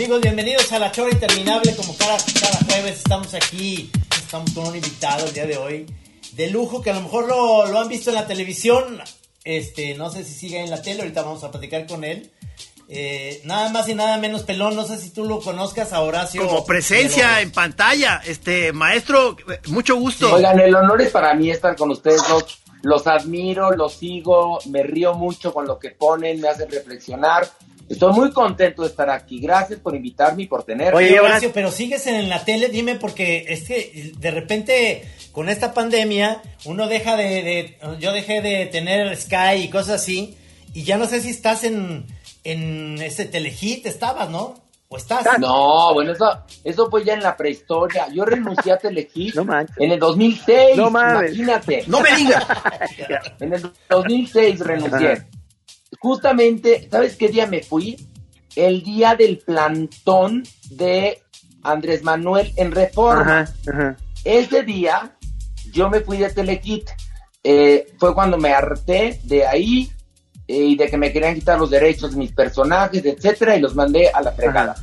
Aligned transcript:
Amigos, 0.00 0.22
bienvenidos 0.22 0.72
a 0.72 0.78
La 0.78 0.90
Chora 0.90 1.10
Interminable. 1.10 1.76
Como 1.76 1.94
cada, 1.94 2.16
cada 2.16 2.56
jueves 2.64 2.96
estamos 2.96 3.34
aquí, 3.34 3.90
estamos 4.10 4.50
con 4.52 4.68
un 4.68 4.74
invitado 4.74 5.26
el 5.26 5.34
día 5.34 5.44
de 5.44 5.58
hoy 5.58 5.86
de 6.32 6.48
lujo 6.48 6.80
que 6.80 6.88
a 6.88 6.94
lo 6.94 7.02
mejor 7.02 7.28
lo, 7.28 7.66
lo 7.66 7.78
han 7.78 7.88
visto 7.88 8.08
en 8.08 8.16
la 8.16 8.26
televisión. 8.26 9.02
Este, 9.44 9.94
no 9.96 10.08
sé 10.08 10.24
si 10.24 10.32
sigue 10.32 10.58
en 10.58 10.70
la 10.70 10.80
tele, 10.80 11.02
ahorita 11.02 11.20
vamos 11.20 11.44
a 11.44 11.50
platicar 11.50 11.86
con 11.86 12.04
él. 12.04 12.30
Eh, 12.88 13.42
nada 13.44 13.68
más 13.68 13.90
y 13.90 13.94
nada 13.94 14.16
menos 14.16 14.44
pelón, 14.44 14.74
no 14.74 14.86
sé 14.86 14.96
si 14.96 15.10
tú 15.10 15.26
lo 15.26 15.38
conozcas 15.42 15.92
a 15.92 16.00
Horacio. 16.00 16.46
Como 16.46 16.64
presencia 16.64 17.42
en 17.42 17.52
pantalla, 17.52 18.22
este 18.24 18.72
maestro, 18.72 19.36
mucho 19.66 19.96
gusto. 19.96 20.32
Oigan, 20.32 20.60
el 20.60 20.74
honor 20.74 21.02
es 21.02 21.10
para 21.10 21.34
mí 21.34 21.50
estar 21.50 21.76
con 21.76 21.90
ustedes 21.90 22.26
dos. 22.26 22.62
Los 22.82 23.06
admiro, 23.06 23.72
los 23.72 23.96
sigo, 23.96 24.60
me 24.64 24.82
río 24.82 25.12
mucho 25.12 25.52
con 25.52 25.66
lo 25.66 25.78
que 25.78 25.90
ponen, 25.90 26.40
me 26.40 26.48
hacen 26.48 26.70
reflexionar. 26.70 27.46
Estoy 27.90 28.12
muy 28.12 28.30
contento 28.30 28.82
de 28.82 28.88
estar 28.88 29.10
aquí. 29.10 29.40
Gracias 29.40 29.80
por 29.80 29.96
invitarme 29.96 30.44
y 30.44 30.46
por 30.46 30.62
tenerme. 30.62 30.96
Oye, 30.96 31.18
Horacio, 31.18 31.50
pero 31.52 31.72
sigues 31.72 32.06
en 32.06 32.28
la 32.28 32.44
tele, 32.44 32.68
dime, 32.68 32.94
porque 32.94 33.46
es 33.48 33.64
que 33.64 34.12
de 34.16 34.30
repente 34.30 35.04
con 35.32 35.48
esta 35.48 35.74
pandemia 35.74 36.40
uno 36.66 36.86
deja 36.86 37.16
de, 37.16 37.24
de 37.42 37.78
yo 37.98 38.12
dejé 38.12 38.42
de 38.42 38.66
tener 38.66 39.16
Sky 39.16 39.64
y 39.64 39.70
cosas 39.70 40.02
así, 40.02 40.36
y 40.72 40.84
ya 40.84 40.98
no 40.98 41.06
sé 41.06 41.20
si 41.20 41.30
estás 41.30 41.64
en, 41.64 42.06
en 42.44 43.02
ese 43.02 43.24
telehit, 43.24 43.84
estabas, 43.86 44.30
¿no? 44.30 44.54
¿O 44.86 44.96
estás? 44.96 45.26
No, 45.40 45.92
bueno, 45.92 46.12
eso, 46.12 46.26
eso 46.62 46.90
fue 46.90 47.04
ya 47.04 47.14
en 47.14 47.22
la 47.22 47.36
prehistoria. 47.36 48.08
Yo 48.12 48.24
renuncié 48.24 48.72
a 48.72 48.76
Telehit 48.76 49.36
en 49.78 49.92
el 49.92 49.98
2006. 50.00 50.76
No 50.76 50.90
mames. 50.90 51.30
Imagínate. 51.30 51.84
No 51.86 52.00
me 52.00 52.16
digas. 52.16 52.44
en 53.40 53.52
el 53.52 53.70
2006 53.88 54.58
renuncié. 54.60 55.26
Justamente, 56.00 56.88
¿sabes 56.90 57.14
qué 57.16 57.28
día 57.28 57.46
me 57.46 57.62
fui? 57.62 57.96
El 58.56 58.82
día 58.82 59.14
del 59.14 59.38
plantón 59.38 60.42
de 60.70 61.22
Andrés 61.62 62.02
Manuel 62.02 62.52
en 62.56 62.72
Reforma. 62.72 63.46
Ese 64.24 64.62
día 64.62 65.16
yo 65.72 65.90
me 65.90 66.00
fui 66.00 66.16
de 66.16 66.30
Telehit. 66.30 66.88
Eh, 67.44 67.92
fue 67.98 68.14
cuando 68.14 68.38
me 68.38 68.52
harté 68.52 69.20
de 69.24 69.46
ahí 69.46 69.90
y 70.46 70.76
de 70.76 70.88
que 70.88 70.96
me 70.96 71.12
querían 71.12 71.34
quitar 71.34 71.58
los 71.58 71.70
derechos 71.70 72.12
de 72.12 72.16
mis 72.16 72.32
personajes, 72.32 73.04
etcétera, 73.04 73.56
y 73.56 73.60
los 73.60 73.74
mandé 73.74 74.08
a 74.08 74.20
la 74.22 74.32
fregada. 74.32 74.76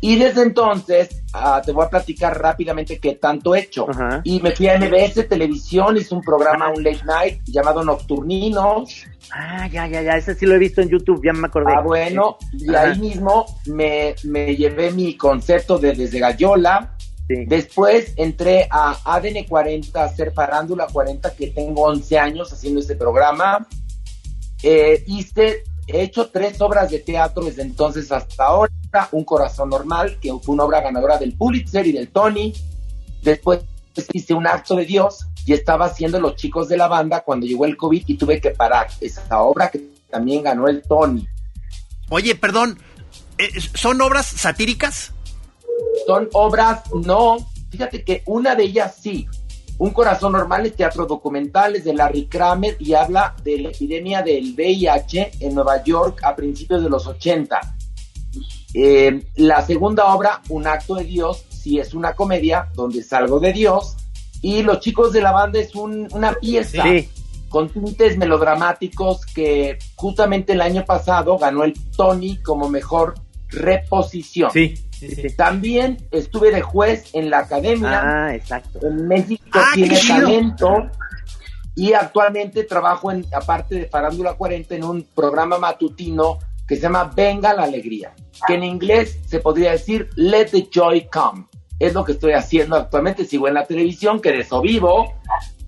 Y 0.00 0.16
desde 0.16 0.42
entonces, 0.42 1.24
ah, 1.32 1.60
te 1.64 1.72
voy 1.72 1.84
a 1.84 1.90
platicar 1.90 2.40
rápidamente 2.40 3.00
qué 3.00 3.14
tanto 3.16 3.54
he 3.54 3.60
hecho. 3.60 3.86
Y 4.22 4.40
me 4.40 4.52
fui 4.52 4.68
a 4.68 4.78
MBS 4.78 5.28
Televisión, 5.28 5.96
hice 5.96 6.14
un 6.14 6.22
programa, 6.22 6.68
un 6.68 6.84
late 6.84 7.04
night 7.04 7.40
llamado 7.44 7.82
Nocturninos. 7.82 9.06
Ah, 9.32 9.66
ya, 9.66 9.88
ya, 9.88 10.02
ya, 10.02 10.12
ese 10.12 10.34
sí 10.34 10.46
lo 10.46 10.54
he 10.54 10.58
visto 10.58 10.80
en 10.80 10.88
YouTube, 10.88 11.20
ya 11.24 11.32
me 11.32 11.48
acordé. 11.48 11.72
Ah, 11.76 11.80
bueno, 11.80 12.38
y 12.52 12.72
ahí 12.74 12.98
mismo 12.98 13.44
me, 13.66 14.14
me, 14.24 14.54
llevé 14.54 14.92
mi 14.92 15.16
concepto 15.16 15.78
de 15.78 15.92
Desde 15.92 16.20
Gallola. 16.20 16.94
Después 17.28 18.14
entré 18.16 18.66
a 18.70 18.96
ADN 19.04 19.44
40, 19.46 20.00
a 20.00 20.04
hacer 20.06 20.32
Parándula 20.32 20.86
40, 20.86 21.34
que 21.34 21.48
tengo 21.48 21.82
11 21.82 22.18
años 22.18 22.50
haciendo 22.52 22.80
este 22.80 22.96
programa. 22.96 23.66
Eh, 24.62 25.04
hice, 25.06 25.62
he 25.88 26.02
hecho 26.02 26.28
tres 26.28 26.60
obras 26.60 26.90
de 26.90 27.00
teatro 27.00 27.44
desde 27.44 27.62
entonces 27.62 28.12
hasta 28.12 28.44
ahora. 28.44 28.72
Un 29.12 29.24
corazón 29.24 29.70
normal, 29.70 30.18
que 30.20 30.30
fue 30.42 30.54
una 30.54 30.64
obra 30.64 30.80
ganadora 30.80 31.18
del 31.18 31.34
Pulitzer 31.34 31.86
y 31.86 31.92
del 31.92 32.08
Tony. 32.08 32.54
Después 33.22 33.60
hice 34.12 34.34
un 34.34 34.46
acto 34.46 34.76
de 34.76 34.84
Dios 34.84 35.26
y 35.44 35.52
estaba 35.52 35.86
haciendo 35.86 36.20
Los 36.20 36.36
Chicos 36.36 36.68
de 36.68 36.76
la 36.76 36.88
Banda 36.88 37.22
cuando 37.22 37.46
llegó 37.46 37.64
el 37.64 37.76
COVID 37.76 38.04
y 38.06 38.16
tuve 38.16 38.40
que 38.40 38.50
parar. 38.50 38.88
Esa 39.00 39.42
obra 39.42 39.70
que 39.70 39.82
también 40.10 40.42
ganó 40.42 40.68
el 40.68 40.82
Tony. 40.82 41.26
Oye, 42.10 42.34
perdón, 42.34 42.78
eh, 43.38 43.48
¿son 43.74 44.00
obras 44.00 44.26
satíricas? 44.26 45.12
Son 46.06 46.28
obras, 46.32 46.82
no. 46.92 47.38
Fíjate 47.70 48.04
que 48.04 48.22
una 48.26 48.54
de 48.54 48.64
ellas 48.64 48.96
sí, 49.00 49.26
un 49.78 49.90
corazón 49.90 50.32
normal 50.32 50.66
es 50.66 50.74
teatro 50.74 51.06
documental, 51.06 51.76
es 51.76 51.84
de 51.84 51.94
Larry 51.94 52.26
Kramer 52.26 52.76
y 52.80 52.94
habla 52.94 53.36
de 53.44 53.58
la 53.58 53.68
epidemia 53.68 54.22
del 54.22 54.54
VIH 54.54 55.32
en 55.40 55.54
Nueva 55.54 55.82
York 55.84 56.20
a 56.24 56.34
principios 56.34 56.82
de 56.82 56.90
los 56.90 57.06
80. 57.06 57.60
Eh, 58.74 59.24
la 59.36 59.62
segunda 59.62 60.12
obra, 60.14 60.42
Un 60.48 60.66
acto 60.66 60.96
de 60.96 61.04
Dios, 61.04 61.44
sí 61.48 61.78
es 61.78 61.94
una 61.94 62.14
comedia 62.14 62.68
donde 62.74 63.02
salgo 63.02 63.40
de 63.40 63.52
Dios 63.52 63.96
y 64.40 64.62
Los 64.62 64.80
chicos 64.80 65.12
de 65.12 65.20
la 65.20 65.32
banda 65.32 65.58
es 65.58 65.74
una 65.74 66.32
pieza 66.34 66.84
con 67.48 67.68
tintes 67.70 68.16
melodramáticos 68.18 69.26
que 69.26 69.78
justamente 69.96 70.52
el 70.52 70.60
año 70.60 70.84
pasado 70.84 71.38
ganó 71.38 71.64
el 71.64 71.74
Tony 71.96 72.36
como 72.42 72.68
mejor 72.68 73.14
reposición. 73.48 74.50
Sí. 74.52 74.74
También 75.36 75.96
estuve 76.10 76.50
de 76.50 76.60
juez 76.60 77.10
en 77.12 77.30
la 77.30 77.40
academia. 77.40 78.00
Ah, 78.02 78.34
exacto. 78.34 78.86
En 78.86 79.06
México 79.06 79.42
ah, 79.52 79.70
tiene 79.74 79.98
talento. 80.06 80.90
Y 81.74 81.92
actualmente 81.92 82.64
trabajo 82.64 83.12
en, 83.12 83.24
aparte 83.32 83.76
de 83.76 83.86
Farándula 83.86 84.34
40, 84.34 84.74
en 84.74 84.84
un 84.84 85.06
programa 85.14 85.58
matutino 85.58 86.38
que 86.66 86.76
se 86.76 86.82
llama 86.82 87.12
Venga 87.14 87.54
la 87.54 87.62
Alegría, 87.62 88.14
que 88.46 88.54
en 88.54 88.64
inglés 88.64 89.20
se 89.26 89.38
podría 89.38 89.70
decir 89.70 90.10
Let 90.16 90.46
the 90.46 90.68
Joy 90.70 91.08
Come. 91.08 91.46
Es 91.78 91.94
lo 91.94 92.04
que 92.04 92.12
estoy 92.12 92.32
haciendo 92.32 92.76
actualmente. 92.76 93.24
Sigo 93.24 93.46
en 93.46 93.54
la 93.54 93.64
televisión, 93.64 94.20
que 94.20 94.32
de 94.32 94.40
eso 94.40 94.60
vivo. 94.60 95.14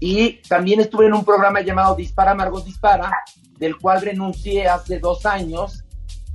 Y 0.00 0.40
también 0.48 0.80
estuve 0.80 1.06
en 1.06 1.14
un 1.14 1.24
programa 1.24 1.60
llamado 1.60 1.94
Dispara, 1.94 2.34
Margos 2.34 2.64
Dispara, 2.64 3.12
del 3.58 3.76
cual 3.76 4.02
renuncié 4.02 4.66
hace 4.66 4.98
dos 4.98 5.24
años 5.26 5.84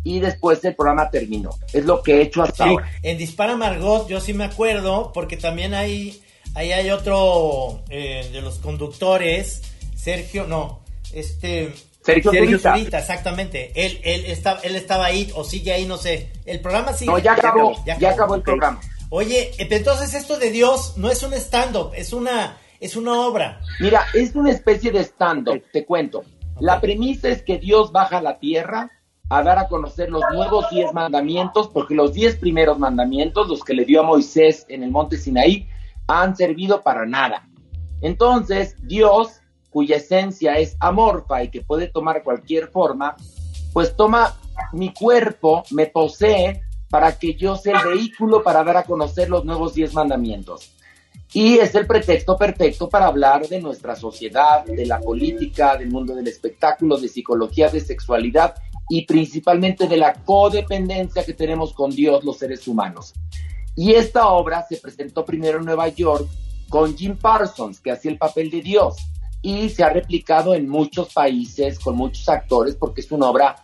y 0.06 0.20
después 0.20 0.64
el 0.64 0.76
programa 0.76 1.10
terminó. 1.10 1.50
Es 1.74 1.84
lo 1.84 2.02
que 2.02 2.18
he 2.18 2.22
hecho 2.22 2.44
hasta 2.44 2.66
ahora. 2.66 2.90
En 3.02 3.18
Dispara 3.18 3.58
Margot 3.58 4.08
yo 4.08 4.22
sí 4.22 4.34
me 4.34 4.46
acuerdo, 4.46 5.12
porque 5.12 5.36
también 5.36 5.74
hay, 5.74 6.22
ahí 6.54 6.72
hay 6.72 6.92
otro 6.92 7.82
eh, 7.90 8.30
de 8.32 8.42
los 8.42 8.60
conductores, 8.60 9.64
Sergio, 9.96 10.46
no, 10.48 10.82
este... 11.12 11.74
Sergio, 12.04 12.32
Sergio 12.32 12.60
Zurita. 12.60 13.00
exactamente. 13.00 13.72
Él, 13.74 14.00
él, 14.04 14.26
estaba, 14.28 14.60
él 14.60 14.76
estaba 14.76 15.06
ahí 15.06 15.32
o 15.34 15.44
sigue 15.44 15.74
ahí, 15.74 15.88
no 15.88 15.98
sé. 15.98 16.30
El 16.46 16.60
programa 16.60 16.94
sigue. 16.94 17.10
No, 17.10 17.18
ya 17.18 17.34
acabó, 17.34 17.74
ya 17.84 18.12
acabó, 18.12 18.36
el 18.36 18.44
programa. 18.44 18.80
Oye, 19.10 19.54
entonces 19.58 20.14
esto 20.14 20.38
de 20.38 20.52
Dios 20.52 20.98
no 20.98 21.10
es 21.10 21.24
un 21.24 21.34
stand-up, 21.34 21.94
es 21.96 22.14
una, 22.14 22.58
es 22.80 22.96
una 22.96 23.22
obra. 23.22 23.60
Mira, 23.80 24.06
es 24.14 24.36
una 24.36 24.52
especie 24.52 24.92
de 24.92 25.00
stand-up, 25.00 25.64
te 25.74 25.84
cuento. 25.84 26.24
La 26.60 26.80
premisa 26.80 27.30
es 27.30 27.42
que 27.42 27.58
Dios 27.58 27.92
baja 27.92 28.20
a 28.20 28.22
la 28.22 28.38
tierra 28.38 28.92
a 29.30 29.44
dar 29.44 29.58
a 29.58 29.68
conocer 29.68 30.10
los 30.10 30.24
nuevos 30.32 30.70
diez 30.70 30.94
mandamientos, 30.94 31.68
porque 31.70 31.96
los 31.96 32.14
diez 32.14 32.36
primeros 32.38 32.78
mandamientos, 32.78 33.48
los 33.48 33.64
que 33.64 33.74
le 33.74 33.86
dio 33.86 34.02
a 34.02 34.04
Moisés 34.04 34.66
en 34.70 34.84
el 34.84 34.92
monte 34.92 35.18
Sinaí, 35.18 35.68
han 36.08 36.36
servido 36.36 36.84
para 36.84 37.06
nada. 37.06 37.48
Entonces, 38.02 38.76
Dios, 38.84 39.42
cuya 39.72 39.98
esencia 39.98 40.54
es 40.54 40.78
amorfa 40.80 41.44
y 41.44 41.50
que 41.50 41.62
puede 41.62 41.88
tomar 41.88 42.24
cualquier 42.24 42.68
forma, 42.68 43.16
pues 43.74 43.96
toma 43.96 44.36
mi 44.74 44.94
cuerpo, 44.94 45.64
me 45.72 45.88
posee 45.88 46.62
para 46.90 47.18
que 47.18 47.34
yo 47.34 47.56
sea 47.56 47.80
el 47.80 47.98
vehículo 47.98 48.44
para 48.44 48.64
dar 48.64 48.78
a 48.78 48.84
conocer 48.84 49.30
los 49.30 49.44
nuevos 49.44 49.74
diez 49.74 49.94
mandamientos. 49.94 50.72
Y 51.34 51.58
es 51.58 51.76
el 51.76 51.86
pretexto 51.86 52.38
perfecto 52.38 52.88
para 52.88 53.08
hablar 53.08 53.48
de 53.48 53.60
nuestra 53.60 53.96
sociedad, 53.96 54.64
de 54.64 54.86
la 54.86 55.02
política, 55.02 55.76
del 55.76 55.90
mundo 55.90 56.16
del 56.16 56.28
espectáculo, 56.28 56.96
de 56.98 57.10
psicología, 57.10 57.68
de 57.68 57.82
sexualidad 57.82 58.56
y 58.90 59.06
principalmente 59.06 59.88
de 59.88 59.98
la 59.98 60.14
codependencia 60.14 61.24
que 61.24 61.34
tenemos 61.34 61.74
con 61.74 61.92
Dios 61.92 62.24
los 62.24 62.38
seres 62.38 62.68
humanos. 62.68 63.14
Y 63.76 63.94
esta 63.94 64.30
obra 64.30 64.66
se 64.68 64.78
presentó 64.78 65.26
primero 65.26 65.60
en 65.60 65.66
Nueva 65.66 65.90
York 65.90 66.28
con 66.70 66.96
Jim 66.96 67.18
Parsons, 67.18 67.80
que 67.80 67.92
hacía 67.92 68.12
el 68.12 68.18
papel 68.18 68.50
de 68.50 68.62
Dios, 68.62 68.96
y 69.42 69.70
se 69.70 69.84
ha 69.84 69.90
replicado 69.90 70.56
en 70.56 70.68
muchos 70.68 71.14
países 71.14 71.78
con 71.80 71.96
muchos 71.96 72.28
actores 72.30 72.76
porque 72.76 73.02
es 73.02 73.12
una 73.12 73.30
obra 73.30 73.56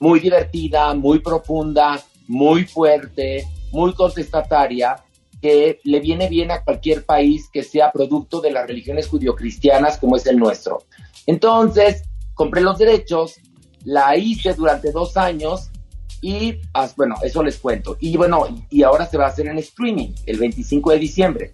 muy 0.00 0.20
divertida, 0.20 0.94
muy 0.94 1.20
profunda, 1.20 2.02
muy 2.26 2.64
fuerte, 2.64 3.46
muy 3.70 3.92
contestataria, 3.94 4.96
que 5.40 5.80
le 5.84 6.00
viene 6.00 6.28
bien 6.28 6.50
a 6.50 6.64
cualquier 6.64 7.04
país 7.04 7.48
que 7.52 7.62
sea 7.62 7.92
producto 7.92 8.40
de 8.40 8.50
las 8.50 8.66
religiones 8.66 9.06
judio-cristianas 9.06 9.98
como 9.98 10.16
es 10.16 10.26
el 10.26 10.36
nuestro. 10.36 10.82
Entonces, 11.26 12.02
compré 12.34 12.60
los 12.60 12.78
derechos, 12.78 13.36
la 13.88 14.14
hice 14.16 14.52
durante 14.52 14.92
dos 14.92 15.16
años 15.16 15.70
y, 16.20 16.60
bueno, 16.96 17.14
eso 17.22 17.42
les 17.42 17.56
cuento. 17.58 17.96
Y 18.00 18.16
bueno, 18.16 18.46
y 18.68 18.82
ahora 18.82 19.06
se 19.06 19.16
va 19.16 19.26
a 19.26 19.28
hacer 19.28 19.46
en 19.46 19.58
streaming 19.58 20.10
el 20.26 20.38
25 20.38 20.90
de 20.90 20.98
diciembre. 20.98 21.52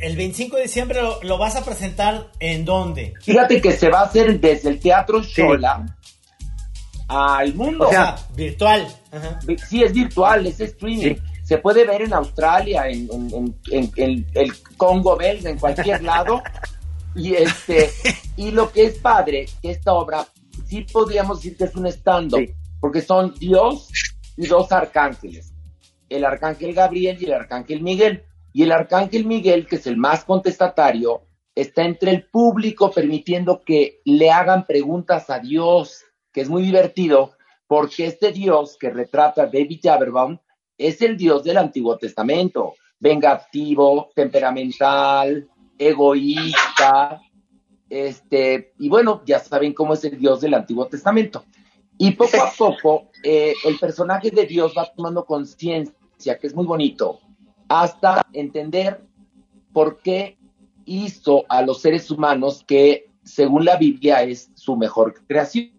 El 0.00 0.16
25 0.16 0.56
de 0.56 0.62
diciembre 0.62 1.00
lo, 1.22 1.38
vas 1.38 1.56
a 1.56 1.64
presentar 1.64 2.30
en 2.38 2.64
dónde? 2.64 3.14
Fíjate 3.20 3.60
que 3.60 3.72
se 3.72 3.88
va 3.88 4.00
a 4.00 4.04
hacer 4.04 4.40
desde 4.40 4.68
el 4.68 4.78
Teatro 4.78 5.22
Shola 5.22 5.84
al 7.08 7.54
mundo. 7.54 7.88
O 7.88 7.90
sea, 7.90 8.16
virtual. 8.36 8.86
Sí, 9.68 9.82
es 9.82 9.92
virtual, 9.92 10.46
es 10.46 10.60
streaming. 10.60 11.16
Se 11.42 11.58
puede 11.58 11.84
ver 11.84 12.02
en 12.02 12.12
Australia, 12.14 12.84
en, 12.86 13.08
en, 13.72 14.26
el 14.34 14.52
Congo 14.76 15.16
belga, 15.16 15.50
en 15.50 15.58
cualquier 15.58 16.02
lado. 16.02 16.42
y 17.16 17.34
este 17.34 17.90
y 18.36 18.52
lo 18.52 18.72
que 18.72 18.84
es 18.84 18.98
padre, 18.98 19.46
que 19.60 19.72
esta 19.72 19.92
obra 19.92 20.26
sí 20.66 20.86
podríamos 20.92 21.38
decir 21.42 21.56
que 21.56 21.64
es 21.64 21.74
un 21.76 21.86
stand-up, 21.86 22.48
porque 22.80 23.00
son 23.00 23.34
Dios 23.34 23.88
y 24.36 24.46
dos 24.46 24.72
arcángeles. 24.72 25.52
el 26.08 26.24
arcángel 26.24 26.74
Gabriel 26.74 27.16
y 27.20 27.24
el 27.24 27.32
arcángel 27.32 27.82
Miguel. 27.82 28.24
Y 28.52 28.64
el 28.64 28.72
arcángel 28.72 29.24
Miguel, 29.24 29.66
que 29.66 29.76
es 29.76 29.86
el 29.86 29.96
más 29.96 30.24
contestatario, 30.24 31.22
está 31.54 31.84
entre 31.84 32.10
el 32.10 32.26
público 32.26 32.90
permitiendo 32.90 33.62
que 33.62 34.00
le 34.04 34.30
hagan 34.30 34.66
preguntas 34.66 35.30
a 35.30 35.38
Dios, 35.38 36.04
que 36.32 36.42
es 36.42 36.48
muy 36.48 36.62
divertido, 36.62 37.32
porque 37.66 38.06
este 38.06 38.32
Dios 38.32 38.76
que 38.78 38.90
retrata 38.90 39.46
David 39.46 39.80
Jaberbaum 39.82 40.38
es 40.76 41.00
el 41.00 41.16
Dios 41.16 41.44
del 41.44 41.56
Antiguo 41.56 41.96
Testamento, 41.96 42.74
vengativo, 42.98 44.10
temperamental, 44.14 45.48
egoísta, 45.78 47.20
este, 47.92 48.72
y 48.78 48.88
bueno, 48.88 49.22
ya 49.26 49.38
saben 49.38 49.74
cómo 49.74 49.92
es 49.92 50.02
el 50.04 50.18
Dios 50.18 50.40
del 50.40 50.54
Antiguo 50.54 50.86
Testamento. 50.86 51.44
Y 51.98 52.12
poco 52.12 52.42
a 52.42 52.50
poco 52.58 53.10
eh, 53.22 53.52
el 53.66 53.78
personaje 53.78 54.30
de 54.30 54.46
Dios 54.46 54.72
va 54.76 54.90
tomando 54.96 55.26
conciencia, 55.26 56.38
que 56.38 56.46
es 56.46 56.54
muy 56.54 56.64
bonito, 56.64 57.20
hasta 57.68 58.26
entender 58.32 59.04
por 59.74 60.00
qué 60.00 60.38
hizo 60.86 61.44
a 61.50 61.60
los 61.60 61.82
seres 61.82 62.10
humanos 62.10 62.64
que, 62.66 63.10
según 63.24 63.66
la 63.66 63.76
Biblia, 63.76 64.22
es 64.22 64.50
su 64.54 64.74
mejor 64.74 65.12
creación. 65.26 65.72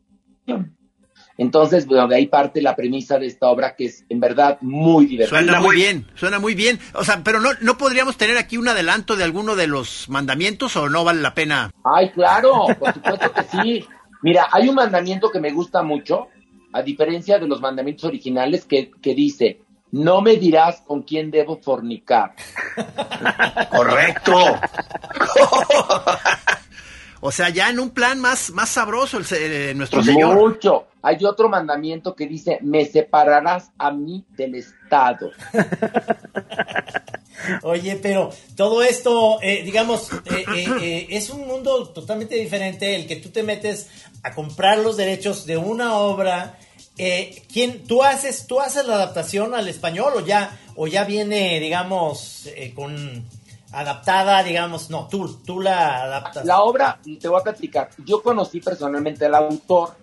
Entonces, 1.44 1.86
bueno, 1.86 2.08
de 2.08 2.16
ahí 2.16 2.28
parte 2.28 2.62
la 2.62 2.74
premisa 2.74 3.20
de 3.20 3.28
esta 3.28 3.48
obra 3.48 3.76
que 3.76 3.86
es 3.86 4.06
en 4.08 4.22
verdad 4.22 4.58
muy 4.62 5.06
divertida. 5.06 5.40
Suena 5.40 5.60
muy 5.60 5.76
bien, 5.76 6.08
suena 6.16 6.40
muy 6.40 6.56
bien. 6.56 6.80
O 6.94 7.04
sea, 7.04 7.22
pero 7.22 7.42
no, 7.42 7.50
no 7.60 7.78
podríamos 7.78 8.16
tener 8.16 8.38
aquí 8.38 8.56
un 8.56 8.70
adelanto 8.70 9.18
de 9.18 9.26
alguno 9.26 9.58
de 9.58 9.68
los 9.68 10.08
mandamientos 10.08 10.78
o 10.78 10.88
no 10.88 11.04
vale 11.04 11.22
la 11.22 11.34
pena. 11.34 11.70
Ay, 11.84 12.12
claro, 12.12 12.68
por 12.80 12.94
supuesto 12.94 13.34
que 13.34 13.44
sí. 13.44 13.86
Mira, 14.22 14.48
hay 14.54 14.70
un 14.70 14.76
mandamiento 14.76 15.30
que 15.30 15.42
me 15.42 15.52
gusta 15.52 15.84
mucho, 15.84 16.30
a 16.72 16.82
diferencia 16.82 17.38
de 17.38 17.48
los 17.48 17.60
mandamientos 17.60 18.06
originales, 18.06 18.64
que, 18.64 18.90
que 19.02 19.14
dice, 19.14 19.60
no 19.92 20.22
me 20.22 20.38
dirás 20.38 20.82
con 20.88 21.02
quién 21.02 21.30
debo 21.30 21.58
fornicar. 21.58 22.36
Correcto. 23.70 24.34
O 27.26 27.32
sea, 27.32 27.50
ya 27.50 27.70
en 27.70 27.80
un 27.80 27.92
plan 27.92 28.20
más, 28.20 28.52
más 28.52 28.70
sabroso 28.70 29.18
el, 29.18 29.26
eh, 29.32 29.74
nuestro 29.74 30.04
Señor. 30.04 30.36
Mucho. 30.36 30.88
Hay 31.02 31.24
otro 31.24 31.48
mandamiento 31.48 32.16
que 32.16 32.28
dice, 32.28 32.60
me 32.62 32.86
separarás 32.86 33.72
a 33.78 33.92
mí 33.92 34.26
del 34.36 34.56
Estado. 34.56 35.32
Oye, 37.64 37.98
pero 38.02 38.30
todo 38.58 38.84
esto, 38.84 39.42
eh, 39.42 39.64
digamos, 39.64 40.12
eh, 40.26 40.46
eh, 40.82 41.08
es 41.12 41.30
un 41.30 41.48
mundo 41.48 41.88
totalmente 41.90 42.36
diferente 42.36 42.96
el 42.96 43.08
que 43.08 43.16
tú 43.16 43.30
te 43.30 43.42
metes 43.42 43.88
a 44.22 44.34
comprar 44.34 44.80
los 44.80 44.98
derechos 44.98 45.46
de 45.46 45.56
una 45.56 45.96
obra. 45.96 46.60
¿quién, 47.52 47.86
tú 47.86 48.04
haces, 48.04 48.48
tú 48.48 48.60
haces 48.60 48.86
la 48.86 48.96
adaptación 48.96 49.56
al 49.56 49.70
español 49.70 50.14
o 50.16 50.26
ya, 50.26 50.60
o 50.76 50.88
ya 50.88 51.06
viene, 51.06 51.60
digamos, 51.60 52.50
con 52.76 53.26
adaptada, 53.74 54.44
digamos, 54.44 54.90
no, 54.90 55.08
tú, 55.08 55.42
tú 55.44 55.60
la 55.60 56.04
adaptas. 56.04 56.46
La 56.46 56.62
obra, 56.62 57.00
te 57.20 57.28
voy 57.28 57.40
a 57.40 57.44
platicar, 57.44 57.90
yo 58.06 58.22
conocí 58.22 58.62
personalmente 58.62 59.26
al 59.26 59.36
autor 59.36 59.96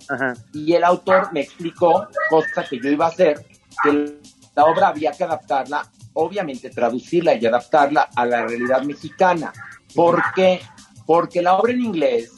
y 0.53 0.73
el 0.73 0.85
autor 0.85 1.33
me 1.33 1.41
explicó, 1.41 2.09
cosa 2.29 2.65
que 2.69 2.81
yo 2.83 2.91
iba 2.91 3.07
a 3.07 3.09
hacer, 3.09 3.47
que 3.83 4.19
la 4.55 4.65
obra 4.65 4.89
había 4.89 5.13
que 5.13 5.25
adaptarla, 5.25 5.89
obviamente 6.15 6.71
traducirla 6.71 7.35
y 7.35 7.47
adaptarla 7.47 8.09
a 8.15 8.27
la 8.27 8.45
realidad 8.45 8.83
mexicana. 8.83 9.53
¿Por 9.95 10.21
qué? 10.35 10.61
Porque 11.07 11.41
la 11.41 11.55
obra 11.55 11.73
en 11.73 11.85
inglés 11.85 12.33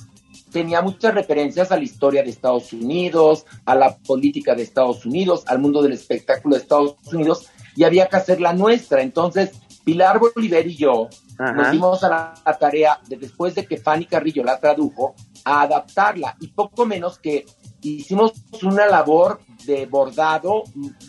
tenía 0.52 0.82
muchas 0.82 1.14
referencias 1.14 1.73
a 1.73 1.76
la 1.79 1.82
historia 1.82 2.23
de 2.23 2.29
Estados 2.29 2.75
Unidos, 2.75 3.46
a 3.64 3.75
la 3.75 3.96
política 3.96 4.55
de 4.55 4.64
Estados 4.64 5.06
Unidos, 5.06 5.44
al 5.46 5.61
mundo 5.61 5.82
del 5.82 5.93
espectáculo 5.93 6.56
de 6.56 6.62
Estados 6.62 6.96
Unidos, 7.11 7.46
y 7.75 7.84
había 7.84 8.06
que 8.06 8.17
hacer 8.17 8.38
la 8.40 8.52
nuestra. 8.52 9.00
Entonces, 9.00 9.52
Pilar 9.84 10.19
Bolívar 10.19 10.67
y 10.67 10.76
yo 10.76 11.08
nos 11.38 11.70
dimos 11.73 12.05
a 12.05 12.08
la, 12.08 12.58
tarea, 12.58 13.00
de, 13.08 13.17
después 13.17 13.55
de 13.55 13.67
que 13.67 13.76
Fanny 13.76 14.06
Carrillo 14.06 14.44
la 14.44 14.58
tradujo, 14.58 15.14
a 15.44 15.62
adaptarla 15.62 16.37
y 16.40 16.49
poco 16.49 16.87
menos 16.87 17.19
que 17.19 17.44
hicimos 17.82 18.32
una 18.62 18.87
labor 18.87 19.40
de 19.64 19.87
bordado 19.87 20.64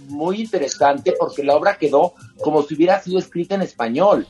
muy 0.08 0.42
interesante 0.42 1.14
porque 1.18 1.44
la 1.44 1.56
obra 1.56 1.78
quedó 1.78 2.14
como 2.42 2.64
si 2.64 2.76
hubiera 2.76 3.02
sido 3.02 3.20
escrita 3.20 3.56
en 3.56 3.62
español. 3.62 4.28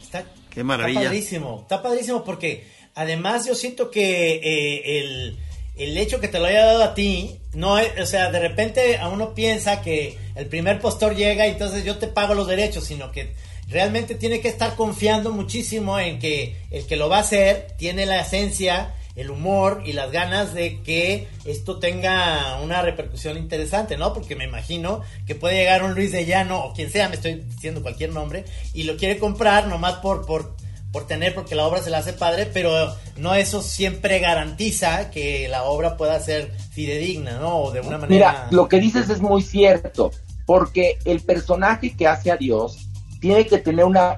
Qué 0.49 0.63
maravilla. 0.63 0.99
Está 0.99 1.09
padrísimo, 1.09 1.59
está 1.61 1.81
padrísimo 1.81 2.23
porque 2.23 2.67
además 2.95 3.45
yo 3.45 3.55
siento 3.55 3.89
que 3.89 4.35
eh, 4.35 4.99
el, 4.99 5.39
el, 5.77 5.97
hecho 5.97 6.19
que 6.19 6.27
te 6.27 6.39
lo 6.39 6.45
haya 6.45 6.65
dado 6.65 6.83
a 6.83 6.93
ti, 6.93 7.39
no 7.53 7.73
o 7.75 8.05
sea, 8.05 8.29
de 8.29 8.39
repente 8.39 8.97
a 8.97 9.07
uno 9.09 9.33
piensa 9.33 9.81
que 9.81 10.17
el 10.35 10.47
primer 10.47 10.79
postor 10.79 11.15
llega 11.15 11.47
y 11.47 11.51
entonces 11.51 11.83
yo 11.83 11.97
te 11.97 12.07
pago 12.07 12.35
los 12.35 12.47
derechos, 12.47 12.83
sino 12.83 13.11
que 13.11 13.33
realmente 13.73 14.15
tiene 14.15 14.39
que 14.39 14.47
estar 14.47 14.75
confiando 14.75 15.31
muchísimo 15.31 15.99
en 15.99 16.19
que 16.19 16.55
el 16.69 16.85
que 16.85 16.95
lo 16.95 17.09
va 17.09 17.17
a 17.17 17.21
hacer 17.21 17.73
tiene 17.77 18.05
la 18.05 18.21
esencia, 18.21 18.93
el 19.15 19.31
humor 19.31 19.81
y 19.85 19.93
las 19.93 20.11
ganas 20.11 20.53
de 20.53 20.81
que 20.81 21.27
esto 21.45 21.79
tenga 21.79 22.59
una 22.61 22.81
repercusión 22.81 23.37
interesante, 23.37 23.97
¿no? 23.97 24.13
Porque 24.13 24.35
me 24.35 24.45
imagino 24.45 25.01
que 25.25 25.35
puede 25.35 25.55
llegar 25.55 25.83
un 25.83 25.95
Luis 25.95 26.11
de 26.11 26.25
Llano 26.25 26.63
o 26.63 26.73
quien 26.73 26.91
sea, 26.91 27.09
me 27.09 27.15
estoy 27.15 27.35
diciendo 27.35 27.81
cualquier 27.81 28.11
nombre, 28.11 28.45
y 28.73 28.83
lo 28.83 28.95
quiere 28.95 29.17
comprar 29.17 29.67
nomás 29.67 29.95
por, 29.95 30.25
por, 30.25 30.55
por 30.91 31.07
tener, 31.07 31.33
porque 31.33 31.55
la 31.55 31.65
obra 31.65 31.81
se 31.81 31.89
la 31.89 31.99
hace 31.99 32.13
padre, 32.13 32.45
pero 32.45 32.95
no 33.17 33.33
eso 33.33 33.61
siempre 33.61 34.19
garantiza 34.19 35.09
que 35.09 35.47
la 35.47 35.63
obra 35.63 35.97
pueda 35.97 36.19
ser 36.19 36.51
fidedigna, 36.71 37.39
¿no? 37.39 37.57
O 37.57 37.71
de 37.71 37.81
una 37.81 37.97
manera... 37.97 38.07
Mira, 38.07 38.47
lo 38.51 38.67
que 38.67 38.79
dices 38.79 39.09
es 39.09 39.19
muy 39.19 39.41
cierto, 39.41 40.11
porque 40.45 40.97
el 41.05 41.21
personaje 41.21 41.95
que 41.95 42.07
hace 42.07 42.31
a 42.31 42.37
Dios 42.37 42.82
tiene 43.23 43.47
que 43.47 43.59
tener 43.59 43.85
una 43.85 44.17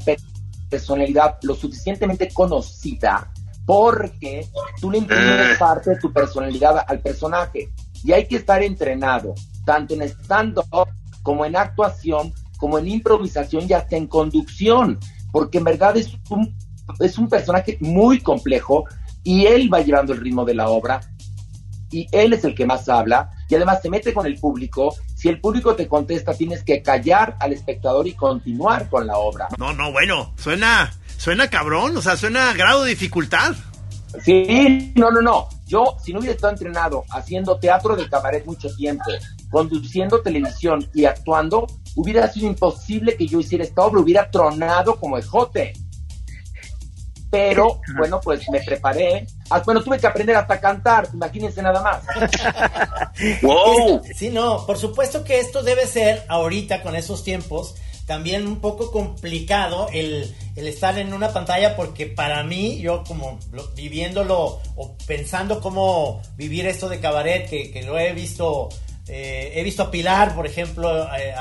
personalidad 0.68 1.38
lo 1.44 1.54
suficientemente 1.54 2.28
conocida 2.34 3.32
porque 3.64 4.48
tú 4.82 4.90
le 4.90 4.98
imprimes 4.98 5.52
eh. 5.52 5.56
parte 5.60 5.92
de 5.92 5.98
tu 5.98 6.12
personalidad 6.12 6.84
al 6.88 7.00
personaje 7.02 7.70
y 8.04 8.14
hay 8.14 8.28
que 8.28 8.38
estar 8.38 8.64
entrenado 8.64 9.36
tanto 9.64 9.94
en 9.94 10.02
stand-up 10.02 10.88
como 11.22 11.46
en 11.46 11.56
actuación, 11.56 12.34
como 12.58 12.80
en 12.80 12.88
improvisación 12.88 13.68
y 13.70 13.74
hasta 13.74 13.96
en 13.96 14.08
conducción, 14.08 15.00
porque 15.32 15.60
en 15.60 15.66
verdad 15.66 15.96
es 15.98 16.18
un, 16.32 16.58
es 17.00 17.20
un 17.20 17.30
personaje 17.30 17.78
muy 17.82 18.22
complejo 18.22 18.86
y 19.24 19.46
él 19.46 19.72
va 19.72 19.82
llevando 19.82 20.14
el 20.14 20.20
ritmo 20.20 20.46
de 20.46 20.56
la 20.56 20.70
obra 20.70 21.00
y 21.92 22.08
él 22.12 22.34
es 22.34 22.44
el 22.44 22.56
que 22.56 22.66
más 22.66 22.90
habla 22.90 23.32
y 23.48 23.56
además 23.56 23.82
se 23.82 23.90
mete 23.90 24.14
con 24.14 24.26
el 24.26 24.38
público 24.40 24.96
si 25.16 25.30
el 25.30 25.40
público 25.40 25.76
te 25.76 25.88
contesta, 25.88 26.34
tienes 26.34 26.64
que 26.64 26.84
callar 26.84 27.36
al 27.40 27.54
espectador 27.54 28.08
y 28.08 28.14
continuar 28.14 28.90
con 28.90 29.08
la 29.08 29.18
obra. 29.18 29.48
No, 29.58 29.74
no, 29.74 29.92
bueno, 29.92 30.34
suena, 30.38 30.94
suena 31.18 31.50
cabrón, 31.50 31.98
o 31.98 32.02
sea, 32.02 32.16
suena 32.16 32.52
a 32.52 32.54
grado 32.54 32.84
de 32.84 32.92
dificultad. 32.92 33.56
Sí, 34.22 34.94
no, 34.96 35.12
no, 35.12 35.22
no. 35.22 35.50
Yo, 35.66 35.98
si 36.04 36.14
no 36.14 36.20
hubiera 36.20 36.36
estado 36.36 36.54
entrenado 36.54 37.04
haciendo 37.10 37.58
teatro 37.58 37.96
de 37.96 38.08
cabaret 38.08 38.46
mucho 38.46 38.74
tiempo, 38.76 39.06
conduciendo 39.50 40.22
televisión 40.22 40.88
y 40.94 41.06
actuando, 41.06 41.66
hubiera 41.96 42.32
sido 42.32 42.48
imposible 42.48 43.16
que 43.18 43.28
yo 43.28 43.40
hiciera 43.40 43.64
esta 43.64 43.82
obra, 43.82 44.02
hubiera 44.02 44.30
tronado 44.30 45.00
como 45.00 45.18
ejote 45.18 45.74
pero 47.36 47.82
bueno, 47.98 48.22
pues 48.22 48.50
me 48.50 48.62
preparé. 48.62 49.28
Ah, 49.50 49.62
bueno, 49.66 49.84
tuve 49.84 50.00
que 50.00 50.08
aprender 50.08 50.38
hasta 50.38 50.60
cantar, 50.60 51.10
imagínense 51.14 51.62
nada 51.62 51.82
más. 51.82 52.02
¡Wow! 53.42 54.02
Sí, 54.16 54.30
no, 54.30 54.66
por 54.66 54.78
supuesto 54.78 55.24
que 55.24 55.40
esto 55.40 55.62
debe 55.62 55.86
ser 55.86 56.24
ahorita 56.30 56.82
con 56.82 56.96
esos 56.96 57.26
tiempos 57.26 57.76
también 58.06 58.48
un 58.48 58.62
poco 58.62 58.92
complicado 58.92 59.88
el, 59.92 60.34
estar 60.56 60.98
en 60.98 61.14
una 61.14 61.34
pantalla 61.34 61.76
porque 61.76 62.06
para 62.06 62.44
mí, 62.44 62.80
yo 62.80 63.04
como 63.04 63.40
viviéndolo 63.76 64.62
o 64.76 64.96
pensando 65.06 65.60
cómo 65.60 66.22
vivir 66.38 66.68
esto 66.68 66.88
de 66.88 67.00
cabaret, 67.00 67.50
que, 67.50 67.84
lo 67.84 67.98
he 67.98 68.14
visto, 68.14 68.70
eh, 69.08 69.54
he 69.56 69.64
visto 69.64 69.84
a 69.84 69.92
Pilar, 69.92 70.36
por 70.36 70.46
ejemplo, 70.46 71.10
eh, 71.18 71.34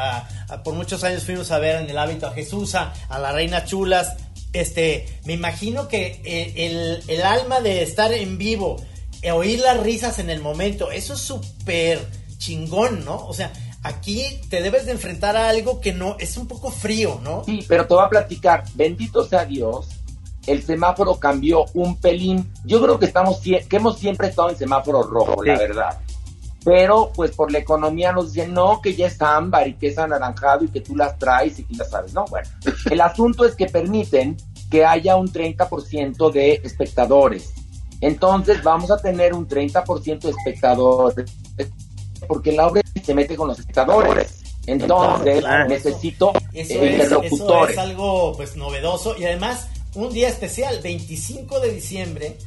por 0.64 0.74
muchos 0.74 1.04
años 1.04 1.24
fuimos 1.24 1.50
a 1.50 1.58
ver 1.58 1.82
en 1.82 1.90
el 1.90 1.98
hábito 1.98 2.26
a 2.26 2.32
Jesús, 2.32 2.74
a 2.74 2.92
la 3.10 3.30
Reina 3.30 3.64
Chulas, 3.64 4.16
este, 4.54 5.06
me 5.26 5.34
imagino 5.34 5.88
que 5.88 6.20
eh, 6.24 7.02
el, 7.08 7.22
alma 7.22 7.60
de 7.60 7.82
estar 7.82 8.12
en 8.12 8.38
vivo, 8.38 8.76
eh, 9.20 9.32
oír 9.32 9.60
las 9.60 9.80
risas 9.80 10.18
en 10.18 10.30
el 10.30 10.40
momento, 10.40 10.90
eso 10.90 11.14
es 11.14 11.20
súper 11.20 12.00
chingón, 12.38 13.04
¿no? 13.04 13.26
O 13.26 13.34
sea, 13.34 13.52
aquí 13.82 14.24
te 14.48 14.62
debes 14.62 14.86
de 14.86 14.92
enfrentar 14.92 15.36
a 15.36 15.48
algo 15.48 15.80
que 15.80 15.92
no, 15.92 16.16
es 16.18 16.36
un 16.36 16.48
poco 16.48 16.70
frío, 16.70 17.20
¿no? 17.22 17.44
Sí, 17.44 17.64
pero 17.68 17.86
te 17.86 17.94
voy 17.94 18.04
a 18.04 18.08
platicar, 18.08 18.64
bendito 18.74 19.26
sea 19.26 19.44
Dios, 19.44 19.88
el 20.46 20.62
semáforo 20.62 21.18
cambió 21.18 21.64
un 21.74 21.96
pelín. 21.96 22.50
Yo 22.64 22.80
creo 22.82 22.98
que 22.98 23.06
estamos, 23.06 23.40
que 23.40 23.66
hemos 23.70 23.98
siempre 23.98 24.28
estado 24.28 24.50
en 24.50 24.56
semáforo 24.56 25.02
rojo, 25.02 25.42
la 25.42 25.58
verdad 25.58 26.00
pero 26.64 27.12
pues 27.14 27.32
por 27.32 27.52
la 27.52 27.58
economía 27.58 28.12
nos 28.12 28.32
dicen, 28.32 28.54
no, 28.54 28.80
que 28.80 28.94
ya 28.94 29.06
es 29.08 29.20
ámbar 29.20 29.68
y 29.68 29.74
que 29.74 29.88
es 29.88 29.98
anaranjado 29.98 30.64
y 30.64 30.68
que 30.68 30.80
tú 30.80 30.96
las 30.96 31.18
traes 31.18 31.58
y 31.58 31.64
que 31.64 31.74
ya 31.74 31.84
sabes, 31.84 32.14
no, 32.14 32.24
bueno, 32.26 32.48
el 32.90 33.00
asunto 33.00 33.44
es 33.44 33.54
que 33.54 33.66
permiten 33.66 34.36
que 34.70 34.84
haya 34.84 35.16
un 35.16 35.30
30% 35.30 36.32
de 36.32 36.60
espectadores. 36.64 37.52
Entonces 38.00 38.62
vamos 38.62 38.90
a 38.90 38.96
tener 38.96 39.34
un 39.34 39.46
30% 39.46 40.20
de 40.20 40.30
espectadores, 40.30 41.30
porque 42.26 42.52
la 42.52 42.66
obra 42.66 42.82
se 43.02 43.14
mete 43.14 43.36
con 43.36 43.48
los 43.48 43.58
espectadores. 43.58 44.42
Entonces 44.66 45.44
necesito 45.68 46.32
Eso 46.52 46.74
eh, 46.74 46.96
es, 46.96 47.04
eso 47.04 47.22
interlocutores. 47.22 47.76
es 47.76 47.78
algo 47.78 48.32
pues 48.34 48.56
novedoso 48.56 49.14
y 49.18 49.24
además 49.24 49.68
un 49.94 50.12
día 50.12 50.28
especial, 50.28 50.80
25 50.82 51.60
de 51.60 51.72
diciembre, 51.72 52.38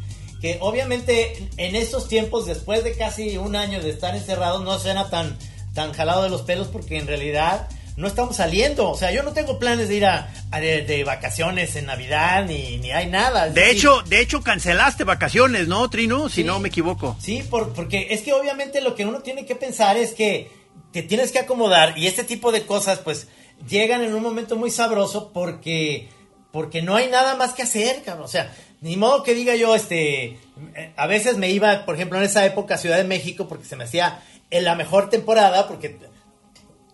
que 0.42 0.58
obviamente 0.62 1.50
en 1.58 1.76
estos 1.76 2.08
tiempos, 2.08 2.46
después 2.46 2.84
de 2.84 2.96
casi 2.96 3.38
un 3.38 3.56
año 3.56 3.82
de 3.82 3.90
estar 3.90 4.16
encerrados, 4.16 4.64
no 4.64 4.78
suena 4.80 5.10
tan, 5.10 5.38
tan 5.74 5.94
jalado 5.94 6.24
de 6.24 6.30
los 6.30 6.42
pelos 6.44 6.68
porque 6.68 6.98
en 6.98 7.08
realidad 7.08 7.68
no 7.96 8.08
estamos 8.08 8.36
saliendo. 8.36 8.92
O 8.92 8.96
sea, 8.98 9.12
yo 9.12 9.24
no 9.24 9.34
tengo 9.34 9.58
planes 9.58 9.90
de 9.90 9.96
ir 9.96 10.06
a, 10.06 10.32
a 10.52 10.60
de, 10.60 10.84
de 10.84 11.04
vacaciones 11.04 11.76
en 11.76 11.88
Navidad 11.88 12.46
ni, 12.46 12.78
ni 12.78 12.92
hay 12.92 13.08
nada. 13.08 13.50
De 13.50 13.60
decir, 13.62 13.78
hecho, 13.78 14.02
de 14.04 14.20
hecho 14.22 14.44
cancelaste 14.44 15.04
vacaciones, 15.04 15.68
¿no, 15.68 15.90
Trino? 15.90 16.30
Si 16.30 16.36
Sí. 16.36 16.44
no 16.44 16.60
me 16.60 16.68
equivoco. 16.70 17.18
Sí, 17.20 17.42
por- 17.50 17.74
porque 17.74 18.08
es 18.12 18.22
que 18.22 18.34
obviamente 18.34 18.82
lo 18.82 18.94
que 18.94 19.06
uno 19.06 19.20
tiene 19.22 19.46
que 19.48 19.56
pensar 19.56 19.98
es 19.98 20.12
que 20.14 20.52
te 20.92 21.02
tienes 21.02 21.32
que 21.32 21.40
acomodar 21.40 21.98
y 21.98 22.06
este 22.06 22.24
tipo 22.24 22.52
de 22.52 22.66
cosas 22.68 23.00
pues 23.00 23.28
llegan 23.68 24.04
en 24.04 24.14
un 24.14 24.22
momento 24.22 24.56
muy 24.56 24.70
sabroso 24.70 25.32
porque 25.34 26.10
porque 26.52 26.82
no 26.82 26.96
hay 26.96 27.08
nada 27.10 27.36
más 27.36 27.54
que 27.54 27.64
hacer, 27.64 28.04
cabrón. 28.04 28.26
O 28.26 28.30
sea, 28.30 28.52
ni 28.82 28.96
modo 28.98 29.24
que 29.24 29.34
diga 29.34 29.56
yo, 29.56 29.76
este, 29.76 30.40
eh, 30.76 30.94
a 30.96 31.08
veces 31.08 31.38
me 31.38 31.50
iba, 31.50 31.86
por 31.86 31.96
ejemplo, 31.96 32.18
en 32.18 32.26
esa 32.26 32.46
época 32.46 32.76
a 32.76 32.78
Ciudad 32.78 32.98
de 32.98 33.04
México 33.04 33.48
porque 33.48 33.66
se 33.66 33.76
me 33.76 33.86
hacía 33.86 34.22
en 34.52 34.64
la 34.64 34.76
mejor 34.76 35.10
temporada 35.10 35.68
porque 35.68 35.98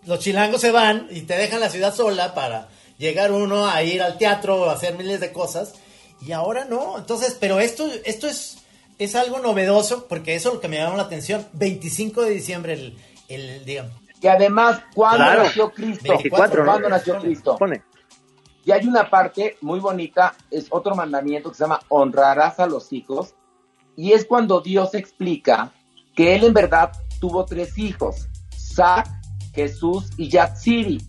los 0.06 0.18
chilangos 0.18 0.60
se 0.60 0.70
van 0.70 1.06
y 1.10 1.22
te 1.22 1.36
dejan 1.36 1.60
la 1.60 1.70
ciudad 1.70 1.94
sola 1.94 2.34
para 2.34 2.68
llegar 2.98 3.32
uno 3.32 3.66
a 3.68 3.82
ir 3.82 4.02
al 4.02 4.18
teatro 4.18 4.62
o 4.62 4.70
hacer 4.70 4.94
miles 4.96 5.20
de 5.20 5.32
cosas 5.32 5.74
y 6.20 6.32
ahora 6.32 6.64
no. 6.64 6.98
Entonces, 6.98 7.36
pero 7.38 7.60
esto 7.60 7.88
esto 8.04 8.26
es 8.28 8.58
es 8.98 9.16
algo 9.16 9.40
novedoso 9.40 10.06
porque 10.06 10.34
eso 10.36 10.50
es 10.50 10.54
lo 10.56 10.60
que 10.60 10.68
me 10.68 10.76
llamó 10.78 10.96
la 10.96 11.02
atención. 11.04 11.46
25 11.54 12.22
de 12.22 12.30
diciembre 12.30 12.72
el 12.74 12.98
el 13.28 13.64
digamos. 13.64 13.92
Que 14.20 14.30
además, 14.30 14.80
¿cuándo 14.94 15.18
Claro. 15.24 15.42
nació 15.44 15.70
Cristo? 15.72 16.08
24, 16.08 16.64
¿Cuándo 16.64 16.88
¿no? 16.88 16.96
nació 16.96 17.18
Cristo? 17.20 17.56
Pone. 17.58 17.82
Y 18.64 18.72
hay 18.72 18.86
una 18.86 19.10
parte 19.10 19.56
muy 19.60 19.78
bonita, 19.80 20.34
es 20.50 20.66
otro 20.70 20.94
mandamiento 20.94 21.50
que 21.50 21.56
se 21.56 21.64
llama 21.64 21.80
honrarás 21.88 22.58
a 22.60 22.66
los 22.66 22.92
hijos. 22.92 23.34
Y 23.96 24.12
es 24.12 24.24
cuando 24.24 24.60
Dios 24.60 24.94
explica 24.94 25.72
que 26.14 26.34
él 26.34 26.44
en 26.44 26.54
verdad 26.54 26.92
tuvo 27.20 27.44
tres 27.44 27.76
hijos, 27.78 28.28
Sac, 28.56 29.08
Jesús 29.52 30.10
y 30.16 30.28
Yatsiri. 30.28 31.00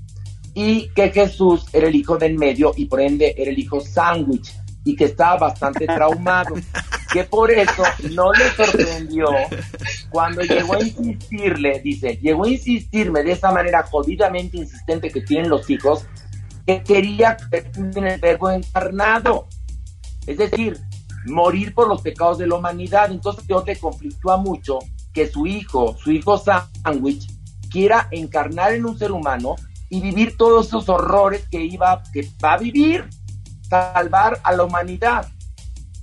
Y 0.53 0.89
que 0.89 1.09
Jesús 1.09 1.65
era 1.73 1.87
el 1.87 1.95
hijo 1.95 2.17
del 2.17 2.37
medio 2.37 2.71
y 2.75 2.85
por 2.85 3.01
ende 3.01 3.35
era 3.37 3.51
el 3.51 3.59
hijo 3.59 3.81
sándwich 3.81 4.53
y 4.85 4.95
que 4.95 5.05
estaba 5.05 5.49
bastante 5.49 5.85
traumado. 5.85 6.55
Que 7.11 7.23
por 7.23 7.51
eso 7.51 7.83
no 8.11 8.31
le 8.31 8.49
sorprendió 8.51 9.27
cuando 10.09 10.41
llegó 10.41 10.75
a 10.75 10.81
insistirle, 10.81 11.79
dice, 11.81 12.17
llegó 12.21 12.45
a 12.45 12.49
insistirme 12.49 13.23
de 13.23 13.33
esa 13.33 13.51
manera 13.51 13.83
jodidamente 13.83 14.57
insistente 14.57 15.09
que 15.09 15.21
tienen 15.21 15.49
los 15.49 15.69
hijos, 15.69 16.05
que 16.65 16.83
quería 16.83 17.37
en 17.51 18.07
el 18.07 18.19
verbo 18.19 18.49
encarnado. 18.49 19.47
Es 20.25 20.37
decir, 20.37 20.81
morir 21.25 21.73
por 21.73 21.87
los 21.87 22.01
pecados 22.01 22.37
de 22.37 22.47
la 22.47 22.55
humanidad. 22.55 23.11
Entonces 23.11 23.45
Dios 23.47 23.65
le 23.65 23.77
conflictúa 23.77 24.37
mucho 24.37 24.79
que 25.13 25.27
su 25.27 25.45
hijo, 25.47 25.95
su 25.97 26.11
hijo 26.11 26.37
sándwich, 26.37 27.27
quiera 27.69 28.07
encarnar 28.11 28.73
en 28.73 28.85
un 28.85 28.97
ser 28.97 29.11
humano 29.11 29.55
y 29.89 30.01
vivir 30.01 30.37
todos 30.37 30.67
esos 30.67 30.89
horrores 30.89 31.47
que 31.49 31.63
iba, 31.63 32.01
que 32.11 32.27
va 32.43 32.53
a 32.53 32.57
vivir, 32.57 33.07
salvar 33.69 34.39
a 34.43 34.53
la 34.53 34.63
humanidad. 34.63 35.27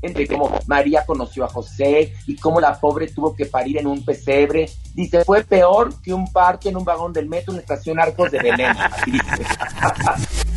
Entre 0.00 0.26
cómo 0.26 0.50
María 0.66 1.04
conoció 1.06 1.44
a 1.44 1.48
José 1.48 2.12
y 2.26 2.34
cómo 2.36 2.60
la 2.60 2.78
pobre 2.80 3.06
tuvo 3.06 3.36
que 3.36 3.46
parir 3.46 3.78
en 3.78 3.86
un 3.86 4.04
pesebre. 4.04 4.68
Dice, 4.94 5.24
fue 5.24 5.44
peor 5.44 6.00
que 6.02 6.12
un 6.12 6.30
parto 6.32 6.68
en 6.68 6.76
un 6.76 6.84
vagón 6.84 7.12
del 7.12 7.28
metro 7.28 7.52
en 7.52 7.56
la 7.56 7.62
estación 7.62 8.00
Arcos 8.00 8.32
de 8.32 8.38
Belén. 8.38 8.76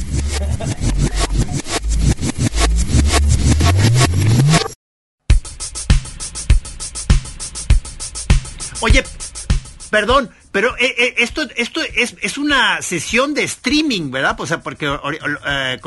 Oye, 8.82 9.04
perdón, 9.89 10.30
pero 10.51 10.77
eh, 10.77 10.94
eh, 10.98 11.15
esto 11.18 11.42
esto 11.56 11.82
es, 11.82 12.15
es 12.22 12.38
una 12.38 12.82
sesión 12.82 13.34
de 13.34 13.44
streaming, 13.44 14.12
¿verdad? 14.12 14.39
O 14.39 14.46
porque 14.62 14.86
eh, 15.48 15.80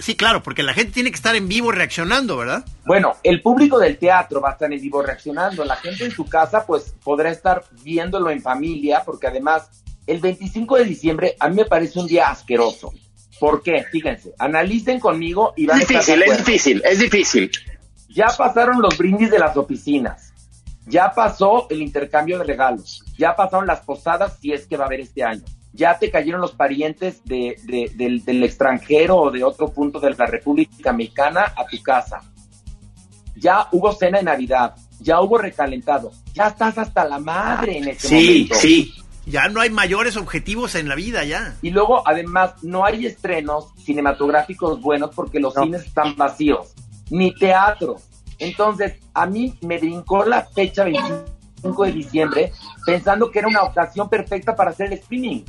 sí, 0.00 0.16
claro, 0.16 0.42
porque 0.42 0.62
la 0.62 0.74
gente 0.74 0.92
tiene 0.92 1.10
que 1.10 1.16
estar 1.16 1.36
en 1.36 1.46
vivo 1.46 1.70
reaccionando, 1.70 2.36
¿verdad? 2.36 2.64
Bueno, 2.84 3.16
el 3.22 3.40
público 3.42 3.78
del 3.78 3.96
teatro 3.96 4.40
va 4.40 4.50
a 4.50 4.52
estar 4.52 4.72
en 4.72 4.80
vivo 4.80 5.02
reaccionando. 5.02 5.64
La 5.64 5.76
gente 5.76 6.04
en 6.04 6.10
su 6.10 6.24
casa, 6.26 6.66
pues, 6.66 6.94
podrá 7.04 7.30
estar 7.30 7.64
viéndolo 7.82 8.30
en 8.30 8.42
familia, 8.42 9.02
porque 9.06 9.28
además, 9.28 9.70
el 10.06 10.18
25 10.18 10.78
de 10.78 10.84
diciembre 10.84 11.36
a 11.38 11.48
mí 11.48 11.54
me 11.54 11.64
parece 11.66 12.00
un 12.00 12.08
día 12.08 12.28
asqueroso. 12.28 12.92
¿Por 13.40 13.62
qué? 13.62 13.84
Fíjense, 13.90 14.34
analicen 14.38 15.00
conmigo 15.00 15.52
y 15.56 15.66
van 15.66 15.78
a 15.78 15.82
Es 15.82 15.88
difícil, 15.88 16.14
es 16.22 16.22
acuerdo. 16.30 16.44
difícil, 16.44 16.82
es 16.84 16.98
difícil. 16.98 17.50
Ya 18.08 18.26
pasaron 18.36 18.80
los 18.82 18.96
brindis 18.98 19.30
de 19.30 19.38
las 19.38 19.56
oficinas. 19.56 20.32
Ya 20.86 21.12
pasó 21.12 21.66
el 21.70 21.80
intercambio 21.80 22.38
de 22.38 22.44
regalos. 22.44 23.02
Ya 23.16 23.34
pasaron 23.34 23.66
las 23.66 23.80
posadas, 23.80 24.38
si 24.40 24.52
es 24.52 24.66
que 24.66 24.76
va 24.76 24.84
a 24.84 24.86
haber 24.86 25.00
este 25.00 25.22
año. 25.24 25.42
Ya 25.72 25.98
te 25.98 26.10
cayeron 26.10 26.40
los 26.40 26.52
parientes 26.52 27.24
de, 27.24 27.56
de- 27.64 27.90
del, 27.94 28.22
del 28.24 28.42
extranjero 28.44 29.16
o 29.16 29.30
de 29.30 29.42
otro 29.42 29.68
punto 29.72 29.98
de 30.00 30.10
la 30.10 30.26
República 30.26 30.92
Mexicana 30.92 31.54
a 31.56 31.64
tu 31.66 31.80
casa. 31.82 32.20
Ya 33.36 33.66
hubo 33.72 33.92
cena 33.92 34.18
de 34.18 34.24
Navidad. 34.24 34.74
Ya 35.00 35.20
hubo 35.20 35.38
recalentado. 35.38 36.12
Ya 36.34 36.48
estás 36.48 36.76
hasta 36.78 37.04
la 37.04 37.18
madre 37.18 37.78
en 37.78 37.88
este 37.88 38.08
Sí, 38.08 38.14
momento. 38.16 38.54
sí. 38.56 38.94
Ya 39.26 39.48
no 39.48 39.60
hay 39.60 39.70
mayores 39.70 40.16
objetivos 40.16 40.74
en 40.74 40.88
la 40.88 40.94
vida, 40.96 41.24
ya. 41.24 41.56
Y 41.62 41.70
luego, 41.70 42.06
además, 42.06 42.54
no 42.62 42.84
hay 42.84 43.06
estrenos 43.06 43.66
cinematográficos 43.84 44.80
buenos 44.80 45.10
porque 45.14 45.38
los 45.38 45.54
No. 45.54 45.62
cines 45.62 45.82
están 45.86 46.16
vacíos, 46.16 46.72
ni 47.10 47.32
teatro. 47.34 47.96
Entonces, 48.38 48.94
a 49.14 49.26
mí 49.26 49.54
me 49.60 49.78
brincó 49.78 50.24
la 50.24 50.44
fecha 50.44 50.82
25 50.84 51.84
de 51.84 51.92
diciembre 51.92 52.52
pensando 52.84 53.30
que 53.30 53.38
era 53.38 53.48
una 53.48 53.62
ocasión 53.62 54.08
perfecta 54.08 54.56
para 54.56 54.70
hacer 54.70 54.88
el 54.88 54.94
streaming. 54.94 55.42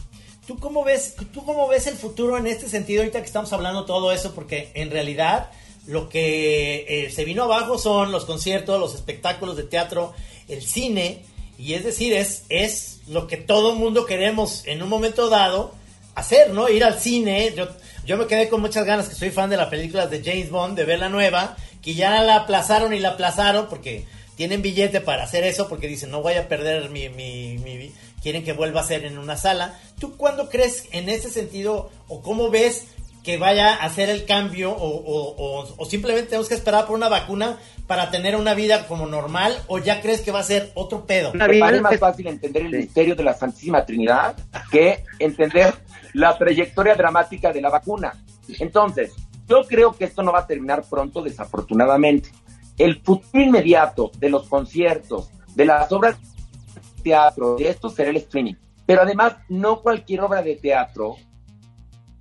¿Tú 0.46 0.60
cómo 0.60 0.84
ves, 0.84 1.16
tú 1.34 1.44
cómo 1.44 1.68
ves 1.68 1.88
el 1.88 1.96
futuro 1.96 2.38
en 2.38 2.46
este 2.48 2.68
sentido 2.70 3.02
ahorita 3.02 3.20
que 3.22 3.26
estamos 3.26 3.52
hablando 3.54 3.86
todo 3.86 4.12
eso? 4.12 4.36
Porque 4.36 4.72
en 4.76 4.92
realidad 4.92 5.50
lo 5.88 6.10
que 6.10 6.86
eh, 6.88 7.10
se 7.10 7.26
vino 7.26 7.44
abajo 7.44 7.78
son 7.80 8.12
los 8.12 8.26
conciertos, 8.26 8.80
los 8.80 8.94
espectáculos 8.94 9.58
de 9.58 9.64
teatro, 9.64 10.14
el 10.48 10.62
cine, 10.62 11.26
y 11.58 11.74
es 11.74 11.84
decir, 11.84 12.14
es, 12.14 12.44
es 12.50 13.00
lo 13.08 13.28
que 13.28 13.38
todo 13.38 13.76
mundo 13.76 14.06
queremos 14.06 14.64
en 14.66 14.82
un 14.84 14.90
momento 14.90 15.30
dado 15.30 15.74
hacer, 16.16 16.52
¿no? 16.52 16.70
Ir 16.70 16.84
al 16.84 17.00
cine. 17.00 17.54
Yo, 17.56 17.68
yo 18.06 18.18
me 18.18 18.28
quedé 18.28 18.50
con 18.50 18.62
muchas 18.62 18.86
ganas, 18.86 19.08
que 19.10 19.16
soy 19.16 19.30
fan 19.32 19.50
de 19.50 19.58
las 19.58 19.68
películas 19.70 20.10
de 20.10 20.22
James 20.24 20.50
Bond, 20.50 20.78
de 20.78 20.86
ver 20.86 21.00
la 21.00 21.10
nueva, 21.10 21.56
que 21.82 21.94
ya 21.96 22.22
la 22.24 22.36
aplazaron 22.38 22.94
y 22.94 23.00
la 23.00 23.10
aplazaron 23.10 23.68
porque 23.70 24.06
tienen 24.36 24.62
billete 24.62 25.00
para 25.02 25.24
hacer 25.24 25.44
eso, 25.44 25.68
porque 25.70 25.88
dicen, 25.88 26.10
no 26.12 26.22
voy 26.22 26.34
a 26.34 26.48
perder 26.48 26.90
mi, 26.90 27.10
mi, 27.10 27.58
mi- 27.60 27.92
quieren 28.22 28.44
que 28.44 28.54
vuelva 28.54 28.82
a 28.82 28.86
ser 28.88 29.06
en 29.06 29.18
una 29.18 29.36
sala. 29.38 29.80
¿Tú 30.00 30.16
cuándo 30.18 30.50
crees 30.50 30.86
en 30.92 31.10
ese 31.10 31.30
sentido 31.30 31.92
o 32.08 32.22
cómo 32.22 32.50
ves 32.50 32.86
que 33.24 33.38
vaya 33.38 33.74
a 33.74 33.86
hacer 33.86 34.10
el 34.10 34.26
cambio 34.26 34.72
o, 34.72 34.88
o- 34.90 35.36
o- 35.62 35.76
o 35.78 35.86
simplemente 35.86 36.28
tenemos 36.28 36.50
que 36.50 36.56
esperar 36.56 36.86
por 36.86 36.96
una 36.98 37.08
vacuna 37.10 37.58
para 37.88 38.12
tener 38.12 38.36
una 38.36 38.54
vida 38.54 38.86
como 38.88 39.06
normal 39.08 39.58
o 39.68 39.80
ya 39.80 40.02
crees 40.02 40.22
que 40.22 40.32
va 40.32 40.40
a 40.40 40.44
ser 40.44 40.72
otro 40.76 41.06
pedo? 41.06 41.32
Parece 41.32 41.82
más 41.82 41.92
que- 41.94 41.98
fácil 41.98 42.28
entender 42.28 42.64
el 42.66 42.72
Sí. 42.72 42.78
misterio 42.80 43.16
de 43.16 43.24
la 43.24 43.34
Santísima 43.34 43.86
Trinidad 43.86 44.36
que 44.72 45.04
entender 45.20 45.74
la 46.14 46.38
trayectoria 46.38 46.96
dramática 46.96 47.52
de 47.54 47.62
la 47.62 47.70
vacuna. 47.70 48.14
Entonces, 48.60 49.12
yo 49.48 49.64
creo 49.68 49.94
que 49.94 50.06
esto 50.06 50.22
no 50.22 50.32
va 50.34 50.40
a 50.40 50.48
terminar 50.48 50.84
pronto, 50.90 51.22
desafortunadamente. 51.22 52.30
El 52.78 53.02
futuro 53.02 53.44
inmediato 53.44 54.12
de 54.18 54.30
los 54.30 54.48
conciertos, 54.50 55.30
de 55.56 55.66
las 55.66 55.92
obras 55.92 56.18
de 56.20 57.04
teatro, 57.04 57.56
de 57.56 57.70
esto 57.70 57.90
será 57.90 58.10
el 58.10 58.18
streaming. 58.18 58.56
Pero 58.86 59.02
además, 59.04 59.36
no 59.48 59.82
cualquier 59.82 60.22
obra 60.22 60.42
de 60.42 60.56
teatro 60.56 61.16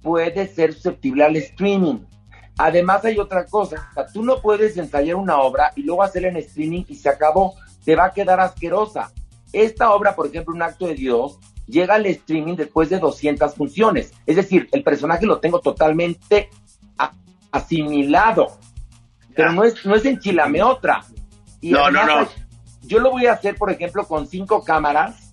puede 0.02 0.46
ser 0.48 0.72
susceptible 0.74 1.24
al 1.24 1.36
streaming. 1.36 2.00
Además 2.58 3.04
hay 3.04 3.18
otra 3.18 3.46
cosa, 3.46 3.90
tú 4.12 4.22
no 4.22 4.40
puedes 4.40 4.76
ensayar 4.76 5.16
una 5.16 5.38
obra 5.38 5.72
y 5.74 5.82
luego 5.82 6.02
hacerla 6.02 6.28
en 6.28 6.36
streaming 6.36 6.84
y 6.86 6.96
se 6.96 7.08
acabó, 7.08 7.54
te 7.84 7.96
va 7.96 8.06
a 8.06 8.12
quedar 8.12 8.40
asquerosa. 8.40 9.10
Esta 9.52 9.92
obra, 9.92 10.14
por 10.14 10.26
ejemplo, 10.26 10.54
Un 10.54 10.62
acto 10.62 10.86
de 10.86 10.94
Dios, 10.94 11.38
llega 11.66 11.94
al 11.94 12.06
streaming 12.06 12.56
después 12.56 12.90
de 12.90 12.98
200 12.98 13.54
funciones. 13.54 14.12
Es 14.26 14.36
decir, 14.36 14.68
el 14.72 14.82
personaje 14.82 15.26
lo 15.26 15.40
tengo 15.40 15.60
totalmente 15.60 16.50
asimilado. 17.50 18.58
Pero 19.34 19.52
no 19.52 19.64
es, 19.64 19.84
no 19.86 19.94
es 19.94 20.04
enchilame 20.04 20.62
otra. 20.62 21.04
Y 21.60 21.70
No, 21.70 21.84
además 21.84 22.06
no, 22.06 22.20
no. 22.22 22.28
Yo 22.82 22.98
lo 22.98 23.10
voy 23.10 23.26
a 23.26 23.32
hacer, 23.32 23.56
por 23.56 23.70
ejemplo, 23.70 24.06
con 24.06 24.26
cinco 24.26 24.64
cámaras. 24.64 25.32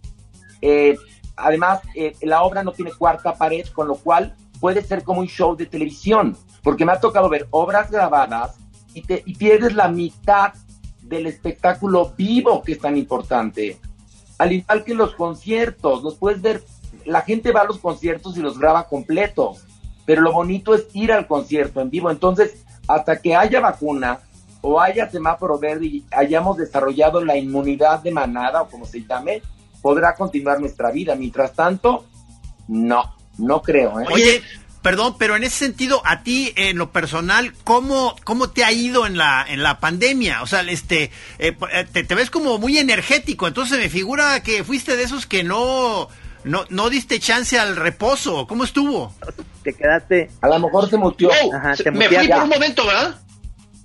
Eh, 0.62 0.96
además, 1.36 1.82
eh, 1.96 2.14
la 2.22 2.44
obra 2.44 2.64
no 2.64 2.72
tiene 2.72 2.92
cuarta 2.92 3.34
pared, 3.34 3.66
con 3.74 3.88
lo 3.88 3.96
cual 3.96 4.36
puede 4.60 4.84
ser 4.84 5.04
como 5.04 5.22
un 5.22 5.28
show 5.28 5.56
de 5.56 5.66
televisión. 5.66 6.38
Porque 6.64 6.86
me 6.86 6.92
ha 6.92 7.00
tocado 7.00 7.30
ver 7.30 7.48
obras 7.52 7.90
grabadas 7.90 8.58
y, 8.94 9.02
te, 9.02 9.24
y 9.26 9.36
pierdes 9.36 9.74
la 9.74 9.88
mitad 9.88 10.54
del 11.02 11.26
espectáculo 11.26 12.14
vivo 12.18 12.62
que 12.62 12.74
es 12.74 12.80
tan 12.80 12.98
importante. 12.98 13.80
Al 14.38 14.54
igual 14.54 14.84
que 14.84 14.94
los 14.94 15.16
conciertos, 15.16 16.04
los 16.04 16.16
puedes 16.16 16.42
ver, 16.42 16.64
la 17.06 17.22
gente 17.22 17.52
va 17.52 17.62
a 17.62 17.66
los 17.66 17.80
conciertos 17.80 18.38
y 18.38 18.42
los 18.42 18.58
graba 18.58 18.88
completos. 18.88 19.66
pero 20.06 20.22
lo 20.22 20.32
bonito 20.32 20.74
es 20.74 20.88
ir 20.94 21.12
al 21.12 21.28
concierto 21.28 21.82
en 21.82 21.90
vivo. 21.90 22.10
Entonces, 22.10 22.66
hasta 22.88 23.22
que 23.22 23.36
haya 23.36 23.60
vacuna 23.60 24.20
o 24.62 24.82
haya 24.82 25.10
semáforo 25.10 25.60
verde 25.60 25.86
y 25.86 26.06
hayamos 26.12 26.58
desarrollado 26.58 27.24
la 27.24 27.38
inmunidad 27.38 28.02
de 28.02 28.12
manada 28.12 28.64
o 28.64 28.68
como 28.68 28.86
se 28.86 29.04
llame, 29.06 29.42
podrá 29.82 30.16
continuar 30.16 30.60
nuestra 30.60 30.92
vida. 30.92 31.16
Mientras 31.16 31.54
tanto, 31.54 32.06
no, 32.68 33.16
no 33.40 33.62
creo. 33.62 34.00
¿eh? 34.00 34.06
Oye, 34.12 34.44
perdón, 34.82 35.16
pero 35.18 35.36
en 35.36 35.44
ese 35.44 35.66
sentido, 35.66 36.02
a 36.06 36.24
ti, 36.24 36.54
en 36.56 36.78
lo 36.78 36.92
personal, 36.92 37.54
¿cómo, 37.64 38.16
cómo 38.24 38.50
te 38.50 38.64
ha 38.64 38.72
ido 38.72 39.06
en 39.06 39.18
la, 39.18 39.46
en 39.48 39.64
la 39.64 39.80
pandemia? 39.80 40.42
O 40.42 40.48
sea, 40.48 40.62
este, 40.62 41.12
eh, 41.40 41.56
te, 41.92 42.04
te, 42.04 42.16
ves 42.16 42.30
como 42.30 42.58
muy 42.58 42.78
energético, 42.78 43.48
entonces 43.48 43.80
me 43.80 43.90
figura 43.90 44.42
que 44.44 44.64
fuiste 44.64 44.96
de 44.96 45.04
esos 45.04 45.26
que 45.26 45.44
no, 45.44 46.10
no, 46.44 46.66
no 46.70 46.90
diste 46.90 47.20
chance 47.20 47.58
al 47.58 47.76
reposo. 47.76 48.48
¿Cómo 48.48 48.64
estuvo? 48.64 49.14
Te 49.64 49.74
quedaste. 49.74 50.30
A 50.42 50.48
lo 50.48 50.60
mejor 50.60 50.90
se 50.90 50.98
mutió. 50.98 51.30
Oh, 51.30 51.54
Ajá, 51.54 51.76
te 51.76 51.92
me 51.92 52.08
fui 52.08 52.28
por 52.28 52.44
un 52.44 52.50
momento, 52.50 52.86
¿verdad? 52.86 53.20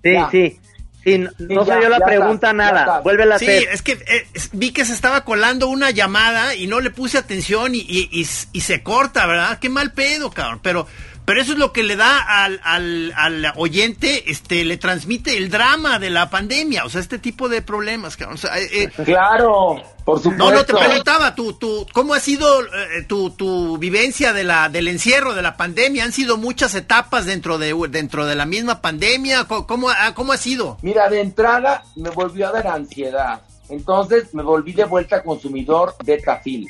Sí, 0.03 0.13
ya. 0.13 0.31
sí. 0.31 0.61
Sí, 1.05 1.19
no, 1.19 1.31
sí, 1.37 1.47
no 1.51 1.67
salió 1.67 1.89
la 1.89 2.01
pregunta 2.01 2.51
está, 2.51 2.53
nada. 2.53 3.01
Vuelve 3.01 3.25
a 3.25 3.39
sí, 3.39 3.45
hacer. 3.45 3.69
es 3.71 3.83
que 3.83 3.93
eh, 3.93 4.27
vi 4.53 4.73
que 4.73 4.85
se 4.85 4.95
estaba 4.95 5.25
colando 5.25 5.69
una 5.69 5.91
llamada 5.91 6.55
y 6.55 6.67
no 6.67 6.81
le 6.81 6.91
puse 6.91 7.19
atención 7.19 7.75
y, 7.75 7.79
y, 7.79 8.09
y, 8.11 8.27
y, 8.53 8.61
se 8.61 8.83
corta, 8.83 9.27
¿verdad? 9.27 9.59
Qué 9.59 9.69
mal 9.69 9.93
pedo, 9.93 10.31
cabrón. 10.31 10.61
Pero, 10.63 10.87
pero 11.25 11.41
eso 11.41 11.53
es 11.53 11.59
lo 11.59 11.73
que 11.73 11.83
le 11.83 11.97
da 11.97 12.19
al, 12.45 12.61
al, 12.63 13.13
al 13.17 13.53
oyente, 13.57 14.31
este, 14.31 14.65
le 14.65 14.77
transmite 14.77 15.37
el 15.37 15.51
drama 15.51 15.99
de 15.99 16.11
la 16.11 16.29
pandemia, 16.29 16.85
o 16.85 16.91
sea, 16.91 17.01
este 17.01 17.19
tipo 17.19 17.49
de 17.49 17.63
problemas. 17.63 18.19
O 18.31 18.37
sea, 18.37 18.59
eh, 18.59 18.91
claro, 19.05 19.83
por 20.05 20.19
supuesto. 20.19 20.45
No, 20.45 20.53
no 20.53 20.65
te 20.65 20.75
preguntaba, 20.75 21.35
tu, 21.35 21.55
tu, 21.55 21.87
¿cómo 21.93 22.13
ha 22.13 22.21
sido 22.21 22.63
eh, 22.63 23.03
tu, 23.07 23.31
tu 23.31 23.79
vivencia 23.79 24.33
de 24.35 24.45
la, 24.45 24.69
del 24.69 24.89
encierro, 24.89 25.35
de 25.35 25.43
la 25.43 25.57
pandemia? 25.57 26.05
¿Han 26.05 26.13
sido 26.13 26.37
muchas 26.37 26.75
etapas 26.75 27.25
dentro 27.25 27.57
de, 27.57 27.75
dentro 27.89 28.27
de 28.27 28.35
la 28.35 28.45
misma 28.45 28.83
pandemia? 28.83 29.45
¿Cómo, 29.45 29.89
cómo 30.15 30.33
ha 30.33 30.37
sido? 30.37 30.79
Mira, 30.83 31.09
de 31.09 31.21
entrada 31.23 31.85
me 31.97 32.11
volvió 32.11 32.49
a 32.49 32.53
dar 32.53 32.67
ansiedad. 32.67 33.41
Entonces 33.71 34.35
me 34.35 34.43
volví 34.43 34.73
de 34.73 34.85
vuelta 34.85 35.23
consumidor 35.23 35.95
de 36.05 36.21
cafil. 36.21 36.69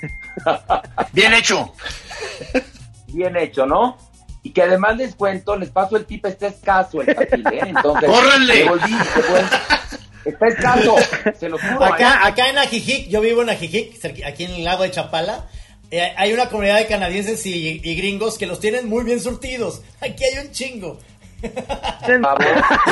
Bien 1.12 1.34
hecho. 1.34 1.72
Bien 3.08 3.36
hecho, 3.36 3.66
¿no? 3.66 3.98
Y 4.44 4.50
que 4.50 4.62
además 4.62 4.96
les 4.98 5.14
cuento, 5.16 5.56
les 5.56 5.70
paso 5.70 5.96
el 5.96 6.04
tip, 6.04 6.26
está 6.26 6.48
escaso 6.48 7.00
el 7.00 7.14
cafil, 7.14 7.46
¿eh? 7.50 7.60
Entonces, 7.66 8.08
¡Córranle! 8.08 8.68
volví. 8.68 8.94
Está 10.24 10.48
escaso, 10.48 10.96
se 11.38 11.48
lo 11.48 11.58
juro. 11.58 11.82
Acá, 11.82 12.14
¿eh? 12.14 12.28
acá 12.28 12.50
en 12.50 12.58
Ajijic, 12.58 13.08
yo 13.08 13.20
vivo 13.22 13.42
en 13.42 13.48
Ajijic, 13.48 14.04
aquí 14.24 14.44
en 14.44 14.52
el 14.52 14.64
lago 14.64 14.82
de 14.82 14.90
Chapala. 14.90 15.46
Eh, 15.90 16.12
hay 16.16 16.32
una 16.32 16.48
comunidad 16.48 16.76
de 16.76 16.86
canadienses 16.86 17.44
y, 17.46 17.80
y, 17.82 17.94
gringos 17.94 18.36
que 18.36 18.46
los 18.46 18.60
tienen 18.60 18.88
muy 18.88 19.04
bien 19.04 19.20
surtidos. 19.20 19.82
Aquí 20.00 20.24
hay 20.24 20.46
un 20.46 20.52
chingo. 20.52 20.98
Favor, 22.22 22.44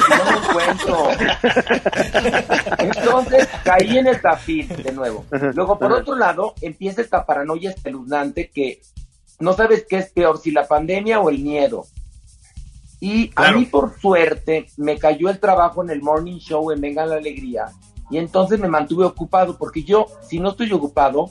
no 0.09 0.41
me 0.41 0.55
cuento. 0.55 1.11
Entonces 2.79 3.49
caí 3.65 3.99
en 3.99 4.07
el 4.07 4.21
tafil 4.21 4.69
de 4.69 4.93
nuevo. 4.93 5.25
Luego, 5.55 5.79
por 5.79 5.93
otro 5.93 6.17
lado, 6.17 6.55
empieza 6.61 7.03
esta 7.03 7.25
paranoia 7.25 7.71
espeluznante 7.71 8.51
que 8.51 8.81
no 9.43 9.53
sabes 9.55 9.85
qué 9.89 9.99
es 9.99 10.11
peor, 10.11 10.39
si 10.39 10.53
la 10.53 10.69
pandemia 10.69 11.21
o 11.21 11.29
el 11.29 11.41
miedo. 11.41 11.85
Y 13.01 13.31
claro. 13.31 13.57
a 13.57 13.59
mí, 13.59 13.67
por 13.67 13.99
suerte, 14.01 14.67
me 14.77 14.97
cayó 14.97 15.29
el 15.29 15.41
trabajo 15.41 15.83
en 15.83 15.91
el 15.91 16.01
morning 16.01 16.39
show 16.39 16.71
en 16.71 16.81
Venga 16.81 17.05
la 17.05 17.17
Alegría. 17.17 17.67
Y 18.09 18.19
entonces 18.19 18.61
me 18.61 18.69
mantuve 18.69 19.05
ocupado, 19.05 19.59
porque 19.59 19.83
yo, 19.83 20.07
si 20.29 20.39
no 20.39 20.51
estoy 20.51 20.73
ocupado, 20.73 21.31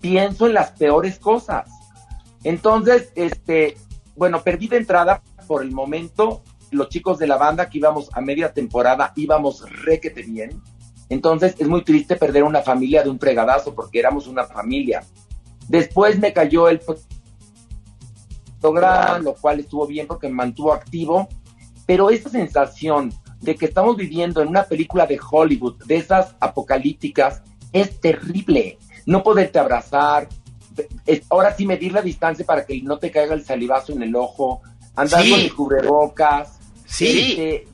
pienso 0.00 0.46
en 0.46 0.52
las 0.52 0.72
peores 0.72 1.18
cosas. 1.18 1.70
Entonces, 2.44 3.10
este, 3.14 3.78
bueno, 4.14 4.42
perdí 4.42 4.68
de 4.68 4.76
entrada 4.76 5.22
por 5.46 5.62
el 5.62 5.72
momento. 5.72 6.42
Los 6.70 6.90
chicos 6.90 7.18
de 7.18 7.26
la 7.26 7.38
banda 7.38 7.70
que 7.70 7.78
íbamos 7.78 8.10
a 8.12 8.20
media 8.20 8.52
temporada 8.52 9.12
íbamos 9.16 9.64
requete 9.84 10.22
bien. 10.22 10.62
Entonces 11.08 11.54
es 11.58 11.68
muy 11.68 11.84
triste 11.84 12.16
perder 12.16 12.42
una 12.42 12.60
familia 12.60 13.02
de 13.02 13.08
un 13.08 13.18
fregadazo 13.18 13.74
porque 13.74 13.98
éramos 13.98 14.26
una 14.26 14.44
familia. 14.44 15.04
Después 15.68 16.18
me 16.18 16.32
cayó 16.32 16.68
el 16.68 16.80
lo 18.62 19.34
cual 19.34 19.60
estuvo 19.60 19.86
bien 19.86 20.06
porque 20.06 20.28
me 20.28 20.34
mantuvo 20.34 20.72
activo, 20.72 21.28
pero 21.86 22.10
esa 22.10 22.28
sensación 22.28 23.12
de 23.40 23.54
que 23.54 23.66
estamos 23.66 23.96
viviendo 23.96 24.42
en 24.42 24.48
una 24.48 24.64
película 24.64 25.06
de 25.06 25.20
Hollywood, 25.30 25.84
de 25.84 25.96
esas 25.96 26.34
apocalípticas, 26.40 27.42
es 27.72 28.00
terrible. 28.00 28.78
No 29.04 29.22
poderte 29.22 29.58
abrazar, 29.58 30.28
es, 31.06 31.22
ahora 31.30 31.54
sí 31.54 31.66
medir 31.66 31.92
la 31.92 32.02
distancia 32.02 32.44
para 32.44 32.64
que 32.64 32.80
no 32.82 32.98
te 32.98 33.10
caiga 33.10 33.34
el 33.34 33.44
salivazo 33.44 33.92
en 33.92 34.02
el 34.02 34.16
ojo, 34.16 34.62
andar 34.94 35.22
sí. 35.22 35.30
con 35.30 35.40
el 35.40 35.54
cubrebocas, 35.54 36.58
sí. 36.86 37.30
Este, 37.30 37.68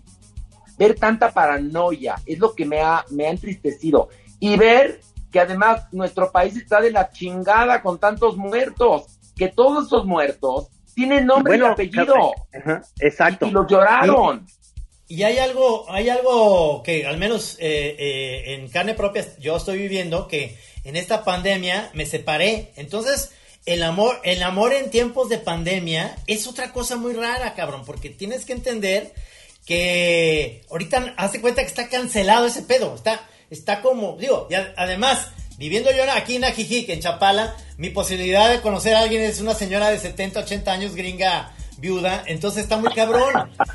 ver 0.77 0.95
tanta 0.97 1.31
paranoia, 1.31 2.16
es 2.27 2.38
lo 2.38 2.55
que 2.55 2.66
me 2.66 2.81
ha, 2.81 3.05
me 3.11 3.27
ha 3.27 3.31
entristecido. 3.31 4.09
Y 4.40 4.57
ver 4.57 5.01
que 5.31 5.40
además 5.40 5.87
nuestro 5.92 6.31
país 6.31 6.57
está 6.57 6.81
de 6.81 6.90
la 6.90 7.11
chingada 7.11 7.83
con 7.83 7.99
tantos 7.99 8.37
muertos, 8.37 9.18
que 9.37 9.49
todos 9.49 9.87
esos 9.87 10.05
muertos 10.05 10.68
tienen 10.95 11.27
nombre 11.27 11.53
bueno, 11.53 11.68
y 11.68 11.73
apellido. 11.73 12.33
Ajá, 12.53 12.83
exacto. 13.01 13.47
Y, 13.47 13.49
y, 13.49 13.53
los 13.53 13.66
lloraron. 13.66 14.47
Y, 15.09 15.16
y, 15.16 15.23
hay 15.23 15.38
algo, 15.38 15.90
hay 15.90 16.09
algo 16.09 16.83
que 16.83 17.07
al 17.07 17.18
menos 17.18 17.57
eh, 17.61 17.97
eh, 17.99 18.55
en 18.55 18.68
carne 18.68 18.95
propia 18.95 19.25
yo 19.38 19.57
estoy 19.57 19.79
viviendo, 19.79 20.29
que 20.29 20.57
en 20.85 20.97
esta 20.97 21.25
pandemia 21.25 21.90
me 21.95 22.07
separé. 22.07 22.73
Entonces, 22.77 23.33
el 23.64 23.83
amor, 23.83 24.21
el 24.25 24.42
amor 24.42 24.73
en 24.73 24.90
tiempos 24.90 25.29
de 25.29 25.38
pandemia 25.38 26.16
es 26.27 26.47
otra 26.47 26.73
cosa 26.73 26.97
muy 26.97 27.12
rara, 27.12 27.55
cabrón, 27.55 27.83
porque 27.87 28.11
tienes 28.11 28.45
que 28.45 28.53
entender 28.53 29.12
que 29.66 30.62
ahorita 30.71 31.14
hace 31.16 31.40
cuenta 31.40 31.62
que 31.62 31.68
está 31.68 31.88
cancelado 31.88 32.47
ese 32.47 32.62
pedo, 32.62 32.95
está, 32.95 33.25
está 33.51 33.81
como, 33.81 34.16
digo, 34.16 34.49
y 34.51 34.55
además, 34.55 35.29
viviendo 35.62 35.92
yo 35.92 36.03
aquí 36.12 36.35
en 36.35 36.44
Ajijic, 36.44 36.88
en 36.88 36.98
Chapala, 36.98 37.55
mi 37.77 37.90
posibilidad 37.90 38.51
de 38.51 38.61
conocer 38.61 38.96
a 38.96 39.01
alguien 39.03 39.22
es 39.22 39.40
una 39.40 39.55
señora 39.55 39.90
de 39.90 39.98
70, 40.01 40.40
80 40.40 40.72
años, 40.72 40.96
gringa, 40.96 41.53
viuda, 41.79 42.25
entonces 42.27 42.64
está 42.64 42.79
muy 42.79 42.92
cabrón. 42.92 43.33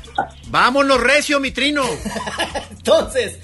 Vámonos, 0.48 1.00
recio, 1.00 1.40
mi 1.40 1.50
trino. 1.50 1.82
entonces, 2.70 3.38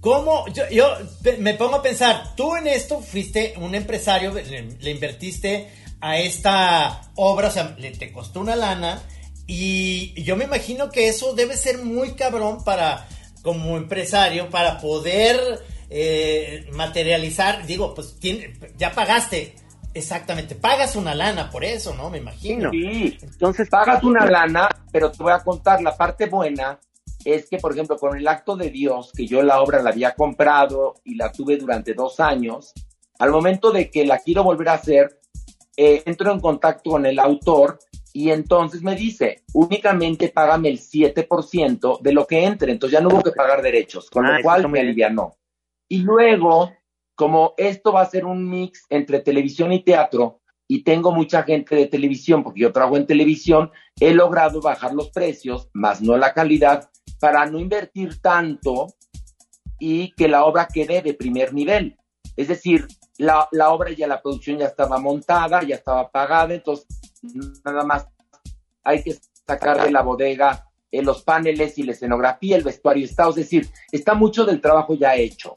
¿cómo? 0.00 0.46
Yo, 0.48 0.62
yo, 0.70 0.96
me 1.40 1.52
pongo 1.52 1.76
a 1.76 1.82
pensar, 1.82 2.34
tú 2.36 2.56
en 2.56 2.68
esto 2.68 3.02
fuiste 3.02 3.52
un 3.58 3.74
empresario, 3.74 4.32
le, 4.32 4.62
le 4.62 4.90
invertiste 4.90 5.68
a 6.00 6.16
esta 6.16 7.02
obra, 7.16 7.48
o 7.48 7.50
sea, 7.50 7.76
le, 7.78 7.90
te 7.90 8.10
costó 8.12 8.40
una 8.40 8.56
lana, 8.56 9.02
y 9.46 10.14
yo 10.22 10.36
me 10.36 10.44
imagino 10.44 10.90
que 10.90 11.08
eso 11.08 11.34
debe 11.34 11.54
ser 11.54 11.84
muy 11.84 12.12
cabrón 12.12 12.64
para, 12.64 13.06
como 13.42 13.76
empresario, 13.76 14.48
para 14.48 14.78
poder 14.78 15.38
eh, 15.90 16.68
materializar, 16.72 17.66
digo, 17.66 17.94
pues 17.94 18.16
tiene, 18.20 18.54
ya 18.78 18.92
pagaste, 18.92 19.56
exactamente, 19.92 20.54
pagas 20.54 20.94
una 20.94 21.14
lana 21.14 21.50
por 21.50 21.64
eso, 21.64 21.94
¿no? 21.94 22.10
Me 22.10 22.18
imagino. 22.18 22.70
Sí, 22.70 23.18
entonces 23.20 23.68
pagas 23.68 24.02
una 24.04 24.24
lana, 24.24 24.68
pero 24.92 25.10
te 25.10 25.22
voy 25.22 25.32
a 25.32 25.40
contar 25.40 25.82
la 25.82 25.96
parte 25.96 26.26
buena. 26.26 26.78
Es 27.24 27.50
que, 27.50 27.58
por 27.58 27.72
ejemplo, 27.72 27.98
con 27.98 28.16
el 28.16 28.26
acto 28.26 28.56
de 28.56 28.70
Dios, 28.70 29.12
que 29.14 29.26
yo 29.26 29.42
la 29.42 29.60
obra 29.60 29.82
la 29.82 29.90
había 29.90 30.14
comprado 30.14 30.94
y 31.04 31.16
la 31.16 31.30
tuve 31.32 31.58
durante 31.58 31.92
dos 31.92 32.18
años, 32.20 32.72
al 33.18 33.30
momento 33.30 33.72
de 33.72 33.90
que 33.90 34.06
la 34.06 34.18
quiero 34.18 34.42
volver 34.44 34.70
a 34.70 34.74
hacer, 34.74 35.20
eh, 35.76 36.02
entro 36.06 36.32
en 36.32 36.40
contacto 36.40 36.90
con 36.90 37.04
el 37.04 37.18
autor 37.18 37.78
y 38.12 38.30
entonces 38.30 38.82
me 38.82 38.94
dice, 38.94 39.44
únicamente 39.52 40.28
págame 40.28 40.68
el 40.68 40.78
7% 40.78 42.00
de 42.00 42.12
lo 42.12 42.26
que 42.26 42.44
entre, 42.44 42.72
entonces 42.72 42.98
ya 42.98 43.02
no 43.02 43.10
hubo 43.10 43.22
que 43.22 43.32
pagar 43.32 43.60
derechos, 43.60 44.08
con 44.08 44.24
ah, 44.24 44.36
lo 44.36 44.42
cual 44.42 44.68
me 44.68 44.80
alivianó. 44.80 45.36
Y 45.90 45.98
luego, 45.98 46.72
como 47.16 47.52
esto 47.56 47.92
va 47.92 48.02
a 48.02 48.10
ser 48.10 48.24
un 48.24 48.48
mix 48.48 48.86
entre 48.90 49.18
televisión 49.18 49.72
y 49.72 49.82
teatro, 49.82 50.40
y 50.68 50.84
tengo 50.84 51.10
mucha 51.10 51.42
gente 51.42 51.74
de 51.74 51.86
televisión, 51.88 52.44
porque 52.44 52.60
yo 52.60 52.72
trabajo 52.72 52.96
en 52.96 53.08
televisión, 53.08 53.72
he 53.98 54.14
logrado 54.14 54.60
bajar 54.60 54.94
los 54.94 55.10
precios, 55.10 55.68
más 55.72 56.00
no 56.00 56.16
la 56.16 56.32
calidad, 56.32 56.88
para 57.18 57.44
no 57.46 57.58
invertir 57.58 58.20
tanto 58.22 58.86
y 59.80 60.12
que 60.12 60.28
la 60.28 60.44
obra 60.44 60.68
quede 60.72 61.02
de 61.02 61.14
primer 61.14 61.52
nivel. 61.52 61.98
Es 62.36 62.46
decir, 62.46 62.86
la, 63.18 63.48
la 63.50 63.70
obra 63.70 63.90
ya, 63.90 64.06
la 64.06 64.22
producción 64.22 64.58
ya 64.58 64.66
estaba 64.66 65.00
montada, 65.00 65.64
ya 65.64 65.74
estaba 65.74 66.08
pagada, 66.08 66.54
entonces 66.54 66.86
nada 67.64 67.82
más 67.82 68.06
hay 68.84 69.02
que 69.02 69.16
sacar 69.44 69.82
de 69.82 69.90
la 69.90 70.02
bodega 70.02 70.70
eh, 70.92 71.02
los 71.02 71.22
paneles 71.22 71.78
y 71.78 71.84
la 71.84 71.92
escenografía, 71.92 72.56
el 72.56 72.64
vestuario 72.64 73.04
está, 73.04 73.28
es 73.28 73.36
decir, 73.36 73.68
está 73.92 74.14
mucho 74.14 74.44
del 74.44 74.60
trabajo 74.60 74.94
ya 74.94 75.14
hecho. 75.14 75.54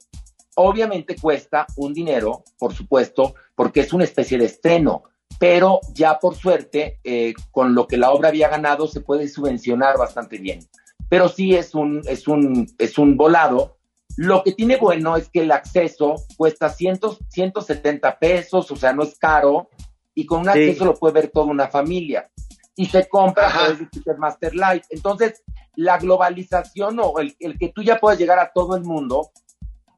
Obviamente 0.56 1.16
cuesta 1.16 1.66
un 1.76 1.92
dinero, 1.92 2.44
por 2.58 2.74
supuesto, 2.74 3.34
porque 3.54 3.80
es 3.80 3.92
una 3.92 4.04
especie 4.04 4.38
de 4.38 4.46
estreno, 4.46 5.04
pero 5.38 5.80
ya 5.92 6.18
por 6.18 6.36
suerte, 6.36 7.00
eh, 7.02 7.34
con 7.50 7.74
lo 7.74 7.86
que 7.86 7.96
la 7.96 8.10
obra 8.10 8.28
había 8.28 8.48
ganado, 8.48 8.86
se 8.86 9.00
puede 9.00 9.28
subvencionar 9.28 9.98
bastante 9.98 10.38
bien. 10.38 10.60
Pero 11.08 11.28
sí 11.28 11.54
es 11.54 11.74
un, 11.74 12.02
es 12.06 12.28
un, 12.28 12.72
es 12.78 12.98
un 12.98 13.16
volado. 13.16 13.78
Lo 14.16 14.44
que 14.44 14.52
tiene 14.52 14.76
bueno 14.76 15.16
es 15.16 15.28
que 15.28 15.40
el 15.40 15.50
acceso 15.50 16.14
cuesta 16.36 16.68
100, 16.68 17.00
170 17.28 18.18
pesos, 18.18 18.70
o 18.70 18.76
sea, 18.76 18.92
no 18.92 19.02
es 19.02 19.18
caro, 19.18 19.68
y 20.14 20.24
con 20.24 20.40
un 20.40 20.48
acceso 20.48 20.78
sí. 20.80 20.84
lo 20.84 20.94
puede 20.94 21.14
ver 21.14 21.28
toda 21.28 21.46
una 21.46 21.68
familia. 21.68 22.30
y 22.76 22.86
se 22.86 23.08
compra 23.08 23.48
a 23.48 23.52
través 23.52 23.78
de 23.78 23.86
Ticketmaster 23.86 24.52
Live. 24.52 24.82
Entonces, 24.90 25.44
la 25.76 25.98
globalización 25.98 26.98
o 27.00 27.18
el, 27.18 27.36
el, 27.38 27.56
que 27.56 27.68
tú 27.68 27.82
ya 27.82 28.00
puedas 28.00 28.18
llegar 28.18 28.38
a 28.38 28.52
todo 28.52 28.76
el 28.76 28.82
mundo 28.82 29.30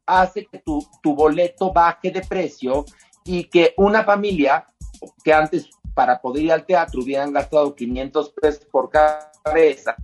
hace 0.06 0.46
que 0.46 0.58
tu, 0.58 0.84
tu 1.02 1.14
boleto 1.14 1.72
baje 1.72 2.10
de 2.10 2.22
precio 2.22 2.84
y 3.24 3.44
que 3.44 3.74
una 3.76 4.04
familia 4.04 4.66
que 5.22 5.32
antes 5.32 5.68
para 5.94 6.20
poder 6.20 6.44
ir 6.44 6.52
al 6.52 6.66
teatro 6.66 7.00
hubieran 7.02 7.32
gastado 7.32 7.74
500 7.74 8.30
pesos 8.40 8.64
por 8.66 8.90
cabeza, 8.90 9.96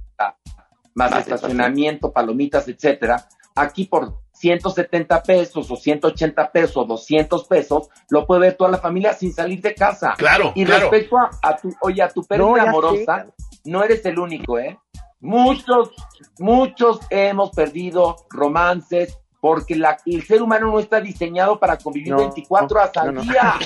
más 0.94 1.14
estacionamiento, 1.16 2.12
palomitas, 2.12 2.66
etcétera, 2.68 3.28
aquí 3.54 3.84
por 3.84 4.22
170 4.32 5.22
pesos 5.22 5.70
o 5.70 5.76
180 5.76 6.50
pesos, 6.50 6.88
200 6.88 7.44
pesos, 7.46 7.88
lo 8.10 8.26
puede 8.26 8.40
ver 8.40 8.56
toda 8.56 8.70
la 8.70 8.78
familia 8.78 9.12
sin 9.12 9.32
salir 9.32 9.60
de 9.60 9.74
casa. 9.74 10.14
Claro. 10.16 10.52
Y 10.54 10.64
respecto 10.64 11.16
a, 11.18 11.56
tu, 11.56 11.72
oye, 11.82 12.02
a 12.02 12.08
tu 12.08 12.24
pérdida 12.24 12.62
amorosa, 12.62 13.26
no 13.64 13.84
eres 13.84 14.04
el 14.04 14.18
único, 14.18 14.58
¿eh? 14.58 14.78
Muchos, 15.20 15.92
muchos 16.38 16.98
hemos 17.10 17.50
perdido 17.50 18.16
romances, 18.30 19.20
porque 19.42 19.74
la, 19.74 19.98
el 20.07 20.24
ser 20.24 20.40
humano 20.40 20.70
no 20.70 20.78
está 20.78 21.00
diseñado 21.00 21.59
para 21.59 21.76
convivir 21.76 22.14
24 22.14 22.78
horas 22.78 22.96
al 22.96 23.22
día. 23.22 23.59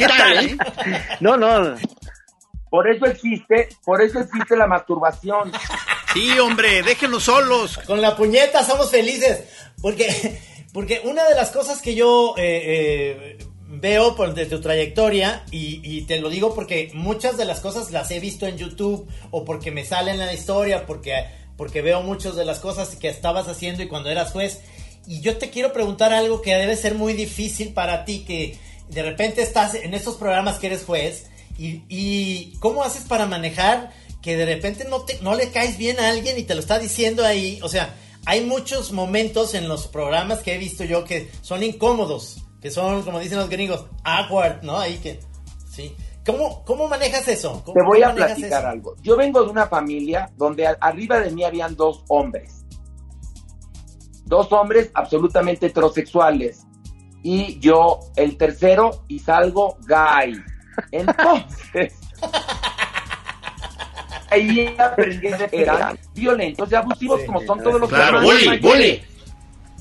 no, 1.20 1.36
no. 1.36 1.76
Por 2.70 2.88
eso 2.88 3.04
existe, 3.04 3.68
por 3.84 4.00
eso 4.00 4.20
existe 4.20 4.56
la 4.56 4.66
masturbación. 4.66 5.52
Sí, 6.14 6.38
hombre, 6.38 6.82
déjenos 6.82 7.22
solos. 7.22 7.78
Con 7.86 8.02
la 8.02 8.14
puñeta 8.14 8.62
somos 8.62 8.90
felices. 8.90 9.48
Porque, 9.80 10.38
porque 10.74 11.00
una 11.04 11.24
de 11.24 11.34
las 11.34 11.50
cosas 11.50 11.80
que 11.80 11.94
yo 11.94 12.34
eh, 12.36 13.38
eh, 13.38 13.38
veo 13.68 14.14
por 14.14 14.34
de 14.34 14.44
tu 14.44 14.60
trayectoria, 14.60 15.42
y, 15.50 15.80
y, 15.82 16.02
te 16.02 16.20
lo 16.20 16.28
digo 16.28 16.54
porque 16.54 16.90
muchas 16.92 17.38
de 17.38 17.46
las 17.46 17.60
cosas 17.60 17.92
las 17.92 18.10
he 18.10 18.20
visto 18.20 18.46
en 18.46 18.58
YouTube, 18.58 19.08
o 19.30 19.42
porque 19.46 19.70
me 19.70 19.86
salen 19.86 20.20
en 20.20 20.26
la 20.26 20.34
historia, 20.34 20.84
porque, 20.84 21.24
porque 21.56 21.80
veo 21.80 22.02
muchas 22.02 22.36
de 22.36 22.44
las 22.44 22.58
cosas 22.58 22.94
que 22.96 23.08
estabas 23.08 23.48
haciendo 23.48 23.82
y 23.82 23.88
cuando 23.88 24.10
eras 24.10 24.32
juez. 24.32 24.60
Y 25.06 25.20
yo 25.20 25.36
te 25.36 25.50
quiero 25.50 25.72
preguntar 25.72 26.12
algo 26.12 26.42
que 26.42 26.54
debe 26.54 26.76
ser 26.76 26.94
muy 26.94 27.12
difícil 27.12 27.72
para 27.72 28.04
ti, 28.04 28.24
que 28.26 28.58
de 28.88 29.02
repente 29.02 29.42
estás 29.42 29.74
en 29.74 29.94
estos 29.94 30.16
programas 30.16 30.58
que 30.58 30.68
eres 30.68 30.84
juez, 30.84 31.26
y, 31.58 31.82
y 31.88 32.56
cómo 32.60 32.82
haces 32.82 33.04
para 33.04 33.26
manejar 33.26 33.90
que 34.22 34.36
de 34.36 34.46
repente 34.46 34.86
no, 34.88 35.02
te, 35.02 35.18
no 35.20 35.34
le 35.34 35.50
caes 35.50 35.76
bien 35.76 35.98
a 36.00 36.08
alguien 36.08 36.38
y 36.38 36.44
te 36.44 36.54
lo 36.54 36.60
está 36.60 36.78
diciendo 36.78 37.24
ahí. 37.24 37.58
O 37.62 37.68
sea, 37.68 37.94
hay 38.24 38.42
muchos 38.42 38.92
momentos 38.92 39.54
en 39.54 39.68
los 39.68 39.88
programas 39.88 40.40
que 40.40 40.54
he 40.54 40.58
visto 40.58 40.84
yo 40.84 41.04
que 41.04 41.30
son 41.42 41.62
incómodos, 41.62 42.42
que 42.60 42.70
son, 42.70 43.02
como 43.02 43.18
dicen 43.18 43.38
los 43.38 43.50
gringos, 43.50 43.84
awkward, 44.04 44.62
¿no? 44.62 44.78
Ahí 44.78 44.98
que, 44.98 45.20
sí. 45.68 45.94
¿Cómo, 46.24 46.64
cómo 46.64 46.86
manejas 46.86 47.26
eso? 47.26 47.64
Te 47.74 47.82
voy 47.82 48.00
a 48.04 48.14
platicar 48.14 48.64
algo. 48.64 48.94
Yo 49.02 49.16
vengo 49.16 49.42
de 49.42 49.50
una 49.50 49.66
familia 49.66 50.30
donde 50.36 50.68
arriba 50.80 51.18
de 51.18 51.32
mí 51.32 51.42
habían 51.42 51.74
dos 51.74 52.04
hombres 52.06 52.61
dos 54.32 54.50
hombres 54.50 54.90
absolutamente 54.94 55.66
heterosexuales 55.66 56.66
y 57.22 57.60
yo 57.60 58.00
el 58.16 58.38
tercero 58.38 59.04
y 59.06 59.18
salgo 59.18 59.76
gay. 59.86 60.42
Entonces, 60.90 62.00
ahí 64.30 64.74
aprendí 64.78 65.20
que 65.20 65.48
eran 65.52 65.98
violentos 66.14 66.72
y 66.72 66.74
abusivos 66.74 67.20
como 67.24 67.42
son 67.42 67.62
todos 67.62 67.78
los 67.78 67.90
claro, 67.90 68.22
bullying, 68.22 68.60
bullying. 68.62 68.98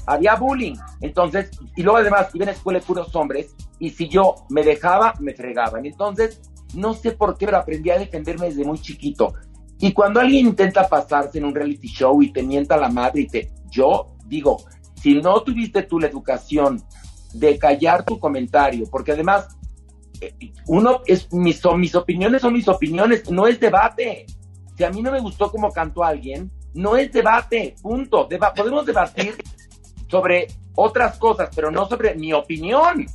Había 0.06 0.36
bullying. 0.36 0.76
Entonces, 1.00 1.50
y 1.78 1.84
luego 1.84 2.00
además 2.00 2.28
iba 2.34 2.44
en 2.44 2.50
escuela 2.50 2.80
de 2.80 2.86
puros 2.86 3.16
hombres 3.16 3.56
y 3.80 3.92
si 3.92 4.10
yo 4.10 4.36
me 4.50 4.64
dejaba, 4.64 5.14
me 5.22 5.34
fregaban. 5.34 5.86
Entonces, 5.86 6.42
no 6.74 6.94
sé 6.94 7.12
por 7.12 7.38
qué, 7.38 7.46
pero 7.46 7.60
aprendí 7.60 7.90
a 7.90 7.98
defenderme 7.98 8.48
desde 8.48 8.66
muy 8.66 8.80
chiquito. 8.80 9.34
Y 9.80 9.94
cuando 9.94 10.20
alguien 10.20 10.48
intenta 10.48 10.90
pasarse 10.90 11.38
en 11.38 11.46
un 11.46 11.56
reality 11.56 11.88
show 11.88 12.22
y 12.22 12.34
te 12.34 12.44
mienta 12.44 12.76
la 12.76 12.90
madre 12.90 13.22
y 13.22 13.28
te... 13.28 13.50
Yo 13.70 14.18
digo, 14.32 14.64
si 14.96 15.22
no 15.22 15.42
tuviste 15.44 15.84
tú 15.84 16.00
la 16.00 16.08
educación 16.08 16.82
de 17.34 17.60
callar 17.60 18.04
tu 18.04 18.18
comentario, 18.18 18.86
porque 18.90 19.12
además, 19.12 19.58
eh, 20.22 20.34
uno 20.68 21.02
es, 21.06 21.32
mis, 21.34 21.60
son, 21.60 21.80
mis 21.80 21.94
opiniones 21.96 22.42
son 22.42 22.54
mis 22.54 22.68
opiniones, 22.68 23.30
no 23.30 23.46
es 23.46 23.60
debate. 23.60 24.26
Si 24.78 24.84
a 24.84 24.90
mí 24.90 25.02
no 25.02 25.12
me 25.12 25.20
gustó 25.20 25.52
cómo 25.52 25.72
cantó 25.72 26.04
alguien, 26.04 26.50
no 26.74 26.96
es 26.96 27.12
debate, 27.12 27.76
punto. 27.82 28.30
podemos 28.56 28.86
debatir 28.86 29.36
sobre 30.08 30.48
otras 30.76 31.18
cosas, 31.18 31.50
pero 31.54 31.70
no 31.72 31.88
sobre 31.88 32.16
mi 32.16 32.32
opinión 32.32 33.06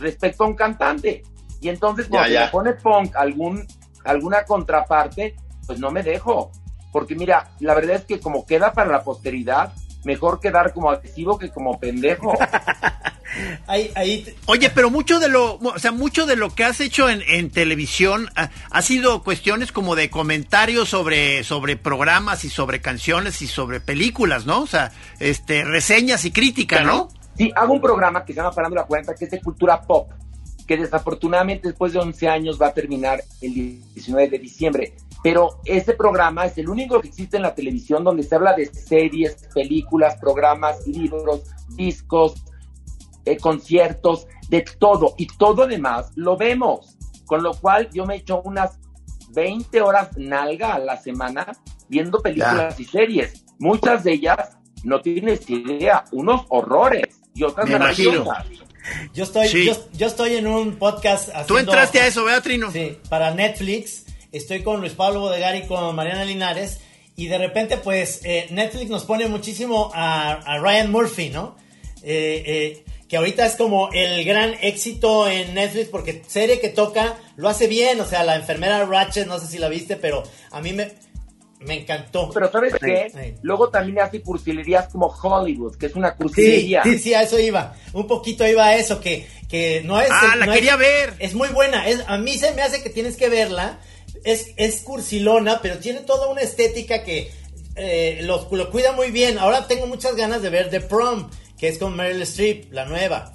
respecto 0.00 0.44
a 0.44 0.48
un 0.48 0.54
cantante. 0.54 1.22
Y 1.60 1.68
entonces 1.68 2.08
cuando 2.08 2.28
se 2.28 2.40
me 2.40 2.48
pone 2.48 2.72
punk 2.74 3.14
algún, 3.14 3.66
alguna 4.04 4.44
contraparte, 4.44 5.36
pues 5.66 5.78
no 5.78 5.92
me 5.92 6.02
dejo. 6.02 6.50
Porque 6.92 7.14
mira, 7.14 7.50
la 7.60 7.74
verdad 7.74 7.96
es 7.96 8.04
que 8.04 8.18
como 8.18 8.44
queda 8.44 8.72
para 8.72 8.90
la 8.90 9.04
posteridad, 9.04 9.72
mejor 10.06 10.40
quedar 10.40 10.72
como 10.72 10.90
agresivo 10.90 11.38
que 11.38 11.50
como 11.50 11.78
pendejo. 11.78 12.32
Oye, 14.46 14.70
pero 14.70 14.88
mucho 14.90 15.18
de 15.18 15.28
lo, 15.28 15.56
o 15.56 15.78
sea, 15.78 15.92
mucho 15.92 16.24
de 16.24 16.36
lo 16.36 16.54
que 16.54 16.64
has 16.64 16.80
hecho 16.80 17.10
en, 17.10 17.50
televisión 17.50 18.28
ha, 18.34 18.82
sido 18.82 19.22
cuestiones 19.22 19.72
como 19.72 19.94
de 19.96 20.08
comentarios 20.08 20.88
sobre, 20.88 21.44
sobre 21.44 21.76
programas 21.76 22.44
y 22.44 22.48
sobre 22.48 22.80
canciones 22.80 23.42
y 23.42 23.46
sobre 23.46 23.80
películas, 23.80 24.46
¿no? 24.46 24.62
O 24.62 24.66
sea, 24.66 24.92
este, 25.18 25.64
reseñas 25.64 26.24
y 26.24 26.30
crítica, 26.30 26.82
¿no? 26.82 27.08
Sí, 27.36 27.52
hago 27.54 27.74
un 27.74 27.82
programa 27.82 28.24
que 28.24 28.32
se 28.32 28.38
llama 28.38 28.52
Parando 28.52 28.76
la 28.76 28.84
Cuenta, 28.84 29.14
que 29.14 29.26
es 29.26 29.30
de 29.30 29.42
cultura 29.42 29.82
pop, 29.82 30.10
que 30.66 30.76
desafortunadamente 30.76 31.68
después 31.68 31.92
de 31.92 32.00
11 32.00 32.28
años 32.28 32.60
va 32.60 32.68
a 32.68 32.74
terminar 32.74 33.22
el 33.40 33.54
19 33.94 34.28
de 34.28 34.38
diciembre 34.38 34.94
pero 35.26 35.60
ese 35.64 35.94
programa 35.94 36.46
es 36.46 36.56
el 36.56 36.68
único 36.68 37.00
que 37.00 37.08
existe 37.08 37.36
en 37.36 37.42
la 37.42 37.52
televisión 37.52 38.04
donde 38.04 38.22
se 38.22 38.36
habla 38.36 38.54
de 38.54 38.66
series, 38.66 39.48
películas, 39.52 40.16
programas, 40.20 40.86
libros, 40.86 41.42
discos, 41.70 42.44
eh, 43.24 43.36
conciertos, 43.36 44.28
de 44.48 44.64
todo. 44.78 45.14
Y 45.18 45.26
todo 45.26 45.64
además 45.64 46.12
lo 46.14 46.36
vemos. 46.36 46.96
Con 47.24 47.42
lo 47.42 47.54
cual 47.54 47.90
yo 47.90 48.06
me 48.06 48.14
echo 48.14 48.40
unas 48.42 48.78
20 49.30 49.82
horas 49.82 50.16
nalga 50.16 50.74
a 50.74 50.78
la 50.78 50.96
semana 50.96 51.56
viendo 51.88 52.20
películas 52.20 52.78
y 52.78 52.84
series. 52.84 53.44
Muchas 53.58 54.04
de 54.04 54.12
ellas 54.12 54.56
no 54.84 55.00
tienes 55.00 55.50
idea, 55.50 56.04
unos 56.12 56.42
horrores 56.50 57.20
y 57.34 57.42
otras 57.42 57.68
maravillosas. 57.68 58.46
Yo 59.14 59.24
estoy, 59.24 59.48
yo, 59.94 60.06
estoy 60.06 60.36
en 60.36 60.46
un 60.46 60.76
podcast. 60.76 61.30
Tú 61.46 61.58
entraste 61.58 62.00
a 62.00 62.06
eso, 62.06 62.24
Beatrino. 62.24 62.70
Sí, 62.70 62.98
para 63.08 63.34
Netflix 63.34 64.04
estoy 64.32 64.62
con 64.62 64.80
Luis 64.80 64.92
Pablo 64.92 65.20
Bodegari 65.20 65.58
y 65.58 65.66
con 65.66 65.94
Mariana 65.94 66.24
Linares. 66.24 66.80
Y 67.16 67.28
de 67.28 67.38
repente, 67.38 67.78
pues, 67.78 68.20
eh, 68.24 68.46
Netflix 68.50 68.90
nos 68.90 69.04
pone 69.04 69.26
muchísimo 69.26 69.90
a, 69.94 70.58
Ryan 70.60 70.90
Murphy, 70.90 71.30
¿no? 71.30 71.56
Eh, 72.02 72.42
eh, 72.46 72.84
que 73.08 73.16
ahorita 73.16 73.46
es 73.46 73.54
como 73.54 73.90
el 73.92 74.24
gran 74.24 74.54
éxito 74.60 75.28
en 75.28 75.54
Netflix 75.54 75.88
porque 75.88 76.22
serie 76.26 76.60
que 76.60 76.68
toca 76.68 77.16
lo 77.36 77.48
hace 77.48 77.68
bien. 77.68 78.00
O 78.00 78.04
sea, 78.04 78.24
la 78.24 78.36
enfermera 78.36 78.84
Ratchet, 78.84 79.26
no 79.26 79.38
sé 79.38 79.46
si 79.46 79.58
la 79.58 79.68
viste, 79.68 79.96
pero 79.96 80.24
a 80.50 80.60
mí 80.60 80.72
me, 80.72 80.92
me 81.60 81.80
encantó. 81.80 82.30
Pero 82.32 82.50
¿sabes 82.50 82.74
qué? 82.80 83.36
Luego 83.42 83.68
también 83.68 84.00
hace 84.00 84.20
cursilerías 84.20 84.88
como 84.88 85.06
Hollywood, 85.06 85.76
que 85.76 85.86
es 85.86 85.94
una 85.94 86.14
cursilería. 86.14 86.82
Sí, 86.82 86.98
sí, 86.98 87.14
a 87.14 87.22
eso 87.22 87.38
iba. 87.38 87.74
Un 87.92 88.06
poquito 88.06 88.46
iba 88.46 88.66
a 88.66 88.76
eso, 88.76 89.00
que, 89.00 89.26
que 89.48 89.82
no 89.84 90.00
es... 90.00 90.08
Ah, 90.10 90.36
la 90.36 90.52
quería 90.52 90.76
ver. 90.76 91.14
Es 91.18 91.34
muy 91.34 91.48
buena. 91.48 91.88
Es, 91.88 92.02
a 92.06 92.18
mí 92.18 92.34
se 92.34 92.52
me 92.52 92.62
hace 92.62 92.82
que 92.82 92.90
tienes 92.90 93.16
que 93.16 93.28
verla 93.28 93.78
es, 94.26 94.52
es 94.56 94.82
cursilona, 94.82 95.60
pero 95.62 95.78
tiene 95.78 96.00
toda 96.00 96.28
una 96.28 96.40
estética 96.40 97.04
que 97.04 97.30
eh, 97.76 98.20
lo, 98.22 98.48
cuida 98.48 98.92
muy 98.92 99.10
bien. 99.10 99.38
Ahora 99.38 99.66
tengo 99.68 99.86
muchas 99.86 100.16
ganas 100.16 100.42
de 100.42 100.50
ver 100.50 100.68
The 100.68 100.80
Prom, 100.80 101.30
que 101.56 101.68
es 101.68 101.78
con 101.78 101.96
Meryl 101.96 102.22
Streep, 102.22 102.72
la 102.72 102.84
nueva. 102.86 103.32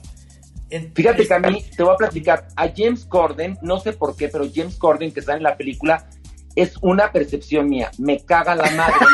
Fíjate 0.94 1.28
que 1.28 1.34
a 1.34 1.40
mí, 1.40 1.64
te 1.76 1.84
voy 1.84 1.94
a 1.94 1.98
platicar, 1.98 2.48
a 2.56 2.70
James 2.74 3.06
Corden, 3.06 3.58
no 3.62 3.80
sé 3.80 3.92
por 3.94 4.16
qué, 4.16 4.30
pero 4.30 4.46
James 4.54 4.78
Corden 4.78 5.12
que 5.12 5.20
está 5.20 5.36
en 5.36 5.44
la 5.44 5.58
película 5.58 6.10
es 6.56 6.74
una 6.82 7.12
percepción 7.12 7.68
mía, 7.68 7.92
me 7.98 8.24
caga 8.24 8.56
la 8.56 8.70
madre. 8.72 9.06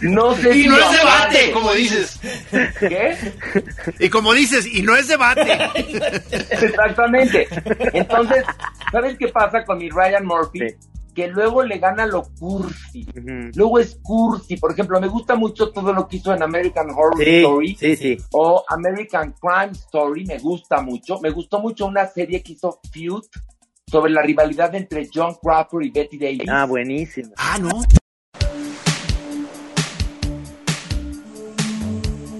No 0.00 0.34
sé 0.34 0.56
y 0.56 0.66
no 0.66 0.78
es 0.78 0.90
debate, 0.92 1.52
como 1.52 1.72
dices. 1.72 2.18
¿Qué? 2.80 3.16
Y 3.98 4.08
como 4.08 4.32
dices, 4.32 4.66
y 4.66 4.80
no 4.82 4.96
es 4.96 5.08
debate. 5.08 5.58
Exactamente. 6.30 7.46
Entonces, 7.92 8.44
¿sabes 8.90 9.16
qué 9.18 9.28
pasa 9.28 9.62
con 9.64 9.76
mi 9.78 9.90
Ryan 9.90 10.24
Murphy? 10.24 10.74
Que 11.14 11.28
luego 11.28 11.62
le 11.62 11.78
gana 11.78 12.06
lo 12.06 12.24
cursi. 12.40 13.06
Luego 13.54 13.78
es 13.78 13.98
cursi. 14.02 14.56
Por 14.56 14.72
ejemplo, 14.72 14.98
me 15.00 15.06
gusta 15.06 15.34
mucho 15.34 15.70
todo 15.70 15.92
lo 15.92 16.08
que 16.08 16.16
hizo 16.16 16.32
en 16.32 16.42
American 16.42 16.88
Horror 16.90 17.22
Story. 17.22 17.76
Sí, 17.78 17.94
sí. 17.94 18.16
O 18.32 18.64
American 18.68 19.34
Crime 19.40 19.72
Story. 19.72 20.24
Me 20.24 20.38
gusta 20.38 20.80
mucho. 20.80 21.20
Me 21.20 21.30
gustó 21.30 21.60
mucho 21.60 21.84
una 21.86 22.06
serie 22.06 22.42
que 22.42 22.52
hizo 22.52 22.80
Feud 22.90 23.22
sobre 23.94 24.10
la 24.12 24.22
rivalidad 24.22 24.74
entre 24.74 25.08
John 25.14 25.36
Crawford 25.40 25.84
y 25.84 25.90
Betty 25.90 26.18
Davis. 26.18 26.48
Ah, 26.50 26.66
buenísimo. 26.66 27.32
Ah, 27.36 27.58
no. 27.60 27.84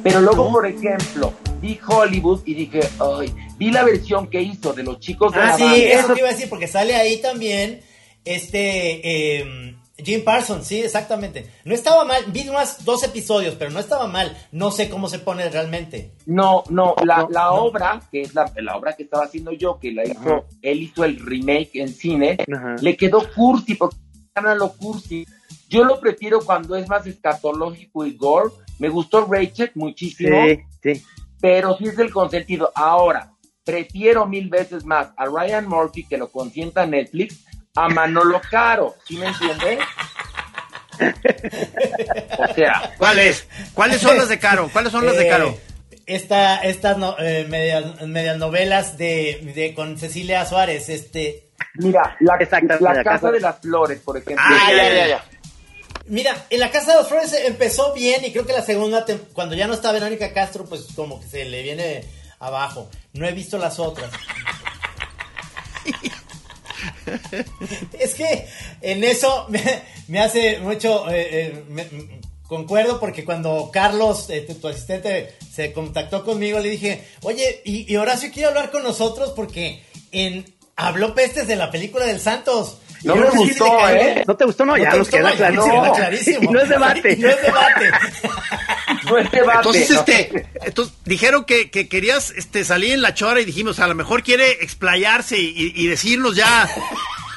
Pero 0.03 0.21
luego, 0.21 0.51
por 0.51 0.67
ejemplo, 0.67 1.33
vi 1.63 1.79
Hollywood 1.87 2.41
y 2.45 2.55
dije, 2.55 2.81
ay, 2.99 3.33
vi 3.57 3.71
la 3.71 3.85
versión 3.85 4.27
que 4.29 4.43
hizo 4.43 4.73
de 4.73 4.83
los 4.83 4.99
chicos 4.99 5.33
de 5.33 5.39
Ah, 5.39 5.47
la 5.47 5.57
sí, 5.57 5.63
banda. 5.63 5.77
eso 5.79 6.13
te 6.15 6.19
iba 6.19 6.29
a 6.29 6.33
decir, 6.33 6.49
porque 6.49 6.67
sale 6.67 6.97
ahí 6.97 7.23
también 7.23 7.81
este 8.25 9.39
eh, 9.39 9.77
Jim 9.97 10.25
Parsons, 10.25 10.67
sí, 10.67 10.81
exactamente. 10.81 11.49
No 11.65 11.73
estaba 11.75 12.05
mal, 12.05 12.25
vi 12.29 12.45
más 12.45 12.85
dos 12.85 13.05
episodios, 13.05 13.55
pero 13.55 13.71
no 13.71 13.79
estaba 13.79 14.09
mal. 14.09 14.37
No 14.51 14.71
sé 14.73 14.89
cómo 14.89 15.09
se 15.09 15.21
pone 15.21 15.49
realmente. 15.49 16.13
No, 16.27 16.65
no, 16.69 16.97
la, 17.05 17.19
No, 17.19 17.29
la 17.31 17.45
no. 17.45 17.55
obra, 17.65 18.03
que 18.11 18.23
es 18.23 18.35
la, 18.35 18.53
la 18.57 18.77
obra 18.77 18.95
que 18.95 19.05
estaba 19.05 19.25
haciendo 19.25 19.53
yo, 19.53 19.79
que 19.79 19.93
la 19.93 20.05
hizo, 20.05 20.47
él 20.63 20.83
hizo 20.83 21.05
el 21.05 21.21
remake 21.25 21.71
en 21.77 21.89
cine, 21.95 22.39
Ajá. 22.53 22.75
le 22.81 22.97
quedó 22.97 23.23
cursi, 23.35 23.75
porque 23.77 23.97
a 24.35 24.55
lo 24.57 24.73
cursi. 24.73 25.25
Yo 25.69 25.85
lo 25.85 26.01
prefiero 26.01 26.41
cuando 26.41 26.75
es 26.77 26.89
más 26.89 27.07
escatológico 27.07 28.05
y 28.05 28.17
gore. 28.17 28.51
Me 28.81 28.89
gustó 28.89 29.25
Rachel 29.25 29.71
muchísimo, 29.77 30.37
Sí, 30.83 30.95
sí. 30.95 31.03
pero 31.41 31.77
sí 31.79 31.87
es 31.87 31.99
el 32.01 32.13
consentido. 32.13 32.73
Ahora, 32.75 33.33
prefiero 33.65 34.27
mil 34.27 34.49
veces 34.51 34.85
más 34.85 35.11
a 35.17 35.25
Ryan 35.27 35.69
Murphy, 35.69 36.05
que 36.05 36.19
lo 36.19 36.29
consienta 36.33 36.85
Netflix, 36.85 37.44
a 37.77 37.89
Manolo 37.89 38.41
Caro, 38.51 38.97
¿sí 39.07 39.17
me 39.17 39.27
entiendes? 39.27 39.79
o 42.39 42.55
sea, 42.55 42.95
¿Cuáles? 42.99 43.47
¿Cuáles 43.75 44.01
son 44.01 44.17
las 44.17 44.29
de 44.29 44.39
Caro? 44.39 44.71
¿Cuáles 44.73 44.93
son 44.93 45.05
las 45.07 45.17
de 45.17 45.27
Eh, 45.27 45.31
Caro? 45.31 45.59
Esta, 46.07 46.63
estas 46.63 46.99
no- 46.99 47.17
eh, 47.19 47.47
medias, 47.49 48.03
medias 48.03 48.37
novelas 48.37 48.97
de, 48.99 49.53
de 49.55 49.75
con 49.75 49.99
Cecilia 49.99 50.45
Suárez, 50.47 50.89
este, 50.91 51.49
mira, 51.75 52.17
la, 52.21 52.37
Exactamente, 52.37 52.85
la 52.85 52.95
la 52.95 53.03
Casa 53.05 53.17
casa- 53.21 53.31
de 53.33 53.41
las 53.41 53.59
Flores, 53.61 54.01
por 54.05 54.19
ejemplo. 54.19 54.45
Ah, 54.47 54.71
ya, 54.71 54.89
ya, 54.93 55.07
ya. 55.09 55.25
Mira, 56.07 56.37
en 56.51 56.61
la 56.61 56.71
Casa 56.71 56.93
de 56.93 56.99
los 56.99 57.09
Flores 57.09 57.33
empezó 57.47 57.95
bien 57.95 58.23
y 58.25 58.31
creo 58.33 58.47
que 58.47 58.53
la 58.53 58.61
segunda, 58.63 59.07
tem- 59.07 59.19
cuando 59.33 59.55
ya 59.57 59.67
no 59.67 59.73
está 59.75 59.91
Verónica 59.93 60.33
Castro, 60.35 60.67
pues 60.67 60.87
como 60.95 61.21
que 61.21 61.27
se 61.27 61.45
le 61.47 61.63
viene 61.63 62.05
abajo. 62.39 62.91
No 63.15 63.27
he 63.27 63.33
visto 63.33 63.57
las 63.59 63.79
otras. 63.81 64.11
es 67.99 68.15
que 68.15 68.47
en 68.81 69.05
eso 69.05 69.47
me, 69.49 69.63
me 70.09 70.21
hace 70.21 70.59
mucho... 70.59 71.09
eh, 71.11 71.29
eh, 71.33 71.65
me- 71.69 72.25
concuerdo 72.47 73.01
porque 73.01 73.25
cuando 73.25 73.71
Carlos, 73.73 74.29
eh, 74.29 74.43
tu, 74.43 74.55
tu 74.55 74.69
asistente, 74.69 75.35
se 75.53 75.73
contactó 75.73 76.25
conmigo, 76.25 76.59
le 76.61 76.69
dije, 76.69 77.03
oye, 77.23 77.63
y, 77.65 77.91
y 77.91 77.97
Horacio 77.97 78.31
quiere 78.31 78.49
hablar 78.49 78.71
con 78.71 78.83
nosotros 78.83 79.33
porque 79.35 79.83
en... 80.13 80.45
Habló 80.77 81.15
pestes 81.15 81.47
de 81.47 81.55
la 81.55 81.71
película 81.71 82.05
del 82.05 82.19
Santos. 82.19 82.79
No 83.05 83.15
me 83.15 83.31
gustó. 83.31 83.89
¿eh? 83.91 84.25
¿No 84.27 84.37
te 84.37 84.45
gustó? 84.45 84.65
No, 84.65 84.77
ya 84.77 84.91
te 84.91 84.99
nos 84.99 85.07
gustó, 85.09 85.17
queda 85.19 85.31
no, 85.31 85.37
clarísimo. 85.37 85.83
queda 85.83 85.93
clarísimo. 85.93 86.39
Y 86.43 86.47
no 86.53 86.61
es 86.61 86.69
debate. 86.69 87.17
No 87.17 87.29
es 87.29 87.43
debate. 87.43 87.91
Debate, 89.17 89.57
Entonces, 89.57 89.91
¿no? 89.91 89.99
este, 90.01 90.47
entonces, 90.65 90.95
dijeron 91.05 91.45
que, 91.45 91.71
que 91.71 91.89
querías 91.89 92.31
este, 92.31 92.65
salir 92.65 92.93
en 92.93 93.03
la 93.03 93.15
chora 93.15 93.41
y 93.41 93.45
dijimos, 93.45 93.79
a 93.81 93.87
lo 93.87 93.95
mejor 93.95 94.23
quiere 94.23 94.51
explayarse 94.63 95.39
y, 95.41 95.73
y 95.75 95.87
decirnos 95.87 96.37
ya 96.37 96.69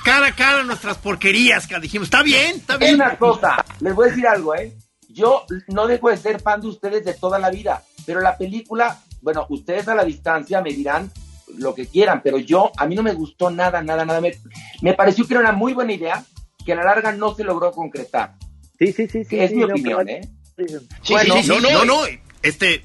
cara 0.04 0.28
a 0.28 0.36
cara 0.36 0.64
nuestras 0.64 0.98
porquerías. 0.98 1.68
que 1.68 1.80
Dijimos, 1.80 2.08
está 2.08 2.24
bien, 2.24 2.56
está 2.58 2.74
Es 2.76 2.80
bien. 2.80 2.96
una 2.96 3.18
cosa, 3.18 3.64
les 3.82 3.94
voy 3.94 4.08
a 4.08 4.10
decir 4.10 4.28
algo, 4.28 4.56
¿eh? 4.56 4.74
Yo 5.10 5.46
no 5.68 5.88
dejo 5.88 6.10
de 6.10 6.18
ser 6.18 6.40
fan 6.42 6.62
de 6.62 6.68
ustedes 6.68 7.04
de 7.04 7.14
toda 7.14 7.40
la 7.40 7.50
vida, 7.50 7.84
pero 8.06 8.22
la 8.22 8.38
película, 8.38 9.00
bueno, 9.22 9.46
ustedes 9.50 9.88
a 9.88 9.96
la 9.96 10.04
distancia 10.06 10.62
me 10.62 10.72
dirán 10.72 11.12
lo 11.58 11.74
que 11.74 11.88
quieran, 11.88 12.22
pero 12.24 12.38
yo, 12.38 12.72
a 12.78 12.86
mí 12.86 12.94
no 12.96 13.04
me 13.04 13.14
gustó 13.14 13.50
nada, 13.50 13.82
nada, 13.82 14.06
nada. 14.06 14.22
Me, 14.22 14.34
me 14.82 14.94
pareció 14.94 15.26
que 15.28 15.34
era 15.34 15.42
una 15.42 15.54
muy 15.54 15.74
buena 15.74 15.94
idea 15.94 16.24
que 16.66 16.74
a 16.74 16.76
la 16.76 16.84
larga 16.84 17.14
no 17.14 17.34
se 17.34 17.44
logró 17.44 17.72
concretar. 17.72 18.34
Sí, 18.78 18.92
sí, 18.94 19.08
sí. 19.08 19.24
sí 19.24 19.40
es 19.40 19.50
sí, 19.50 19.56
mi 19.56 19.64
opinión, 19.64 20.08
¿eh? 20.08 20.22
Sí, 20.58 20.66
Bueno, 21.14 21.36
sí, 21.36 21.44
sí, 21.44 21.48
no, 21.50 21.60
no, 21.60 21.70
no, 21.72 21.86
no, 21.86 22.02
este, 22.42 22.84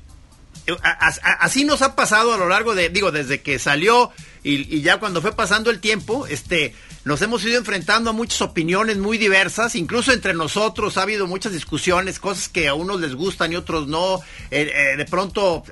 a- 0.83 1.09
a- 1.09 1.33
así 1.45 1.65
nos 1.65 1.81
ha 1.83 1.97
pasado 1.97 2.35
a 2.35 2.37
lo 2.37 2.49
largo 2.49 2.75
de, 2.75 2.91
digo, 2.91 3.11
desde 3.13 3.41
que 3.41 3.59
salió 3.59 4.11
y, 4.42 4.76
y 4.76 4.83
ya 4.83 4.98
cuando 4.98 5.20
fue 5.20 5.33
pasando 5.33 5.70
el 5.70 5.81
tiempo, 5.81 6.26
este, 6.26 6.74
nos 7.05 7.20
hemos 7.22 7.44
ido 7.44 7.59
enfrentando 7.59 8.11
a 8.11 8.12
muchas 8.12 8.42
opiniones 8.42 8.98
muy 8.98 9.18
diversas, 9.18 9.74
incluso 9.74 10.12
entre 10.12 10.35
nosotros 10.35 10.96
ha 10.96 11.02
habido 11.02 11.26
muchas 11.26 11.52
discusiones, 11.52 12.18
cosas 12.18 12.48
que 12.48 12.68
a 12.68 12.74
unos 12.74 13.00
les 13.00 13.14
gustan 13.14 13.52
y 13.52 13.57
otros 13.57 13.87
no, 13.88 14.20
Eh, 14.50 14.70
eh, 14.74 14.96
de 14.98 15.05
pronto 15.07 15.62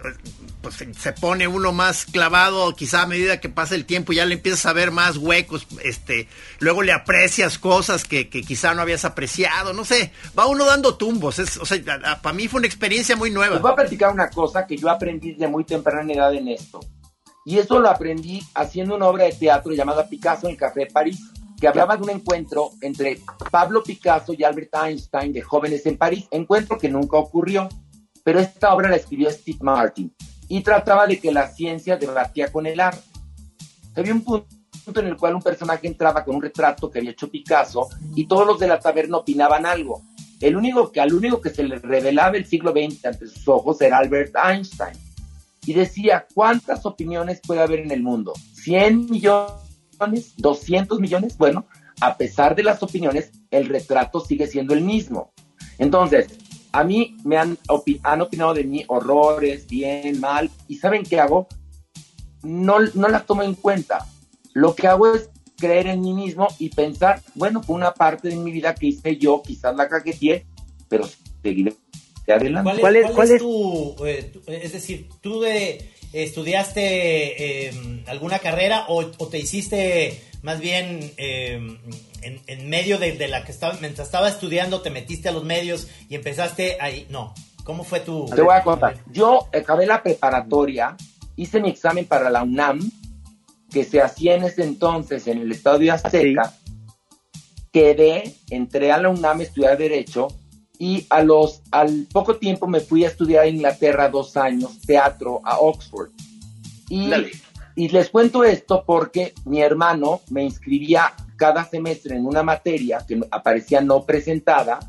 pues, 0.62 0.76
se 0.98 1.12
pone 1.12 1.46
uno 1.46 1.72
más 1.72 2.06
clavado, 2.06 2.74
quizá 2.74 3.02
a 3.02 3.06
medida 3.06 3.38
que 3.38 3.50
pasa 3.50 3.74
el 3.74 3.84
tiempo 3.84 4.14
ya 4.14 4.24
le 4.24 4.34
empiezas 4.34 4.64
a 4.64 4.72
ver 4.72 4.90
más 4.90 5.18
huecos, 5.18 5.66
este, 5.82 6.28
luego 6.60 6.82
le 6.82 6.92
aprecias 6.92 7.58
cosas 7.58 8.04
que, 8.04 8.28
que 8.30 8.42
quizá 8.42 8.74
no 8.74 8.80
habías 8.80 9.04
apreciado, 9.04 9.74
no 9.74 9.84
sé, 9.84 10.12
va 10.38 10.46
uno 10.46 10.64
dando 10.64 10.94
tumbos, 10.94 11.38
es, 11.38 11.58
o 11.58 11.66
sea, 11.66 11.78
para 12.22 12.32
mí 12.32 12.48
fue 12.48 12.58
una 12.58 12.68
experiencia 12.68 13.16
muy 13.16 13.30
nueva. 13.30 13.54
Les 13.56 13.62
voy 13.62 13.72
a 13.72 13.76
platicar 13.76 14.12
una 14.12 14.30
cosa 14.30 14.66
que 14.66 14.76
yo 14.78 14.88
aprendí 14.88 15.34
de 15.34 15.46
muy 15.46 15.64
temprana 15.64 16.10
edad 16.12 16.32
en 16.32 16.48
esto. 16.48 16.80
Y 17.44 17.58
eso 17.58 17.80
lo 17.80 17.88
aprendí 17.88 18.42
haciendo 18.54 18.96
una 18.96 19.08
obra 19.08 19.24
de 19.24 19.32
teatro 19.32 19.72
llamada 19.72 20.08
Picasso 20.08 20.48
en 20.48 20.56
Café 20.56 20.86
París, 20.86 21.20
que 21.60 21.68
hablaba 21.68 21.96
de 21.96 22.02
un 22.02 22.10
encuentro 22.10 22.70
entre 22.80 23.20
Pablo 23.50 23.82
Picasso 23.82 24.32
y 24.32 24.44
Albert 24.44 24.74
Einstein 24.74 25.32
de 25.32 25.42
jóvenes 25.42 25.84
en 25.86 25.96
París, 25.96 26.26
encuentro 26.30 26.78
que 26.78 26.88
nunca 26.88 27.16
ocurrió. 27.16 27.68
Pero 28.24 28.40
esta 28.40 28.74
obra 28.74 28.88
la 28.88 28.96
escribió 28.96 29.30
Steve 29.30 29.58
Martin 29.62 30.14
y 30.48 30.62
trataba 30.62 31.06
de 31.06 31.18
que 31.18 31.32
la 31.32 31.48
ciencia 31.48 31.96
debatía 31.96 32.50
con 32.50 32.66
el 32.66 32.80
arte. 32.80 33.02
Había 33.94 34.12
un 34.12 34.22
punto 34.22 34.46
en 34.96 35.06
el 35.06 35.16
cual 35.16 35.34
un 35.34 35.42
personaje 35.42 35.86
entraba 35.86 36.24
con 36.24 36.36
un 36.36 36.42
retrato 36.42 36.90
que 36.90 36.98
había 36.98 37.12
hecho 37.12 37.30
Picasso 37.30 37.88
y 38.14 38.26
todos 38.26 38.46
los 38.46 38.58
de 38.58 38.66
la 38.66 38.80
taberna 38.80 39.18
opinaban 39.18 39.66
algo. 39.66 40.02
El 40.40 40.56
único 40.56 40.90
que, 40.90 41.00
al 41.00 41.12
único 41.12 41.40
que 41.40 41.50
se 41.50 41.62
le 41.62 41.76
revelaba 41.76 42.36
el 42.36 42.46
siglo 42.46 42.72
XX 42.72 43.04
ante 43.04 43.26
sus 43.26 43.46
ojos 43.46 43.80
era 43.80 43.98
Albert 43.98 44.34
Einstein. 44.36 44.96
Y 45.66 45.74
decía, 45.74 46.26
¿cuántas 46.34 46.86
opiniones 46.86 47.40
puede 47.46 47.60
haber 47.60 47.80
en 47.80 47.90
el 47.90 48.02
mundo? 48.02 48.32
¿100 48.64 49.10
millones? 49.10 50.36
¿200 50.38 50.98
millones? 51.00 51.36
Bueno, 51.36 51.66
a 52.00 52.16
pesar 52.16 52.56
de 52.56 52.62
las 52.62 52.82
opiniones, 52.82 53.30
el 53.50 53.68
retrato 53.68 54.20
sigue 54.20 54.46
siendo 54.46 54.72
el 54.74 54.80
mismo. 54.82 55.32
Entonces, 55.78 56.28
a 56.72 56.84
mí 56.84 57.16
me 57.24 57.36
han, 57.36 57.58
opi- 57.68 58.00
han 58.02 58.22
opinado 58.22 58.54
de 58.54 58.64
mí 58.64 58.84
horrores, 58.88 59.66
bien, 59.66 60.18
mal, 60.20 60.50
y 60.68 60.76
¿saben 60.76 61.02
qué 61.04 61.20
hago? 61.20 61.46
No, 62.42 62.78
no 62.94 63.08
las 63.08 63.26
tomo 63.26 63.42
en 63.42 63.54
cuenta. 63.54 64.06
Lo 64.54 64.74
que 64.74 64.86
hago 64.86 65.14
es 65.14 65.28
creer 65.58 65.88
en 65.88 66.00
mí 66.00 66.14
mismo 66.14 66.48
y 66.58 66.70
pensar, 66.70 67.20
bueno, 67.34 67.62
fue 67.62 67.76
una 67.76 67.92
parte 67.92 68.28
de 68.28 68.36
mi 68.36 68.50
vida 68.50 68.74
que 68.74 68.86
hice 68.86 69.18
yo, 69.18 69.42
quizás 69.42 69.76
la 69.76 69.88
caqueteé, 69.88 70.46
pero 70.88 71.04
seguiré 71.42 71.76
adelante. 72.32 72.80
¿Cuál 72.80 72.96
es, 72.96 73.02
¿Cuál 73.02 73.10
es- 73.10 73.10
cuál 73.12 73.26
es 73.28 73.34
es? 73.34 73.40
tu, 73.40 74.06
eh, 74.06 74.30
tu- 74.32 74.52
es 74.52 74.72
decir, 74.72 75.08
tú 75.20 75.40
de, 75.40 75.90
estudiaste 76.12 77.68
eh, 77.68 78.02
alguna 78.06 78.38
carrera 78.38 78.84
o, 78.88 79.00
o 79.18 79.26
te 79.28 79.38
hiciste 79.38 80.20
más 80.42 80.58
bien 80.60 81.12
eh, 81.18 81.60
en, 82.22 82.40
en 82.46 82.68
medio 82.70 82.98
de, 82.98 83.12
de 83.12 83.28
la 83.28 83.44
que 83.44 83.52
estaba, 83.52 83.76
mientras 83.80 84.08
estaba 84.08 84.28
estudiando, 84.28 84.80
te 84.80 84.90
metiste 84.90 85.28
a 85.28 85.32
los 85.32 85.44
medios 85.44 85.88
y 86.08 86.14
empezaste 86.14 86.78
ahí? 86.80 87.06
No, 87.10 87.34
¿cómo 87.64 87.84
fue 87.84 88.00
tu...? 88.00 88.26
Te 88.34 88.40
voy 88.42 88.54
a 88.54 88.62
contar. 88.62 88.96
Yo 89.12 89.48
acabé 89.52 89.86
la 89.86 90.02
preparatoria, 90.02 90.96
hice 91.36 91.60
mi 91.60 91.68
examen 91.70 92.06
para 92.06 92.30
la 92.30 92.42
UNAM, 92.42 92.90
que 93.70 93.84
se 93.84 94.00
hacía 94.00 94.34
en 94.34 94.44
ese 94.44 94.64
entonces 94.64 95.26
en 95.28 95.38
el 95.38 95.52
Estadio 95.52 95.92
Azteca. 95.94 96.54
Quedé, 97.72 98.34
entré 98.50 98.90
a 98.90 98.98
la 98.98 99.10
UNAM 99.10 99.38
a 99.40 99.42
estudiar 99.44 99.78
Derecho 99.78 100.26
y 100.80 101.06
a 101.10 101.22
los, 101.22 101.60
al 101.70 102.06
poco 102.10 102.36
tiempo 102.36 102.66
me 102.66 102.80
fui 102.80 103.04
a 103.04 103.08
estudiar 103.08 103.44
a 103.44 103.48
Inglaterra 103.48 104.08
dos 104.08 104.34
años, 104.38 104.80
teatro, 104.80 105.42
a 105.44 105.58
Oxford. 105.58 106.08
Y, 106.88 107.10
Dale. 107.10 107.32
y 107.76 107.90
les 107.90 108.08
cuento 108.08 108.44
esto 108.44 108.82
porque 108.86 109.34
mi 109.44 109.60
hermano 109.60 110.22
me 110.30 110.42
inscribía 110.42 111.12
cada 111.36 111.66
semestre 111.66 112.16
en 112.16 112.24
una 112.24 112.42
materia 112.42 113.04
que 113.06 113.20
aparecía 113.30 113.82
no 113.82 114.06
presentada 114.06 114.80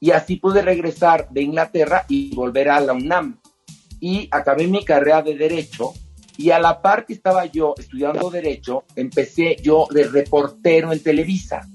y 0.00 0.12
así 0.12 0.36
pude 0.36 0.62
regresar 0.62 1.28
de 1.28 1.42
Inglaterra 1.42 2.06
y 2.08 2.34
volver 2.34 2.70
a 2.70 2.80
la 2.80 2.94
UNAM. 2.94 3.38
Y 4.00 4.28
acabé 4.30 4.66
mi 4.66 4.86
carrera 4.86 5.20
de 5.20 5.36
Derecho 5.36 5.92
y 6.38 6.50
a 6.50 6.58
la 6.58 6.80
par 6.80 7.04
que 7.04 7.12
estaba 7.12 7.44
yo 7.44 7.74
estudiando 7.76 8.30
Derecho, 8.30 8.84
empecé 8.96 9.56
yo 9.62 9.86
de 9.90 10.04
reportero 10.04 10.94
en 10.94 11.02
Televisa. 11.02 11.68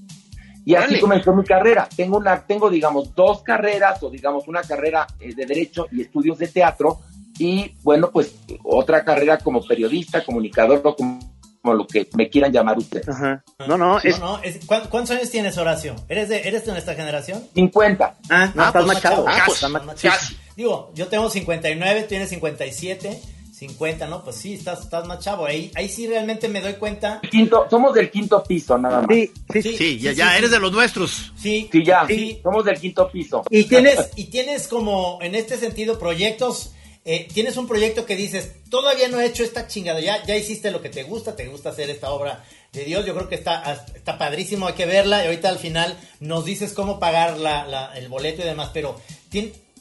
Y 0.66 0.76
así 0.76 0.86
Órale. 0.86 1.00
comenzó 1.02 1.34
mi 1.34 1.44
carrera. 1.44 1.88
Tengo, 1.96 2.18
una, 2.18 2.46
tengo, 2.46 2.70
digamos, 2.70 3.16
dos 3.16 3.42
carreras 3.42 4.02
o, 4.04 4.10
digamos, 4.10 4.48
una 4.48 4.62
carrera 4.62 5.08
eh, 5.20 5.34
de 5.34 5.46
Derecho 5.46 5.88
y 5.92 6.02
estudios 6.02 6.38
de 6.38 6.48
teatro 6.48 7.00
y, 7.40 7.76
bueno, 7.82 8.12
pues 8.12 8.36
otra 8.64 9.04
carrera 9.04 9.38
como 9.40 9.66
periodista, 9.66 10.24
comunicador 10.24 10.82
o 10.84 10.96
como, 10.96 11.20
como 11.62 11.74
lo 11.74 11.88
que 11.88 12.08
me 12.16 12.30
quieran 12.30 12.52
llamar 12.52 12.78
ustedes. 12.78 13.10
Ajá. 13.10 13.44
No, 13.68 13.76
no, 13.78 13.98
es. 14.00 14.20
No, 14.20 14.38
no, 14.38 14.44
es- 14.44 14.64
¿cuán- 14.68 14.88
¿Cuántos 14.90 15.16
años 15.18 15.32
tienes, 15.32 15.58
Horacio? 15.58 15.96
¿Eres 16.08 16.30
de, 16.30 16.48
¿Eres 16.48 16.66
de 16.66 16.72
nuestra 16.74 16.94
generación? 16.94 17.44
50. 17.56 18.16
Ah, 18.30 18.52
no, 18.54 18.64
Ah, 18.64 18.68
estás 18.68 18.84
pues, 18.84 18.86
machado. 18.96 19.26
ah, 19.28 19.42
pues, 19.46 19.56
Estás 19.58 19.70
ma- 19.72 19.80
Estás 19.80 19.86
más 19.88 20.00
sí, 20.00 20.08
chavo. 20.08 20.40
Digo, 20.56 20.92
yo 20.94 21.08
tengo 21.08 21.30
59, 21.30 22.02
tú 22.04 22.08
tienes 22.10 22.30
57, 22.30 23.20
50, 23.62 24.08
¿no? 24.08 24.24
Pues 24.24 24.38
sí, 24.38 24.56
estás, 24.56 24.82
estás 24.82 25.06
más 25.08 25.20
chavo. 25.20 25.46
Ahí, 25.46 25.72
ahí 25.76 25.88
sí 25.88 26.08
realmente 26.08 26.50
me 26.50 26.62
doy 26.62 26.74
cuenta. 26.74 27.22
Quinto, 27.30 27.68
somos 27.70 27.94
del 27.94 28.10
quinto 28.10 28.44
piso, 28.44 28.76
nada 28.76 29.02
más. 29.02 29.08
Sí, 29.16 29.32
sí, 29.54 29.62
Sí. 29.62 29.78
Sí, 29.78 30.00
ya, 30.00 30.14
ya 30.14 30.32
sí, 30.32 30.38
eres 30.40 30.50
sí. 30.50 30.56
de 30.56 30.60
los 30.60 30.72
nuestros. 30.72 31.32
Sí, 31.40 31.70
Sí, 31.72 31.86
ya, 31.86 32.08
sí. 32.08 32.40
somos 32.42 32.66
del 32.66 32.80
quinto 32.80 33.08
piso. 33.12 33.44
Y 33.52 33.66
tienes, 33.66 34.10
y 34.16 34.26
tienes 34.26 34.68
como, 34.68 35.20
en 35.22 35.36
este 35.36 35.58
sentido, 35.58 36.00
proyectos 36.00 36.72
eh, 37.06 37.28
tienes 37.32 37.58
un 37.58 37.68
proyecto 37.68 38.06
que 38.06 38.16
dices, 38.16 38.52
todavía 38.70 39.08
no 39.10 39.20
he 39.20 39.26
hecho 39.26 39.44
esta 39.44 39.68
chingada, 39.68 40.00
ya, 40.02 40.24
ya 40.24 40.36
hiciste 40.36 40.70
lo 40.70 40.82
que 40.82 40.90
te 40.90 41.04
gusta, 41.04 41.36
te 41.36 41.48
gusta 41.48 41.70
hacer 41.70 41.90
esta 41.90 42.12
obra 42.12 42.44
de 42.74 42.86
Dios, 42.86 43.06
yo 43.06 43.16
creo 43.16 43.28
que 43.28 43.36
está, 43.36 43.86
está 43.96 44.20
padrísimo, 44.20 44.68
hay 44.68 44.74
que 44.74 44.86
verla 44.86 45.24
y 45.24 45.26
ahorita 45.28 45.50
al 45.50 45.58
final 45.58 45.98
nos 46.20 46.46
dices 46.46 46.74
cómo 46.74 47.00
pagar 47.00 47.38
la, 47.38 47.92
el 47.96 48.08
boleto 48.08 48.44
y 48.44 48.46
demás, 48.46 48.70
pero 48.72 49.02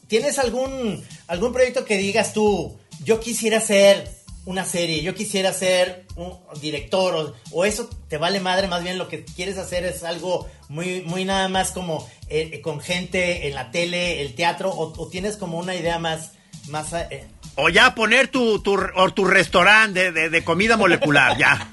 ¿tienes 0.07 0.39
algún, 0.39 1.03
algún 1.27 1.53
proyecto 1.53 1.85
que 1.85 1.97
digas 1.97 2.33
tú, 2.33 2.79
yo 3.03 3.19
quisiera 3.19 3.57
hacer 3.57 4.07
una 4.45 4.65
serie, 4.65 5.03
yo 5.03 5.13
quisiera 5.13 5.53
ser 5.53 6.05
un 6.15 6.35
director 6.59 7.35
o, 7.51 7.65
eso 7.65 7.89
te 8.07 8.17
vale 8.17 8.39
madre, 8.39 8.67
más 8.67 8.83
bien 8.83 8.97
lo 8.97 9.07
que 9.07 9.23
quieres 9.23 9.57
hacer 9.57 9.85
es 9.85 10.03
algo 10.03 10.47
muy, 10.67 11.01
muy 11.01 11.25
nada 11.25 11.47
más 11.47 11.71
como 11.71 12.07
eh, 12.27 12.59
con 12.61 12.79
gente 12.79 13.47
en 13.47 13.55
la 13.55 13.71
tele, 13.71 14.21
el 14.21 14.33
teatro, 14.33 14.71
o, 14.71 15.07
tienes 15.09 15.37
como 15.37 15.59
una 15.59 15.75
idea 15.75 15.99
más... 15.99 16.31
más 16.69 16.93
eh, 16.93 17.27
o 17.55 17.69
ya 17.69 17.93
poner 17.93 18.29
tu, 18.29 18.59
tu, 18.59 18.79
tu 19.13 19.25
restaurante 19.25 20.11
de, 20.11 20.29
de, 20.29 20.43
comida 20.43 20.77
molecular, 20.77 21.37
ya. 21.37 21.69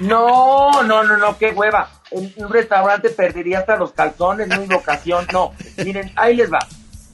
No, 0.00 0.82
no, 0.82 1.02
no, 1.04 1.16
no, 1.16 1.38
qué 1.38 1.50
hueva. 1.50 1.90
En 2.10 2.32
un 2.36 2.50
restaurante 2.50 3.10
perdería 3.10 3.60
hasta 3.60 3.76
los 3.76 3.92
calzones, 3.92 4.48
no 4.48 4.76
ocasión, 4.76 5.26
no. 5.32 5.52
Miren, 5.84 6.12
ahí 6.16 6.36
les 6.36 6.52
va. 6.52 6.58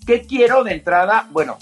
¿Qué 0.07 0.23
quiero 0.23 0.65
de 0.65 0.73
entrada? 0.73 1.29
Bueno, 1.31 1.59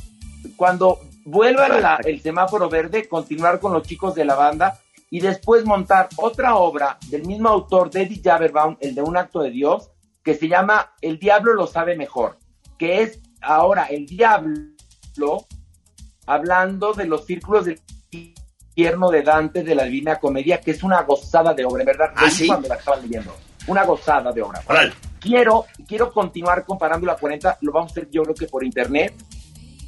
cuando 0.57 1.01
vuelva 1.25 1.99
el 2.05 2.21
semáforo 2.21 2.69
verde, 2.69 3.09
continuar 3.09 3.61
con 3.61 3.73
los 3.73 3.83
chicos 3.83 4.15
de 4.15 4.25
la 4.25 4.35
banda 4.35 4.81
y 5.11 5.21
después 5.21 5.65
montar 5.65 6.09
otra 6.17 6.57
obra 6.57 6.99
del 7.09 7.27
mismo 7.27 7.49
autor, 7.51 7.91
Eddie 7.93 8.23
Jaberbaum, 8.25 8.77
el 8.81 8.95
de 8.95 9.03
Un 9.03 9.17
Acto 9.17 9.41
de 9.41 9.51
Dios, 9.51 9.91
que 10.23 10.35
se 10.35 10.49
llama 10.49 10.95
El 11.01 11.19
Diablo 11.19 11.55
lo 11.55 11.67
sabe 11.67 11.97
mejor, 11.97 12.39
que 12.79 13.03
es 13.03 13.21
ahora 13.43 13.85
el 13.87 14.07
Diablo 14.07 15.47
hablando 16.27 16.93
de 16.95 17.05
los 17.07 17.27
círculos 17.27 17.67
del 17.67 17.81
infierno 18.11 19.11
de 19.11 19.23
Dante 19.23 19.63
de 19.63 19.75
la 19.75 19.85
Divina 19.85 20.19
Comedia, 20.19 20.61
que 20.61 20.71
es 20.71 20.83
una 20.83 21.03
gozada 21.03 21.53
de 21.53 21.65
obra, 21.65 21.83
en 21.83 21.87
verdad. 21.87 22.13
¿Ah, 22.17 22.31
sí? 22.31 22.47
cuando 22.47 22.69
la 22.69 22.77
estaba 22.77 22.97
leyendo. 22.97 23.37
Una 23.67 23.85
gozada 23.85 24.33
de 24.33 24.43
obra. 24.43 24.63
Quiero, 25.21 25.67
quiero 25.87 26.11
continuar 26.11 26.65
comparando 26.65 27.07
la 27.07 27.17
40, 27.17 27.59
lo 27.61 27.73
vamos 27.73 27.91
a 27.91 27.93
hacer 27.93 28.09
yo 28.11 28.23
creo 28.23 28.35
que 28.35 28.47
por 28.47 28.65
internet, 28.65 29.15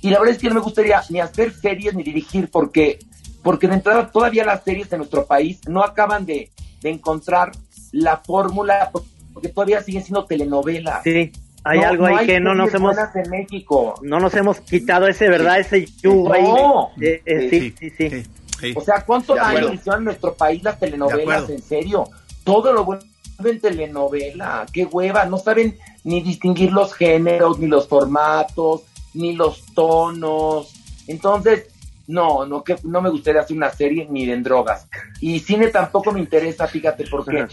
y 0.04 0.10
la 0.10 0.18
verdad 0.18 0.34
es 0.34 0.42
que 0.42 0.48
no 0.48 0.56
me 0.56 0.60
gustaría 0.60 1.02
ni 1.08 1.18
hacer 1.18 1.54
series 1.54 1.94
ni 1.94 2.02
dirigir 2.02 2.50
porque, 2.50 2.98
porque 3.42 3.66
de 3.66 3.72
entrada 3.72 4.10
todavía 4.10 4.44
las 4.44 4.62
series 4.62 4.92
en 4.92 4.98
nuestro 4.98 5.24
país 5.24 5.60
no 5.66 5.82
acaban 5.82 6.26
de, 6.26 6.50
encontrar 6.82 7.52
la 7.92 8.18
fórmula 8.18 8.90
porque 9.32 9.48
todavía 9.48 9.82
siguen 9.82 10.02
siendo 10.02 10.26
telenovelas. 10.26 11.02
Sí, 11.02 11.32
hay 11.64 11.78
algo 11.78 12.04
ahí 12.04 12.26
que 12.26 12.38
no 12.38 12.54
nos 12.54 12.74
hemos 12.74 12.94
en 13.14 13.30
México. 13.30 13.94
no 14.02 14.20
nos 14.20 14.34
hemos 14.34 14.60
quitado 14.60 15.08
ese, 15.08 15.30
¿verdad? 15.30 15.60
Ese 15.60 15.86
no. 16.02 16.90
Eh, 17.00 17.22
eh, 17.24 17.48
sí, 17.48 17.74
sí, 17.78 17.90
sí, 17.96 18.74
O 18.76 18.82
sea, 18.82 19.06
¿cuánto 19.06 19.34
daño 19.34 19.72
hicieron 19.72 20.00
en 20.00 20.04
nuestro 20.04 20.34
país 20.34 20.62
las 20.62 20.78
telenovelas? 20.78 21.48
En 21.48 21.62
serio, 21.62 22.10
todo 22.44 22.74
lo 22.74 22.84
bueno 22.84 23.00
en 23.42 23.58
telenovela, 23.58 24.66
qué 24.70 24.84
hueva, 24.84 25.24
no 25.24 25.38
saben 25.38 25.78
ni 26.04 26.20
distinguir 26.20 26.72
los 26.72 26.92
géneros 26.92 27.58
ni 27.58 27.68
los 27.68 27.88
formatos 27.88 28.82
ni 29.14 29.35
los 29.35 29.64
tonos. 29.74 30.72
Entonces, 31.07 31.68
no, 32.07 32.44
no, 32.44 32.62
que 32.62 32.77
no 32.85 33.00
me 33.00 33.11
gustaría 33.11 33.40
hacer 33.40 33.57
una 33.57 33.70
serie 33.70 34.07
ni 34.11 34.27
de 34.27 34.37
drogas. 34.40 34.88
Y 35.20 35.38
cine 35.40 35.68
tampoco 35.68 36.12
me 36.12 36.20
interesa, 36.20 36.66
fíjate, 36.66 37.05
porque 37.11 37.46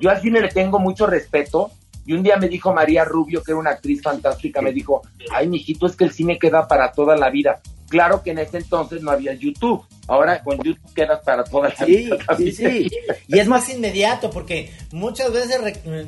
yo 0.00 0.10
al 0.10 0.20
cine 0.20 0.40
le 0.40 0.48
tengo 0.48 0.78
mucho 0.78 1.06
respeto. 1.06 1.70
Y 2.04 2.12
un 2.12 2.22
día 2.22 2.36
me 2.36 2.48
dijo 2.48 2.72
María 2.72 3.04
Rubio, 3.04 3.42
que 3.42 3.50
era 3.50 3.58
una 3.58 3.70
actriz 3.70 4.00
fantástica, 4.00 4.62
me 4.62 4.72
dijo, 4.72 5.02
ay, 5.32 5.48
mijito, 5.48 5.86
es 5.86 5.96
que 5.96 6.04
el 6.04 6.12
cine 6.12 6.38
queda 6.38 6.68
para 6.68 6.92
toda 6.92 7.16
la 7.16 7.30
vida. 7.30 7.60
Claro 7.88 8.22
que 8.22 8.30
en 8.30 8.38
ese 8.38 8.58
entonces 8.58 9.02
no 9.02 9.10
había 9.10 9.34
YouTube. 9.34 9.84
Ahora 10.08 10.42
con 10.42 10.58
YouTube 10.58 10.92
quedas 10.94 11.20
para 11.24 11.44
toda 11.44 11.72
la 11.78 11.84
vida. 11.84 12.16
Sí, 12.36 12.52
sí. 12.52 12.88
Y 13.28 13.38
es 13.38 13.46
más 13.46 13.68
inmediato 13.68 14.30
porque 14.30 14.72
muchas 14.92 15.32
veces 15.32 15.60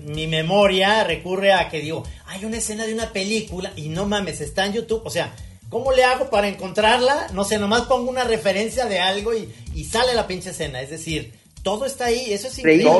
mi 0.07 0.27
memoria 0.27 1.05
recurre 1.05 1.53
a 1.53 1.69
que 1.69 1.81
digo, 1.81 2.05
hay 2.27 2.45
una 2.45 2.59
escena 2.59 2.87
de 2.87 2.95
una 2.95 3.12
película 3.12 3.73
y 3.77 3.88
no 3.88 4.07
mames, 4.07 4.41
está 4.41 4.67
en 4.67 4.75
YouTube. 4.75 5.03
O 5.05 5.11
sea, 5.11 5.35
¿cómo 5.69 5.93
le 5.93 6.05
hago 6.05 6.31
para 6.31 6.49
encontrarla? 6.49 7.29
No 7.33 7.45
sé, 7.45 7.59
nomás 7.59 7.83
pongo 7.83 8.11
una 8.11 8.25
referencia 8.25 8.87
de 8.87 9.01
algo 9.01 9.35
y, 9.35 9.49
y 9.75 9.85
sale 9.85 10.14
la 10.14 10.27
pinche 10.27 10.51
escena. 10.51 10.81
Es 10.81 10.91
decir, 10.91 11.33
todo 11.62 11.85
está 11.85 12.07
ahí. 12.07 12.33
Eso 12.33 12.49
es 12.49 12.59
increíble. 12.59 12.91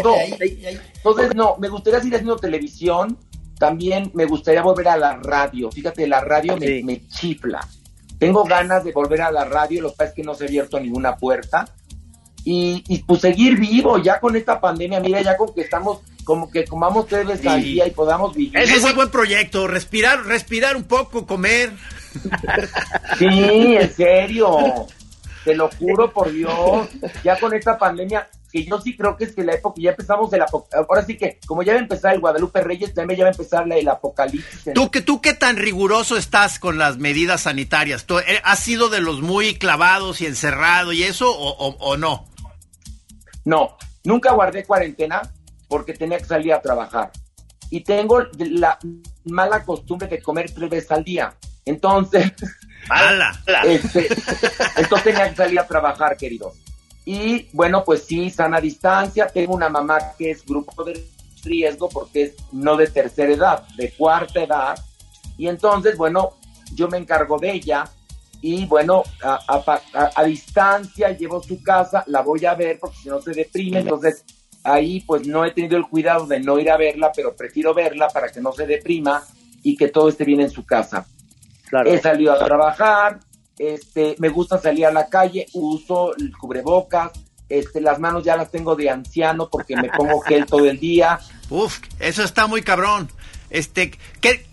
Entonces, 0.97 1.35
no, 1.35 1.57
me 1.59 1.69
gustaría 1.69 1.99
seguir 1.99 2.15
haciendo 2.15 2.37
televisión. 2.37 3.19
También 3.59 4.13
me 4.15 4.25
gustaría 4.25 4.63
volver 4.63 4.89
a 4.89 4.97
la 4.97 5.17
radio. 5.17 5.71
Fíjate, 5.73 6.07
la 6.07 6.21
radio 6.21 6.57
me, 6.57 6.83
me 6.85 7.09
chifla 7.09 7.67
tengo 8.19 8.45
ganas 8.45 8.85
de 8.85 8.93
volver 8.93 9.23
a 9.23 9.31
la 9.31 9.45
radio, 9.45 9.83
lo 9.83 9.91
que 9.91 9.97
pasa 9.97 10.11
es 10.11 10.15
que 10.17 10.23
no 10.23 10.35
se 10.35 10.45
ha 10.45 10.47
abierto 10.49 10.79
ninguna 10.81 11.17
puerta. 11.17 11.69
Y, 12.45 12.85
y 12.89 13.03
pues 13.03 13.21
seguir 13.21 13.59
vivo 13.59 13.99
ya 13.99 14.21
con 14.21 14.35
esta 14.35 14.61
pandemia, 14.61 15.01
mira, 15.01 15.21
ya 15.21 15.37
con 15.37 15.55
que 15.55 15.63
estamos 15.63 16.01
como 16.29 16.51
que 16.51 16.67
comamos 16.67 17.07
tres 17.07 17.27
veces 17.27 17.47
al 17.47 17.63
día 17.63 17.87
y 17.87 17.91
podamos 17.91 18.35
vivir. 18.35 18.55
Ese 18.59 18.77
es 18.77 18.85
un 18.85 18.95
buen 18.95 19.11
proyecto, 19.11 19.67
respirar, 19.67 20.27
respirar 20.27 20.77
un 20.77 20.85
poco, 20.85 21.27
comer. 21.27 21.73
Sí, 23.19 23.77
en 23.81 23.91
serio, 23.95 24.87
te 25.45 25.55
lo 25.55 25.71
juro 25.71 26.13
por 26.13 26.31
Dios, 26.31 26.89
ya 27.25 27.41
con 27.41 27.55
esta 27.55 27.79
pandemia, 27.79 28.29
que 28.51 28.65
yo 28.65 28.81
sí 28.81 28.97
creo 28.97 29.17
que 29.17 29.25
es 29.25 29.35
que 29.35 29.45
la 29.45 29.55
época, 29.55 29.81
ya 29.81 29.91
empezamos 29.91 30.33
el 30.33 30.43
ahora 30.43 31.05
sí 31.05 31.17
que, 31.17 31.39
como 31.47 31.63
ya 31.63 31.75
va 31.75 31.79
a 31.79 31.83
empezar 31.83 32.15
el 32.15 32.21
Guadalupe 32.21 32.61
Reyes, 32.63 32.95
también 32.95 33.19
ya 33.19 33.25
va 33.25 33.31
a 33.31 33.33
empezar 33.33 33.67
la, 33.67 33.77
el 33.77 33.89
apocalipsis. 33.89 34.73
¿Tú, 34.75 34.91
que, 34.91 35.03
¿Tú 35.03 35.21
qué 35.21 35.35
tan 35.35 35.57
riguroso 35.57 36.17
estás 36.17 36.59
con 36.59 36.79
las 36.79 36.99
medidas 36.99 37.43
sanitarias? 37.43 38.07
¿Tú, 38.07 38.19
eh, 38.19 38.41
¿Has 38.45 38.61
sido 38.61 38.89
de 38.89 39.01
los 39.01 39.21
muy 39.21 39.55
clavados 39.57 40.21
y 40.21 40.27
encerrado 40.27 40.93
y 40.93 41.03
eso 41.03 41.31
o, 41.31 41.77
o, 41.79 41.97
no? 41.97 42.27
No, 43.45 43.77
nunca 44.05 44.33
guardé 44.33 44.65
cuarentena 44.65 45.23
porque 45.69 45.93
tenía 45.93 46.19
que 46.19 46.25
salir 46.25 46.53
a 46.53 46.63
trabajar. 46.63 47.11
Y 47.71 47.85
tengo 47.85 48.23
la 48.39 48.79
mala 49.25 49.63
costumbre 49.63 50.09
de 50.09 50.23
comer 50.23 50.51
tres 50.55 50.71
veces 50.71 50.91
al 50.91 51.05
día. 51.05 51.35
Entonces, 51.67 52.33
¡Mala! 52.89 53.39
Este, 53.65 54.09
entonces 54.77 55.05
tenía 55.05 55.29
que 55.29 55.37
salir 55.37 55.61
a 55.61 55.67
trabajar, 55.67 56.17
querido. 56.17 56.55
Y 57.11 57.49
bueno, 57.55 57.85
pues 57.87 58.03
sí, 58.03 58.29
sana 58.29 58.61
distancia. 58.61 59.29
Tengo 59.29 59.55
una 59.55 59.71
mamá 59.71 59.97
que 60.19 60.31
es 60.31 60.45
grupo 60.45 60.85
de 60.85 61.09
riesgo 61.43 61.89
porque 61.89 62.25
es 62.25 62.35
no 62.53 62.77
de 62.77 62.87
tercera 62.87 63.33
edad, 63.33 63.67
de 63.79 63.93
cuarta 63.93 64.43
edad. 64.43 64.79
Y 65.39 65.49
entonces, 65.49 65.97
bueno, 65.97 66.33
yo 66.75 66.87
me 66.87 66.99
encargo 66.99 67.39
de 67.39 67.53
ella 67.53 67.85
y 68.43 68.67
bueno, 68.67 69.05
a, 69.23 70.23
distancia 70.27 71.17
llevo 71.17 71.43
su 71.43 71.63
casa, 71.63 72.05
la 72.09 72.21
voy 72.21 72.45
a 72.45 72.55
ver 72.55 72.79
porque 72.79 72.99
si 72.99 73.09
no 73.09 73.23
se 73.23 73.33
deprime. 73.33 73.79
Entonces, 73.79 74.27
ahí 74.63 75.01
pues 75.01 75.27
no 75.27 75.47
he 75.47 75.53
tenido 75.53 75.79
el 75.79 75.89
cuidado 75.89 76.27
de 76.27 76.41
no 76.41 76.59
ir 76.59 76.71
a 76.71 76.77
verla, 76.77 77.11
pero 77.17 77.35
prefiero 77.35 77.73
verla 77.73 78.09
para 78.09 78.29
que 78.29 78.43
no 78.43 78.53
se 78.53 78.67
deprima 78.67 79.23
y 79.63 79.79
que 79.79 79.89
todo 79.89 80.11
esté 80.11 80.27
bien 80.27 80.43
en 80.43 80.51
su 80.51 80.67
casa. 80.67 81.07
He 81.87 81.99
salido 82.01 82.35
a 82.35 82.45
trabajar, 82.45 83.21
este, 83.59 84.17
me 84.19 84.29
gusta 84.29 84.59
salir 84.59 84.87
a 84.87 84.93
la 84.93 85.09
calle, 85.09 85.47
uso 85.53 86.15
el 86.17 86.37
cubrebocas, 86.37 87.13
este, 87.49 87.81
las 87.81 87.99
manos 87.99 88.25
ya 88.25 88.37
las 88.37 88.51
tengo 88.51 88.77
de 88.77 88.91
anciano 88.91 89.49
porque 89.51 89.77
me 89.77 89.89
pongo 89.91 90.21
gel 90.21 90.47
todo 90.47 90.67
el 90.67 90.79
día. 90.79 91.19
Uf, 91.51 91.79
eso 91.99 92.23
está 92.23 92.47
muy 92.47 92.63
cabrón. 92.63 93.11
Este, 93.51 93.93
¿qué, 94.21 94.47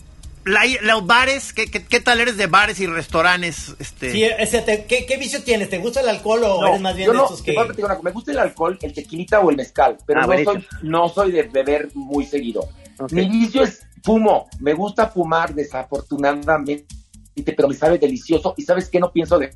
los 0.46 1.06
bares, 1.06 1.54
¿qué, 1.54 1.70
¿qué, 1.70 2.00
tal 2.00 2.22
eres 2.22 2.38
de 2.38 2.48
bares 2.48 2.80
y 2.80 2.88
restaurantes? 2.88 3.76
Este... 3.80 4.12
Sí, 4.12 4.24
ese 4.24 4.86
¿qué, 4.88 5.18
vicio 5.18 5.44
tienes? 5.44 5.70
¿Te 5.70 5.80
gusta 5.80 6.02
el 6.02 6.10
alcohol 6.10 6.44
o 6.44 6.68
eres 6.68 6.82
más 6.82 6.96
bien 6.96 7.12
de 7.12 7.18
esos 7.18 7.42
que...? 7.42 7.56
me 8.02 8.12
gusta 8.12 8.32
el 8.32 8.40
alcohol, 8.40 8.78
el 8.82 8.94
tequilita 8.94 9.40
o 9.40 9.50
el 9.50 9.58
mezcal, 9.58 9.98
pero 10.06 10.22
ah, 10.22 10.28
no, 10.28 10.44
soy, 10.44 10.68
no 10.84 11.10
soy 11.10 11.32
de 11.32 11.44
beber 11.44 11.90
muy 11.96 12.26
seguido. 12.26 12.70
Mi 13.12 13.28
vicio 13.28 13.64
es 13.64 13.86
fumo, 14.04 14.48
me 14.60 14.74
gusta 14.74 15.08
fumar 15.08 15.54
desafortunadamente 15.54 16.86
pero 17.44 17.68
me 17.68 17.76
sabe 17.76 17.98
delicioso 17.98 18.54
y 18.58 18.64
sabes 18.64 18.90
que 18.90 19.00
no 19.00 19.12
pienso 19.12 19.38
de 19.38 19.52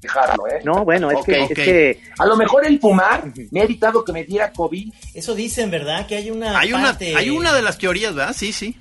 dejarlo, 0.00 0.46
¿eh? 0.48 0.60
No, 0.64 0.84
bueno, 0.84 1.10
es, 1.10 1.24
que, 1.24 2.00
A 2.18 2.26
lo 2.26 2.36
mejor 2.36 2.66
el 2.66 2.80
fumar 2.80 3.32
me 3.50 3.60
ha 3.60 3.64
evitado 3.64 4.04
que 4.04 4.12
me 4.12 4.24
diera 4.24 4.52
COVID. 4.52 4.92
Eso 5.14 5.34
dicen, 5.34 5.70
¿verdad? 5.70 6.06
Que 6.06 6.16
hay 6.16 6.30
una 6.30 6.58
Hay 6.58 6.72
una 6.72 6.96
hay 7.16 7.30
una 7.30 7.54
de 7.54 7.62
las 7.62 7.78
teorías, 7.78 8.14
¿verdad? 8.14 8.34
Sí, 8.36 8.52
sí. 8.52 8.76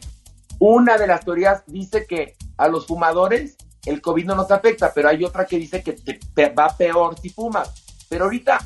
Una 0.59 0.97
de 0.97 1.07
las 1.07 1.23
teorías 1.23 1.63
dice 1.67 2.05
que 2.05 2.35
a 2.57 2.67
los 2.67 2.85
fumadores 2.85 3.57
el 3.85 4.01
COVID 4.01 4.25
no 4.25 4.35
nos 4.35 4.51
afecta, 4.51 4.91
pero 4.93 5.09
hay 5.09 5.23
otra 5.23 5.45
que 5.45 5.57
dice 5.57 5.81
que 5.81 5.93
te, 5.93 6.49
va 6.49 6.75
peor 6.75 7.17
si 7.19 7.29
fumas. 7.29 7.71
Pero 8.09 8.25
ahorita 8.25 8.59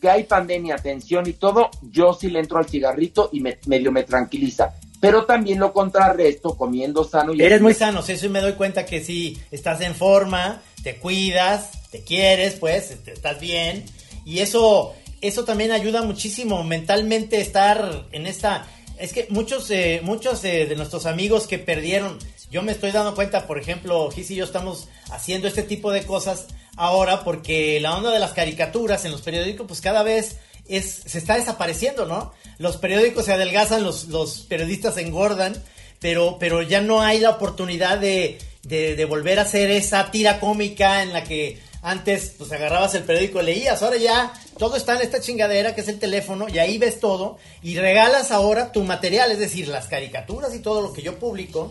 que 0.00 0.10
hay 0.10 0.24
pandemia, 0.24 0.76
tensión 0.76 1.28
y 1.28 1.32
todo, 1.34 1.70
yo 1.82 2.12
sí 2.12 2.28
le 2.28 2.40
entro 2.40 2.58
al 2.58 2.68
cigarrito 2.68 3.30
y 3.32 3.40
me, 3.40 3.58
medio 3.66 3.90
me 3.90 4.04
tranquiliza 4.04 4.74
pero 5.04 5.26
también 5.26 5.60
lo 5.60 5.70
contrarresto 5.70 6.56
comiendo 6.56 7.04
sano. 7.04 7.34
Y 7.34 7.42
Eres 7.42 7.60
muy 7.60 7.74
sano, 7.74 8.00
eso 8.00 8.24
y 8.24 8.28
me 8.30 8.40
doy 8.40 8.54
cuenta 8.54 8.86
que 8.86 9.04
sí, 9.04 9.38
estás 9.50 9.82
en 9.82 9.94
forma, 9.94 10.62
te 10.82 10.96
cuidas, 10.96 11.90
te 11.90 12.02
quieres, 12.02 12.54
pues, 12.54 12.96
estás 13.04 13.38
bien. 13.38 13.84
Y 14.24 14.38
eso, 14.38 14.94
eso 15.20 15.44
también 15.44 15.72
ayuda 15.72 16.00
muchísimo 16.00 16.64
mentalmente 16.64 17.38
estar 17.42 18.06
en 18.12 18.26
esta... 18.26 18.66
Es 18.96 19.12
que 19.12 19.26
muchos, 19.28 19.70
eh, 19.70 20.00
muchos 20.02 20.42
eh, 20.44 20.64
de 20.64 20.74
nuestros 20.74 21.04
amigos 21.04 21.46
que 21.46 21.58
perdieron, 21.58 22.18
yo 22.50 22.62
me 22.62 22.72
estoy 22.72 22.90
dando 22.90 23.14
cuenta, 23.14 23.46
por 23.46 23.58
ejemplo, 23.58 24.10
Gis 24.10 24.30
y 24.30 24.36
yo 24.36 24.44
estamos 24.46 24.88
haciendo 25.10 25.48
este 25.48 25.64
tipo 25.64 25.92
de 25.92 26.04
cosas 26.04 26.46
ahora 26.76 27.24
porque 27.24 27.78
la 27.78 27.94
onda 27.94 28.10
de 28.10 28.20
las 28.20 28.32
caricaturas 28.32 29.04
en 29.04 29.12
los 29.12 29.20
periódicos 29.20 29.66
pues 29.66 29.80
cada 29.80 30.02
vez 30.02 30.38
es, 30.68 31.02
se 31.06 31.18
está 31.18 31.36
desapareciendo, 31.36 32.06
¿no? 32.06 32.32
Los 32.58 32.76
periódicos 32.76 33.26
se 33.26 33.32
adelgazan, 33.32 33.82
los, 33.82 34.08
los 34.08 34.40
periodistas 34.40 34.94
se 34.94 35.02
engordan, 35.02 35.54
pero, 36.00 36.36
pero 36.38 36.62
ya 36.62 36.80
no 36.80 37.02
hay 37.02 37.20
la 37.20 37.30
oportunidad 37.30 37.98
de, 37.98 38.38
de, 38.62 39.04
volver 39.04 39.38
a 39.38 39.42
hacer 39.42 39.70
esa 39.70 40.10
tira 40.10 40.40
cómica 40.40 41.02
en 41.02 41.12
la 41.12 41.24
que 41.24 41.58
antes 41.82 42.34
pues 42.38 42.50
agarrabas 42.52 42.94
el 42.94 43.02
periódico 43.02 43.42
y 43.42 43.44
leías, 43.44 43.82
ahora 43.82 43.98
ya 43.98 44.32
todo 44.58 44.76
está 44.76 44.96
en 44.96 45.02
esta 45.02 45.20
chingadera 45.20 45.74
que 45.74 45.82
es 45.82 45.88
el 45.88 45.98
teléfono 45.98 46.46
y 46.48 46.58
ahí 46.58 46.78
ves 46.78 46.98
todo 46.98 47.38
y 47.62 47.76
regalas 47.76 48.30
ahora 48.30 48.72
tu 48.72 48.82
material, 48.84 49.30
es 49.32 49.38
decir, 49.38 49.68
las 49.68 49.86
caricaturas 49.86 50.54
y 50.54 50.60
todo 50.60 50.80
lo 50.80 50.92
que 50.92 51.02
yo 51.02 51.18
publico. 51.18 51.70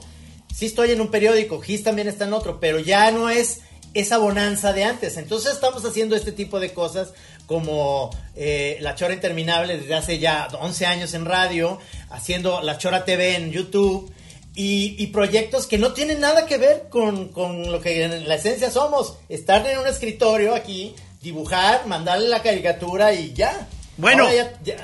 Sí 0.54 0.68
estoy 0.68 0.92
en 0.92 1.02
un 1.02 1.10
periódico, 1.10 1.60
Gis 1.62 1.84
también 1.84 2.08
está 2.08 2.26
en 2.26 2.34
otro, 2.34 2.60
pero 2.60 2.80
ya 2.80 3.10
no 3.10 3.32
es 3.32 3.62
esa 3.94 4.18
bonanza 4.18 4.74
de 4.74 4.84
antes. 4.84 5.18
Entonces 5.18 5.54
estamos 5.54 5.86
haciendo 5.86 6.16
este 6.16 6.32
tipo 6.32 6.60
de 6.60 6.74
cosas 6.74 7.14
como 7.46 8.10
eh, 8.36 8.78
La 8.82 8.96
Chora 8.96 9.14
Interminable 9.14 9.78
desde 9.78 9.96
hace 9.96 10.20
ya 10.20 10.48
11 10.60 10.86
años 10.86 11.14
en 11.14 11.26
radio, 11.26 11.80
haciendo 12.10 12.62
La 12.62 12.78
Chora 12.78 13.06
TV 13.06 13.36
en 13.36 13.52
YouTube. 13.52 14.12
Y, 14.56 15.08
proyectos 15.08 15.66
que 15.66 15.80
no 15.80 15.94
tienen 15.94 16.20
nada 16.20 16.46
que 16.46 16.60
ver 16.60 16.88
con, 16.90 17.32
lo 17.72 17.82
que 17.82 18.04
en 18.04 18.28
la 18.30 18.36
esencia 18.36 18.70
somos. 18.70 19.18
Estar 19.28 19.66
en 19.66 19.80
un 19.80 19.88
escritorio 19.88 20.54
aquí, 20.54 20.94
dibujar, 21.24 21.88
mandarle 21.88 22.28
la 22.28 22.44
caricatura 22.44 23.14
y 23.14 23.34
ya. 23.34 23.68
Bueno, 23.98 24.28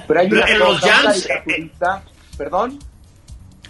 pero 0.07 0.19
hay 0.19 0.27
una 0.27 0.47
en 0.47 0.57
los 0.57 0.79
jams. 0.79 1.27
Perdón. 2.35 2.79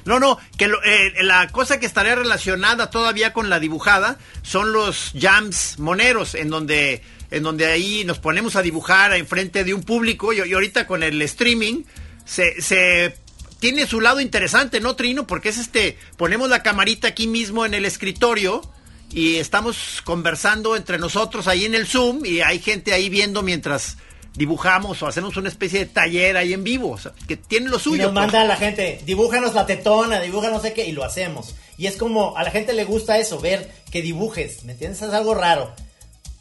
No, 0.06 0.20
no, 0.20 0.40
que 0.58 0.66
eh, 0.66 1.14
la 1.24 1.48
cosa 1.50 1.80
que 1.80 1.86
estaría 1.86 2.16
relacionada 2.16 2.90
todavía 2.90 3.34
con 3.34 3.50
la 3.50 3.60
dibujada 3.60 4.18
son 4.42 4.74
los 4.74 5.12
jams 5.20 5.80
moneros, 5.80 6.36
en 6.36 6.50
donde 6.50 7.04
en 7.32 7.44
donde 7.44 7.68
ahí 7.68 8.04
nos 8.06 8.18
ponemos 8.20 8.56
a 8.56 8.62
dibujar 8.62 9.14
enfrente 9.14 9.64
de 9.64 9.74
un 9.74 9.84
público 9.84 10.34
y, 10.34 10.40
ahorita 10.52 10.88
con 10.88 11.04
el 11.04 11.22
streaming 11.22 11.84
se, 12.26 12.60
se 12.62 13.16
tiene 13.60 13.86
su 13.86 14.02
lado 14.02 14.20
interesante, 14.20 14.80
¿no, 14.80 14.96
Trino? 14.96 15.28
Porque 15.28 15.50
es 15.50 15.58
este, 15.58 15.98
ponemos 16.18 16.50
la 16.50 16.64
camarita 16.64 17.10
aquí 17.10 17.28
mismo 17.28 17.66
en 17.66 17.74
el 17.74 17.86
escritorio 17.86 18.62
y 19.12 19.36
estamos 19.36 20.02
conversando 20.04 20.76
entre 20.76 20.98
nosotros 20.98 21.48
ahí 21.48 21.66
en 21.66 21.76
el 21.76 21.88
Zoom 21.88 22.26
y 22.26 22.42
hay 22.42 22.60
gente 22.60 22.94
ahí 22.94 23.10
viendo 23.10 23.42
mientras 23.42 23.98
dibujamos 24.40 25.04
o 25.04 25.08
hacemos 25.08 25.36
una 25.36 25.50
especie 25.50 25.80
de 25.80 25.86
taller 25.88 26.38
ahí 26.38 26.54
en 26.54 26.64
vivo, 26.64 26.98
que 27.28 27.36
tiene 27.36 27.70
lo 27.70 27.78
suyo. 27.78 27.98
Y 27.98 28.06
nos 28.06 28.14
pues. 28.14 28.22
manda 28.22 28.42
a 28.42 28.46
la 28.46 28.56
gente, 28.56 29.02
dibújanos 29.06 29.54
la 29.54 29.66
tetona, 29.66 30.22
dibuja 30.22 30.50
no 30.50 30.62
sé 30.62 30.72
qué, 30.72 30.86
y 30.86 30.94
lo 30.94 31.04
hacemos. 31.04 31.56
Y 31.78 31.88
es 31.88 31.98
como, 31.98 32.38
a 32.38 32.44
la 32.44 32.50
gente 32.50 32.72
le 32.72 32.86
gusta 32.86 33.18
eso, 33.18 33.42
ver 33.42 33.70
que 33.92 34.02
dibujes, 34.02 34.64
¿me 34.64 34.72
entiendes? 34.72 35.02
Es 35.02 35.14
algo 35.14 35.36
raro. 35.36 35.72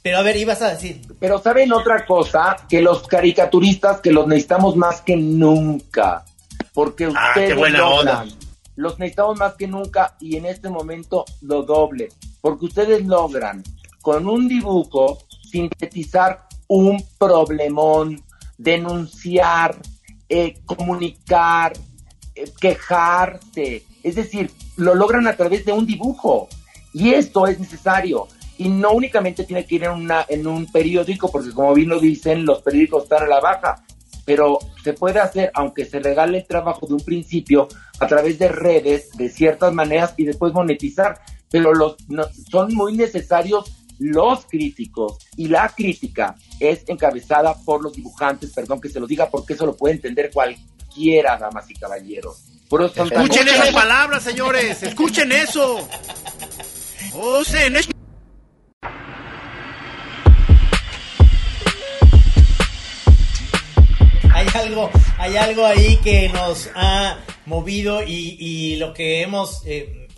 Pero 0.01 0.19
a 0.19 0.23
ver, 0.23 0.37
ibas 0.37 0.63
a 0.63 0.71
decir. 0.71 1.03
Pero 1.19 1.41
saben 1.41 1.73
otra 1.73 2.07
cosa, 2.07 2.57
que 2.69 2.81
los 2.81 3.05
caricaturistas 3.09 4.01
que 4.01 4.13
los 4.13 4.29
necesitamos 4.29 4.77
más 4.77 5.01
que 5.01 5.17
nunca, 5.17 6.25
porque 6.73 7.07
ah, 7.07 7.33
ustedes 7.35 7.73
logran, 7.73 8.29
los 8.77 8.97
necesitamos 9.01 9.41
más 9.41 9.55
que 9.55 9.67
nunca 9.67 10.15
y 10.21 10.37
en 10.37 10.47
este 10.47 10.71
momento 10.71 11.25
lo 11.41 11.65
doble, 11.65 12.11
porque 12.41 12.67
ustedes 12.67 13.05
logran 13.05 13.65
con 14.03 14.29
un 14.29 14.47
dibujo 14.47 15.19
sintetizar 15.51 16.48
un 16.69 17.03
problemón, 17.19 18.23
denunciar, 18.57 19.77
eh, 20.29 20.59
comunicar, 20.66 21.73
eh, 22.35 22.45
quejarse, 22.61 23.85
es 24.03 24.14
decir, 24.14 24.51
lo 24.77 24.95
logran 24.95 25.27
a 25.27 25.37
través 25.37 25.64
de 25.64 25.73
un 25.73 25.87
dibujo. 25.87 26.49
Y 26.93 27.11
esto 27.14 27.47
es 27.47 27.59
necesario. 27.59 28.29
Y 28.57 28.69
no 28.69 28.93
únicamente 28.93 29.45
tiene 29.45 29.66
que 29.66 29.77
ir 29.77 29.85
en, 29.85 29.93
una, 29.93 30.25
en 30.29 30.47
un 30.47 30.71
periódico, 30.71 31.31
porque 31.31 31.53
como 31.53 31.75
bien 31.75 31.89
lo 31.89 32.01
dicen, 32.01 32.45
los 32.45 32.62
periódicos 32.62 33.05
están 33.05 33.25
a 33.25 33.27
la 33.27 33.41
baja, 33.41 33.85
pero 34.25 34.59
se 34.83 34.93
puede 34.93 35.21
hacer, 35.21 35.51
aunque 35.55 35.85
se 35.85 36.01
regale 36.01 36.39
el 36.39 36.47
trabajo 36.47 36.87
de 36.87 36.95
un 36.95 37.01
principio, 37.01 37.69
a 38.01 38.07
través 38.07 38.39
de 38.39 38.49
redes, 38.49 39.11
de 39.16 39.29
ciertas 39.29 39.73
maneras, 39.73 40.14
y 40.16 40.25
después 40.25 40.53
monetizar. 40.53 41.21
Pero 41.51 41.73
los, 41.73 41.97
son 42.51 42.75
muy 42.75 42.97
necesarios 42.97 43.78
los 43.99 44.47
críticos, 44.47 45.19
y 45.37 45.49
la 45.49 45.69
crítica 45.69 46.35
es 46.61 46.85
encabezada 46.87 47.55
por 47.65 47.83
los 47.83 47.93
dibujantes, 47.93 48.53
perdón 48.53 48.81
que 48.81 48.89
se 48.89 49.01
lo 49.01 49.07
diga, 49.07 49.29
porque 49.31 49.55
eso 49.55 49.67
lo 49.67 49.77
puede 49.77 49.95
entender 49.95 50.31
cualquiera, 50.33 51.37
damas 51.37 51.71
y 51.71 51.75
caballeros. 51.75 52.45
escuchen 52.95 53.49
esas 53.49 53.73
palabras, 53.73 54.23
señores, 54.23 54.83
escuchen 54.83 55.33
eso. 55.33 55.89
Oh, 57.15 57.43
algo, 64.59 64.91
hay 65.19 65.37
algo 65.37 65.65
ahí 65.65 65.97
que 65.99 66.29
nos 66.29 66.71
ha 66.75 67.19
movido 67.47 68.03
y, 68.03 68.77
lo 68.77 68.93
que 68.93 69.23
hemos, 69.23 69.63
eh, 69.67 70.09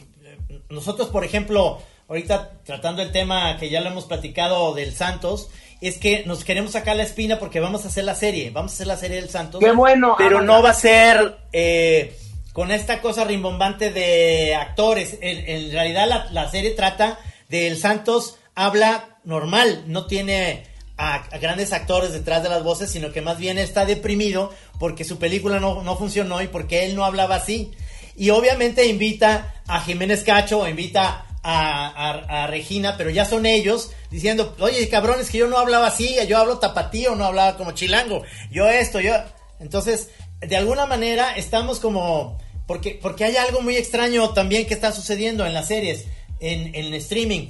nosotros 0.69 1.09
por 1.09 1.25
ejemplo, 1.25 1.83
ahorita 2.11 2.51
tratando 2.65 3.01
el 3.01 3.13
tema 3.13 3.57
que 3.57 3.71
ya 3.71 3.81
lo 3.81 3.89
hemos 3.89 4.05
platicado 4.05 4.75
del 4.75 4.93
Santos, 4.93 5.49
es 5.81 5.97
que 5.97 6.25
nos 6.27 6.45
queremos 6.45 6.73
sacar 6.73 6.97
la 6.97 7.05
espina 7.05 7.39
porque 7.39 7.61
vamos 7.61 7.85
a 7.85 7.89
hacer 7.89 8.05
la 8.05 8.15
serie, 8.15 8.51
vamos 8.51 8.73
a 8.73 8.75
hacer 8.75 8.89
la 8.89 8.97
serie 8.97 9.21
del 9.21 9.31
Santos. 9.31 9.61
Qué 9.61 9.71
bueno. 9.71 10.17
Pero 10.19 10.43
no 10.43 10.63
va 10.63 10.71
a 10.71 10.75
ser 10.75 11.39
eh, 11.53 12.19
con 12.53 12.73
esta 12.73 13.01
cosa 13.01 13.25
rimbombante 13.25 13.91
de 13.91 14.57
actores. 14.57 15.17
En, 15.23 15.71
realidad 15.73 16.09
la, 16.09 16.29
la, 16.33 16.51
serie 16.51 16.73
trata 16.73 17.19
del 17.49 17.79
Santos, 17.79 18.37
habla 18.55 19.17
normal, 19.25 19.85
no 19.87 20.07
tiene 20.07 20.65
a, 20.99 21.23
grandes 21.39 21.73
actores 21.73 22.13
detrás 22.13 22.43
de 22.43 22.51
las 22.51 22.63
voces, 22.63 22.91
sino 22.91 23.13
que 23.13 23.23
más 23.23 23.39
bien 23.39 23.57
está 23.57 23.87
deprimido 23.87 24.53
porque 24.79 25.05
su 25.05 25.19
película 25.19 25.61
no, 25.61 25.97
funcionó 25.97 26.43
y 26.43 26.49
porque 26.49 26.85
él 26.85 26.97
no 26.97 27.05
hablaba 27.05 27.37
así. 27.37 27.71
Y 28.17 28.31
obviamente 28.31 28.87
invita 28.87 29.55
a 29.67 29.81
Jiménez 29.81 30.25
Cacho, 30.25 30.69
invita 30.69 31.25
a, 31.43 32.47
Regina, 32.49 32.97
pero 32.97 33.11
ya 33.11 33.25
son 33.25 33.47
ellos 33.47 33.93
diciendo, 34.11 34.55
oye, 34.61 34.89
cabrones, 34.89 35.31
que 35.31 35.39
yo 35.39 35.49
no 35.49 35.59
hablaba 35.59 35.89
así, 35.89 36.17
yo 36.29 36.39
hablo 36.39 36.59
tapatío, 36.59 37.15
no 37.15 37.25
hablaba 37.25 37.57
como 37.57 37.73
chilango, 37.73 38.23
yo 38.51 38.69
esto, 38.69 39.01
yo... 39.01 39.15
Entonces, 39.59 40.09
de 40.41 40.57
alguna 40.57 40.87
manera 40.87 41.33
estamos 41.37 41.81
como... 41.81 42.39
Porque, 42.67 42.99
porque 43.01 43.25
hay 43.25 43.37
algo 43.37 43.61
muy 43.61 43.77
extraño 43.77 44.31
también 44.31 44.67
que 44.67 44.75
está 44.75 44.93
sucediendo 44.93 45.45
en 45.45 45.55
las 45.55 45.69
series, 45.69 46.07
en, 46.41 46.75
en 46.75 46.95
streaming 46.95 47.49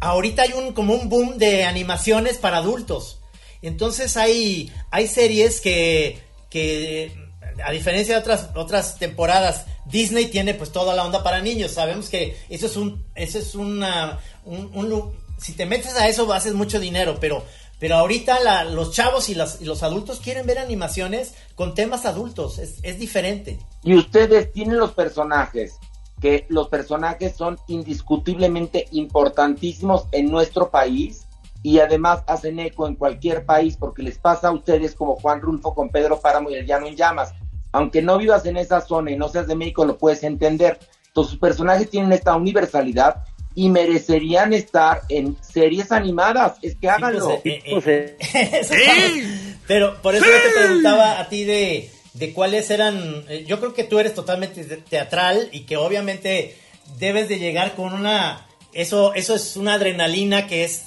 ahorita 0.00 0.42
hay 0.42 0.52
un 0.54 0.72
como 0.72 0.94
un 0.94 1.08
boom 1.08 1.38
de 1.38 1.64
animaciones 1.64 2.38
para 2.38 2.58
adultos. 2.58 3.20
Entonces 3.62 4.16
hay, 4.16 4.72
hay 4.90 5.06
series 5.06 5.60
que, 5.60 6.18
que, 6.48 7.12
a 7.62 7.70
diferencia 7.70 8.14
de 8.14 8.20
otras, 8.20 8.48
otras 8.54 8.98
temporadas, 8.98 9.66
Disney 9.86 10.26
tiene 10.26 10.54
pues 10.54 10.72
toda 10.72 10.94
la 10.94 11.04
onda 11.04 11.22
para 11.22 11.40
niños. 11.40 11.72
Sabemos 11.72 12.08
que 12.08 12.36
eso 12.48 12.66
es 12.66 12.76
un, 12.76 13.04
eso 13.14 13.38
es 13.38 13.54
una, 13.54 14.18
un, 14.44 15.12
si 15.38 15.52
te 15.52 15.66
metes 15.66 15.96
a 15.96 16.08
eso 16.08 16.32
haces 16.32 16.54
mucho 16.54 16.78
dinero, 16.78 17.18
pero, 17.20 17.44
pero 17.78 17.96
ahorita 17.96 18.64
los 18.64 18.92
chavos 18.92 19.28
y, 19.28 19.32
y, 19.32 19.64
los 19.64 19.82
adultos 19.82 20.20
quieren 20.20 20.46
ver 20.46 20.58
animaciones 20.58 21.34
con 21.54 21.74
temas 21.74 22.06
adultos, 22.06 22.58
es, 22.58 22.78
es 22.82 22.98
diferente. 22.98 23.58
Y 23.82 23.94
ustedes 23.94 24.52
tienen 24.52 24.78
los 24.78 24.92
personajes 24.92 25.78
que 26.20 26.46
los 26.48 26.68
personajes 26.68 27.34
son 27.34 27.58
indiscutiblemente 27.66 28.86
importantísimos 28.92 30.06
en 30.12 30.30
nuestro 30.30 30.70
país 30.70 31.26
y 31.62 31.78
además 31.78 32.22
hacen 32.26 32.58
eco 32.58 32.86
en 32.86 32.94
cualquier 32.94 33.44
país 33.44 33.76
porque 33.76 34.02
les 34.02 34.18
pasa 34.18 34.48
a 34.48 34.52
ustedes 34.52 34.94
como 34.94 35.16
Juan 35.16 35.40
Rulfo 35.40 35.74
con 35.74 35.90
Pedro 35.90 36.20
Páramo 36.20 36.50
y 36.50 36.54
el 36.54 36.66
Llano 36.66 36.86
en 36.86 36.96
Llamas. 36.96 37.34
Aunque 37.72 38.02
no 38.02 38.18
vivas 38.18 38.46
en 38.46 38.56
esa 38.56 38.80
zona 38.80 39.10
y 39.10 39.16
no 39.16 39.28
seas 39.28 39.46
de 39.46 39.54
México, 39.54 39.84
lo 39.84 39.98
puedes 39.98 40.22
entender. 40.22 40.78
Entonces, 41.06 41.30
sus 41.30 41.40
personajes 41.40 41.90
tienen 41.90 42.12
esta 42.12 42.36
universalidad 42.36 43.24
y 43.54 43.68
merecerían 43.68 44.52
estar 44.52 45.02
en 45.08 45.36
series 45.40 45.92
animadas. 45.92 46.58
Es 46.62 46.76
que 46.76 46.88
háganlo. 46.88 47.40
Pues, 47.42 47.86
eh, 47.86 48.16
eh, 48.32 49.56
Pero 49.66 50.00
por 50.02 50.14
eso 50.14 50.24
yo 50.24 50.50
te 50.50 50.58
preguntaba 50.58 51.20
a 51.20 51.28
ti 51.28 51.44
de 51.44 51.90
de 52.14 52.32
cuáles 52.32 52.70
eran, 52.70 53.24
eh, 53.28 53.44
yo 53.46 53.60
creo 53.60 53.74
que 53.74 53.84
tú 53.84 53.98
eres 53.98 54.14
totalmente 54.14 54.64
teatral 54.64 55.48
y 55.52 55.60
que 55.60 55.76
obviamente 55.76 56.56
debes 56.98 57.28
de 57.28 57.38
llegar 57.38 57.74
con 57.76 57.92
una, 57.92 58.46
eso, 58.72 59.14
eso 59.14 59.34
es 59.34 59.56
una 59.56 59.74
adrenalina 59.74 60.46
que 60.46 60.64
es, 60.64 60.86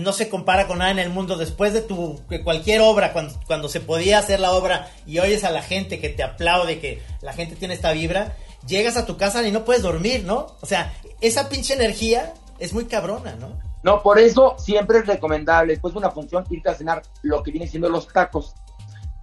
no 0.00 0.12
se 0.12 0.28
compara 0.28 0.66
con 0.66 0.78
nada 0.78 0.90
en 0.90 0.98
el 0.98 1.10
mundo. 1.10 1.36
Después 1.36 1.72
de 1.72 1.80
tu, 1.80 2.20
cualquier 2.42 2.80
obra, 2.80 3.12
cuando, 3.12 3.34
cuando 3.46 3.68
se 3.68 3.80
podía 3.80 4.18
hacer 4.18 4.40
la 4.40 4.52
obra 4.52 4.90
y 5.06 5.18
oyes 5.18 5.44
a 5.44 5.50
la 5.50 5.62
gente 5.62 6.00
que 6.00 6.08
te 6.08 6.22
aplaude, 6.22 6.80
que 6.80 7.02
la 7.22 7.32
gente 7.32 7.56
tiene 7.56 7.74
esta 7.74 7.92
vibra, 7.92 8.36
llegas 8.66 8.96
a 8.96 9.06
tu 9.06 9.16
casa 9.16 9.46
y 9.46 9.52
no 9.52 9.64
puedes 9.64 9.82
dormir, 9.82 10.24
¿no? 10.24 10.46
O 10.60 10.66
sea, 10.66 10.94
esa 11.20 11.48
pinche 11.48 11.74
energía 11.74 12.34
es 12.58 12.72
muy 12.72 12.86
cabrona, 12.86 13.36
¿no? 13.36 13.58
No, 13.82 14.02
por 14.02 14.18
eso 14.18 14.56
siempre 14.58 14.98
es 14.98 15.06
recomendable, 15.06 15.74
después 15.74 15.92
de 15.92 15.98
una 15.98 16.10
función, 16.10 16.44
irte 16.50 16.70
a 16.70 16.74
cenar 16.74 17.02
lo 17.22 17.42
que 17.42 17.50
viene 17.50 17.66
siendo 17.66 17.88
los 17.88 18.08
tacos 18.08 18.54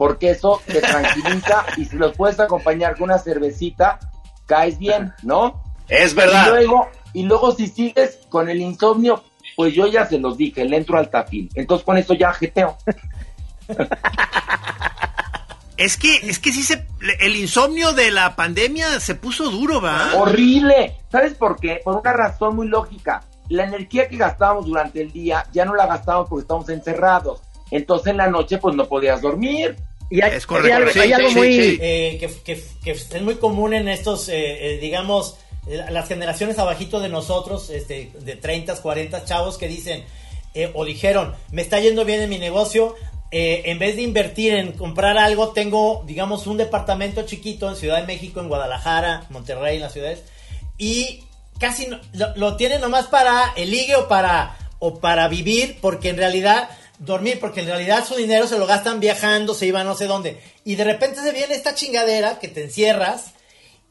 porque 0.01 0.31
eso 0.31 0.59
te 0.65 0.81
tranquiliza 0.81 1.63
y 1.77 1.85
si 1.85 1.95
los 1.95 2.17
puedes 2.17 2.39
acompañar 2.39 2.95
con 2.95 3.03
una 3.03 3.19
cervecita, 3.19 3.99
caes 4.47 4.79
bien, 4.79 5.13
¿no? 5.21 5.61
Es 5.87 6.15
verdad. 6.15 6.47
Y 6.47 6.49
luego, 6.49 6.87
y 7.13 7.21
luego 7.21 7.51
si 7.51 7.67
sigues 7.67 8.17
con 8.27 8.49
el 8.49 8.61
insomnio, 8.61 9.23
Pues 9.55 9.73
yo 9.73 9.87
ya 9.87 10.05
se 10.05 10.17
los 10.19 10.37
dije, 10.37 10.65
le 10.65 10.77
entro 10.77 10.97
al 10.97 11.09
tafil. 11.09 11.49
Entonces 11.55 11.85
con 11.85 11.97
eso 11.97 12.13
ya 12.13 12.33
jeteo. 12.33 12.77
Es 15.81 15.97
que, 15.97 16.15
es 16.17 16.37
que 16.37 16.51
sí 16.51 16.61
se, 16.61 16.85
el 17.21 17.35
insomnio 17.35 17.93
de 17.93 18.11
la 18.11 18.35
pandemia 18.35 18.99
se 18.99 19.15
puso 19.15 19.49
duro, 19.49 19.81
¿va? 19.81 20.11
Horrible. 20.15 20.97
¿Sabes 21.11 21.33
por 21.33 21.59
qué? 21.59 21.81
Por 21.83 21.95
una 21.95 22.13
razón 22.13 22.55
muy 22.55 22.67
lógica. 22.67 23.23
La 23.49 23.63
energía 23.63 24.07
que 24.07 24.15
gastábamos 24.15 24.67
durante 24.67 25.01
el 25.01 25.11
día 25.11 25.43
ya 25.51 25.65
no 25.65 25.73
la 25.73 25.87
gastábamos 25.87 26.29
porque 26.29 26.43
estábamos 26.43 26.69
encerrados. 26.69 27.41
Entonces 27.71 28.11
en 28.11 28.17
la 28.17 28.27
noche 28.27 28.59
pues 28.59 28.75
no 28.75 28.85
podías 28.85 29.21
dormir. 29.21 29.75
Y 30.11 30.21
hay, 30.21 30.35
es 30.35 30.45
correcto. 30.45 30.99
Hay 30.99 31.13
algo, 31.13 31.31
muy... 31.31 31.79
Eh, 31.81 32.17
que, 32.43 32.61
que, 32.83 32.91
es 32.91 33.21
muy 33.23 33.35
común 33.37 33.73
en 33.73 33.87
estos, 33.87 34.29
eh, 34.29 34.75
eh, 34.75 34.79
digamos, 34.79 35.39
las 35.67 36.07
generaciones 36.07 36.57
abajito 36.57 36.99
de 36.99 37.09
nosotros, 37.09 37.69
este, 37.69 38.11
de 38.19 38.35
30, 38.35 38.81
40 38.81 39.25
chavos 39.25 39.57
que 39.57 39.67
dicen, 39.67 40.03
o 40.73 40.85
dijeron, 40.85 41.33
me 41.51 41.61
está 41.61 41.79
yendo 41.79 42.03
bien 42.03 42.21
en 42.21 42.29
mi 42.29 42.37
negocio, 42.37 42.95
eh, 43.33 43.71
en 43.71 43.79
vez 43.79 43.95
de 43.95 44.01
invertir 44.01 44.53
en 44.53 44.73
comprar 44.73 45.17
algo, 45.17 45.53
tengo, 45.53 46.03
digamos, 46.05 46.47
un 46.47 46.57
departamento 46.57 47.21
chiquito 47.21 47.69
en 47.69 47.77
Ciudad 47.77 48.01
de 48.01 48.05
México, 48.05 48.41
en 48.41 48.49
Guadalajara, 48.49 49.25
Monterrey, 49.29 49.77
en 49.77 49.83
las 49.83 49.93
ciudades, 49.93 50.23
y 50.77 51.23
casi 51.57 51.87
lo, 51.87 52.35
lo 52.35 52.57
tiene 52.57 52.77
nomás 52.77 53.07
para 53.07 53.53
el 53.55 53.71
ligue 53.71 53.95
o 53.95 54.09
para, 54.09 54.57
o 54.79 54.99
para 54.99 55.29
vivir, 55.29 55.77
porque 55.79 56.09
en 56.09 56.17
realidad, 56.17 56.69
dormir, 56.99 57.39
porque 57.39 57.61
en 57.61 57.67
realidad 57.67 58.05
su 58.05 58.15
dinero 58.15 58.47
se 58.47 58.59
lo 58.59 58.67
gastan 58.67 58.99
viajando, 58.99 59.53
se 59.53 59.67
iban 59.67 59.87
no 59.87 59.95
sé 59.95 60.07
dónde, 60.07 60.41
y 60.65 60.75
de 60.75 60.83
repente 60.83 61.21
se 61.21 61.31
viene 61.31 61.55
esta 61.55 61.73
chingadera 61.73 62.37
que 62.37 62.49
te 62.49 62.65
encierras, 62.65 63.31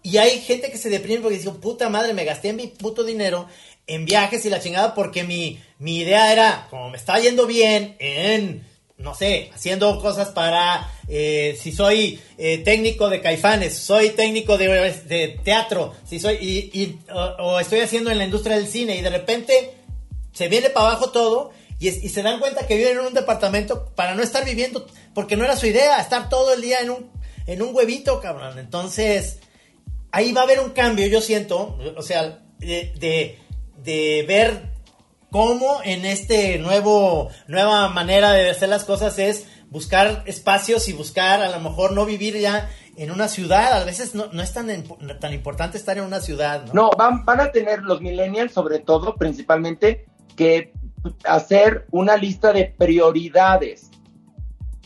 y 0.03 0.17
hay 0.17 0.41
gente 0.41 0.71
que 0.71 0.79
se 0.79 0.91
deprime 0.91 1.21
porque 1.21 1.37
dice, 1.37 1.51
puta 1.51 1.89
madre, 1.89 2.15
me 2.15 2.25
gasté 2.25 2.53
mi 2.53 2.67
puto 2.67 3.05
dinero 3.05 3.47
en 3.87 4.05
viajes 4.05 4.45
y 4.47 4.51
la 4.51 4.61
chingada 4.61 4.95
porque 4.95 5.25
mi, 5.25 5.61
mi 5.79 5.99
idea 5.99 6.33
era, 6.33 6.67
como 6.71 6.91
me 6.91 6.97
está 6.97 7.19
yendo 7.19 7.47
bien 7.47 7.97
en 7.99 8.65
no 9.01 9.15
sé, 9.15 9.51
haciendo 9.55 9.99
cosas 10.01 10.29
para, 10.29 10.91
eh, 11.09 11.59
si 11.61 11.73
soy 11.73 12.21
eh, 12.37 12.59
técnico 12.59 13.09
de 13.09 13.21
caifanes, 13.21 13.77
soy 13.77 14.11
técnico 14.11 14.59
de, 14.59 15.41
teatro, 15.43 15.95
si 16.07 16.21
soy, 16.21 16.35
y, 16.37 16.99
o, 17.13 17.59
estoy 17.61 17.81
haciendo 17.81 18.11
en 18.11 18.19
la 18.19 18.25
industria 18.25 18.57
del 18.57 18.69
cine 18.69 18.97
y 18.97 19.01
de 19.01 19.11
repente 19.11 19.75
se 20.33 20.49
viene 20.49 20.69
para 20.69 20.91
abajo 20.91 21.11
todo 21.11 21.51
y, 21.79 21.89
y, 21.89 22.09
se 22.11 22.23
dan 22.23 22.41
cuenta 22.41 22.67
que 22.67 22.77
viven 22.77 22.99
en 22.99 23.07
un 23.07 23.15
departamento 23.15 23.87
para 23.95 24.15
no 24.15 24.23
estar 24.23 24.45
viviendo, 24.45 24.87
porque 25.15 25.37
no 25.37 25.45
era 25.45 25.57
su 25.57 25.67
idea, 25.67 25.99
estar 25.99 26.29
todo 26.29 26.53
el 26.53 26.61
día 26.61 26.81
en 26.81 26.91
un, 26.91 27.11
en 27.47 27.63
un 27.63 27.75
huevito, 27.75 28.21
cabrón. 28.21 28.59
Entonces, 28.59 29.39
ahí 30.13 30.33
va 30.33 30.43
a 30.43 30.45
haber 30.45 30.61
un 30.61 30.71
cambio, 30.71 31.07
yo 31.07 31.21
siento, 31.21 31.79
o 31.97 32.03
sea, 32.03 32.43
de, 32.59 33.39
de, 33.83 34.25
ver 34.27 34.71
cómo 35.31 35.81
en 35.85 36.05
este 36.05 36.59
nuevo, 36.59 37.31
nueva 37.47 37.89
manera 37.89 38.33
de 38.33 38.51
hacer 38.51 38.69
las 38.69 38.85
cosas 38.85 39.19
es 39.19 39.47
buscar 39.71 40.25
espacios 40.27 40.89
y 40.89 40.93
buscar 40.93 41.41
a 41.43 41.51
lo 41.51 41.61
mejor 41.61 41.93
no 41.93 42.05
vivir 42.05 42.37
ya 42.39 42.69
en 42.97 43.11
una 43.11 43.29
ciudad. 43.29 43.81
A 43.81 43.85
veces 43.85 44.15
no, 44.15 44.25
es 44.43 44.53
tan, 44.53 44.69
tan 45.21 45.33
importante 45.33 45.79
estar 45.79 45.97
en 45.97 46.05
una 46.05 46.21
ciudad. 46.21 46.67
No, 46.67 46.73
no 46.73 46.91
van, 46.97 47.25
van 47.25 47.41
a 47.41 47.53
tener 47.53 47.83
los 47.83 48.01
millennials, 48.01 48.53
sobre 48.53 48.81
todo, 48.81 49.15
principalmente, 49.17 50.07
que 50.37 50.73
hacer 51.25 51.87
una 51.91 52.17
lista 52.17 52.53
de 52.53 52.75
prioridades. 52.77 53.91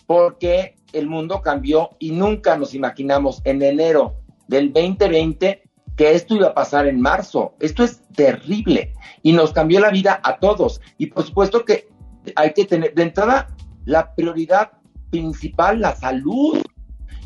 Porque 0.07 0.77
el 0.93 1.09
mundo 1.09 1.41
cambió 1.41 1.97
y 1.99 2.13
nunca 2.13 2.57
nos 2.59 2.75
imaginamos 2.75 3.41
en 3.45 3.63
enero 3.63 4.24
del 4.49 4.73
2020 4.73 5.63
que 5.97 6.13
esto 6.13 6.35
iba 6.35 6.49
a 6.49 6.55
pasar 6.55 6.87
en 6.87 7.01
marzo. 7.01 7.55
Esto 7.61 7.85
es 7.85 8.03
terrible 8.15 8.93
y 9.23 9.33
nos 9.33 9.53
cambió 9.53 9.81
la 9.81 9.91
vida 9.91 10.21
a 10.23 10.39
todos. 10.39 10.81
Y 10.99 11.07
por 11.07 11.25
supuesto 11.25 11.65
que 11.65 11.89
hay 12.37 12.53
que 12.53 12.65
tener 12.65 12.95
de 12.95 13.03
entrada 13.03 13.49
la 13.85 14.15
prioridad 14.15 14.73
principal, 15.11 15.81
la 15.81 15.95
salud. 15.95 16.63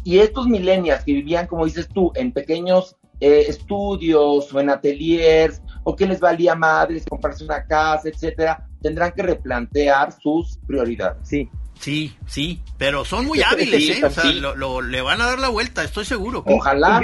Y 0.05 0.19
estos 0.19 0.47
millennials 0.47 1.05
que 1.05 1.13
vivían, 1.13 1.47
como 1.47 1.65
dices 1.65 1.89
tú, 1.89 2.13
en 2.15 2.33
pequeños 2.33 2.97
eh, 3.21 3.47
estudios 3.49 4.53
o 4.53 4.61
en 4.61 4.71
ateliers, 4.71 5.63
o 5.85 5.97
que 5.97 6.07
les 6.07 6.21
valía 6.21 6.55
madres 6.55 7.05
comprarse 7.09 7.45
una 7.45 7.67
casa, 7.67 8.09
etcétera, 8.09 8.69
tendrán 8.81 9.13
que 9.13 9.23
replantear 9.23 10.13
sus 10.13 10.59
prioridades. 10.67 11.27
Sí, 11.27 11.49
Sí, 11.81 12.17
sí, 12.27 12.61
pero 12.77 13.05
son 13.05 13.27
muy 13.27 13.43
hábiles, 13.43 13.99
¿eh? 13.99 14.05
O 14.05 14.11
sea, 14.11 14.25
lo, 14.25 14.81
le 14.81 15.01
van 15.01 15.21
a 15.21 15.27
dar 15.27 15.39
la 15.39 15.49
vuelta, 15.49 15.85
estoy 15.85 16.05
seguro. 16.05 16.43
Ojalá, 16.47 17.01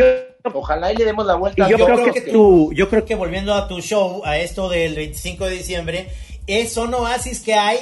ojalá 0.53 0.93
y 0.93 0.97
le 0.97 1.05
demos 1.05 1.27
la 1.27 1.37
vuelta. 1.37 1.69
yo, 1.69 1.77
creo, 1.77 2.13
que, 2.13 2.21
tú, 2.23 2.73
yo 2.75 2.89
creo 2.89 3.05
que 3.05 3.15
volviendo 3.15 3.55
a 3.55 3.69
tu 3.69 3.81
show, 3.81 4.23
a 4.25 4.39
esto 4.39 4.69
del 4.69 4.95
25 4.95 5.45
de 5.45 5.51
diciembre, 5.51 6.09
es 6.47 6.73
son 6.73 6.93
oasis 6.93 7.41
que 7.41 7.55
hay, 7.55 7.79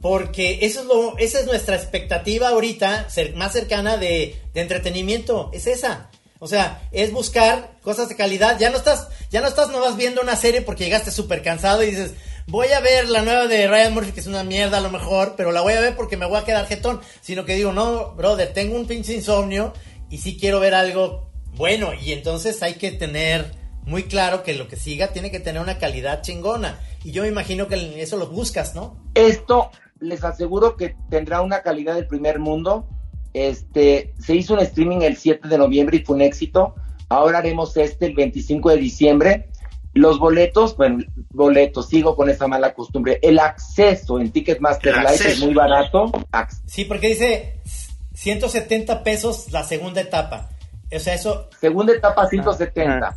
porque 0.00 0.58
eso 0.62 0.80
es 0.80 0.86
lo, 0.86 1.16
esa 1.18 1.40
es 1.40 1.46
nuestra 1.46 1.76
expectativa 1.76 2.48
ahorita, 2.48 3.06
más 3.36 3.52
cercana 3.52 3.96
de, 3.96 4.40
de 4.54 4.60
entretenimiento, 4.60 5.50
es 5.52 5.66
esa. 5.66 6.10
O 6.40 6.46
sea, 6.46 6.82
es 6.92 7.12
buscar 7.12 7.72
cosas 7.82 8.08
de 8.08 8.16
calidad. 8.16 8.58
Ya 8.58 8.70
no 8.70 8.76
estás, 8.76 9.08
ya 9.30 9.40
no 9.40 9.48
estás 9.48 9.70
nomás 9.70 9.96
viendo 9.96 10.20
una 10.20 10.36
serie 10.36 10.62
porque 10.62 10.84
llegaste 10.84 11.10
súper 11.10 11.42
cansado 11.42 11.82
y 11.82 11.86
dices, 11.86 12.14
voy 12.48 12.68
a 12.68 12.80
ver 12.80 13.08
la 13.08 13.22
nueva 13.22 13.46
de 13.46 13.68
Ryan 13.68 13.94
Murphy, 13.94 14.12
que 14.12 14.20
es 14.20 14.26
una 14.26 14.42
mierda 14.42 14.78
a 14.78 14.80
lo 14.80 14.90
mejor, 14.90 15.34
pero 15.36 15.52
la 15.52 15.60
voy 15.60 15.74
a 15.74 15.80
ver 15.80 15.94
porque 15.94 16.16
me 16.16 16.26
voy 16.26 16.38
a 16.38 16.44
quedar 16.44 16.66
jetón. 16.66 17.00
Sino 17.20 17.44
que 17.44 17.54
digo, 17.54 17.72
no, 17.72 18.14
brother, 18.14 18.52
tengo 18.52 18.76
un 18.76 18.86
pinche 18.86 19.14
insomnio 19.14 19.72
y 20.10 20.18
sí 20.18 20.36
quiero 20.38 20.58
ver 20.60 20.74
algo 20.74 21.30
bueno. 21.54 21.92
Y 21.94 22.12
entonces 22.12 22.62
hay 22.62 22.74
que 22.74 22.90
tener 22.90 23.52
muy 23.84 24.04
claro 24.04 24.42
que 24.42 24.54
lo 24.54 24.66
que 24.66 24.76
siga 24.76 25.08
tiene 25.08 25.30
que 25.30 25.40
tener 25.40 25.60
una 25.62 25.78
calidad 25.78 26.22
chingona. 26.22 26.80
Y 27.04 27.12
yo 27.12 27.22
me 27.22 27.28
imagino 27.28 27.68
que 27.68 28.02
eso 28.02 28.16
lo 28.16 28.28
buscas, 28.28 28.74
¿no? 28.74 28.96
Esto 29.14 29.70
les 30.00 30.24
aseguro 30.24 30.76
que 30.76 30.96
tendrá 31.10 31.42
una 31.42 31.62
calidad 31.62 31.94
del 31.94 32.06
primer 32.06 32.38
mundo. 32.38 32.88
Este, 33.34 34.14
se 34.18 34.34
hizo 34.34 34.54
un 34.54 34.60
streaming 34.60 35.02
el 35.02 35.16
7 35.16 35.48
de 35.48 35.58
noviembre 35.58 35.98
y 35.98 36.04
fue 36.04 36.16
un 36.16 36.22
éxito. 36.22 36.74
Ahora 37.10 37.38
haremos 37.38 37.76
este 37.76 38.06
el 38.06 38.14
25 38.14 38.70
de 38.70 38.76
diciembre 38.76 39.48
los 39.94 40.18
boletos, 40.18 40.76
bueno, 40.76 41.04
boletos, 41.30 41.88
sigo 41.88 42.14
con 42.14 42.28
esa 42.30 42.46
mala 42.46 42.74
costumbre. 42.74 43.18
El 43.22 43.38
acceso 43.38 44.20
en 44.20 44.30
Ticketmaster 44.30 44.96
Live 44.96 45.32
es 45.32 45.40
muy 45.40 45.54
barato. 45.54 46.12
Sí, 46.66 46.84
porque 46.84 47.08
dice 47.08 47.60
170 48.14 49.02
pesos 49.02 49.50
la 49.52 49.64
segunda 49.64 50.00
etapa. 50.00 50.50
O 50.94 50.98
sea, 50.98 51.14
eso. 51.14 51.48
Segunda 51.60 51.92
etapa 51.92 52.26
170. 52.28 53.06
Ah, 53.06 53.16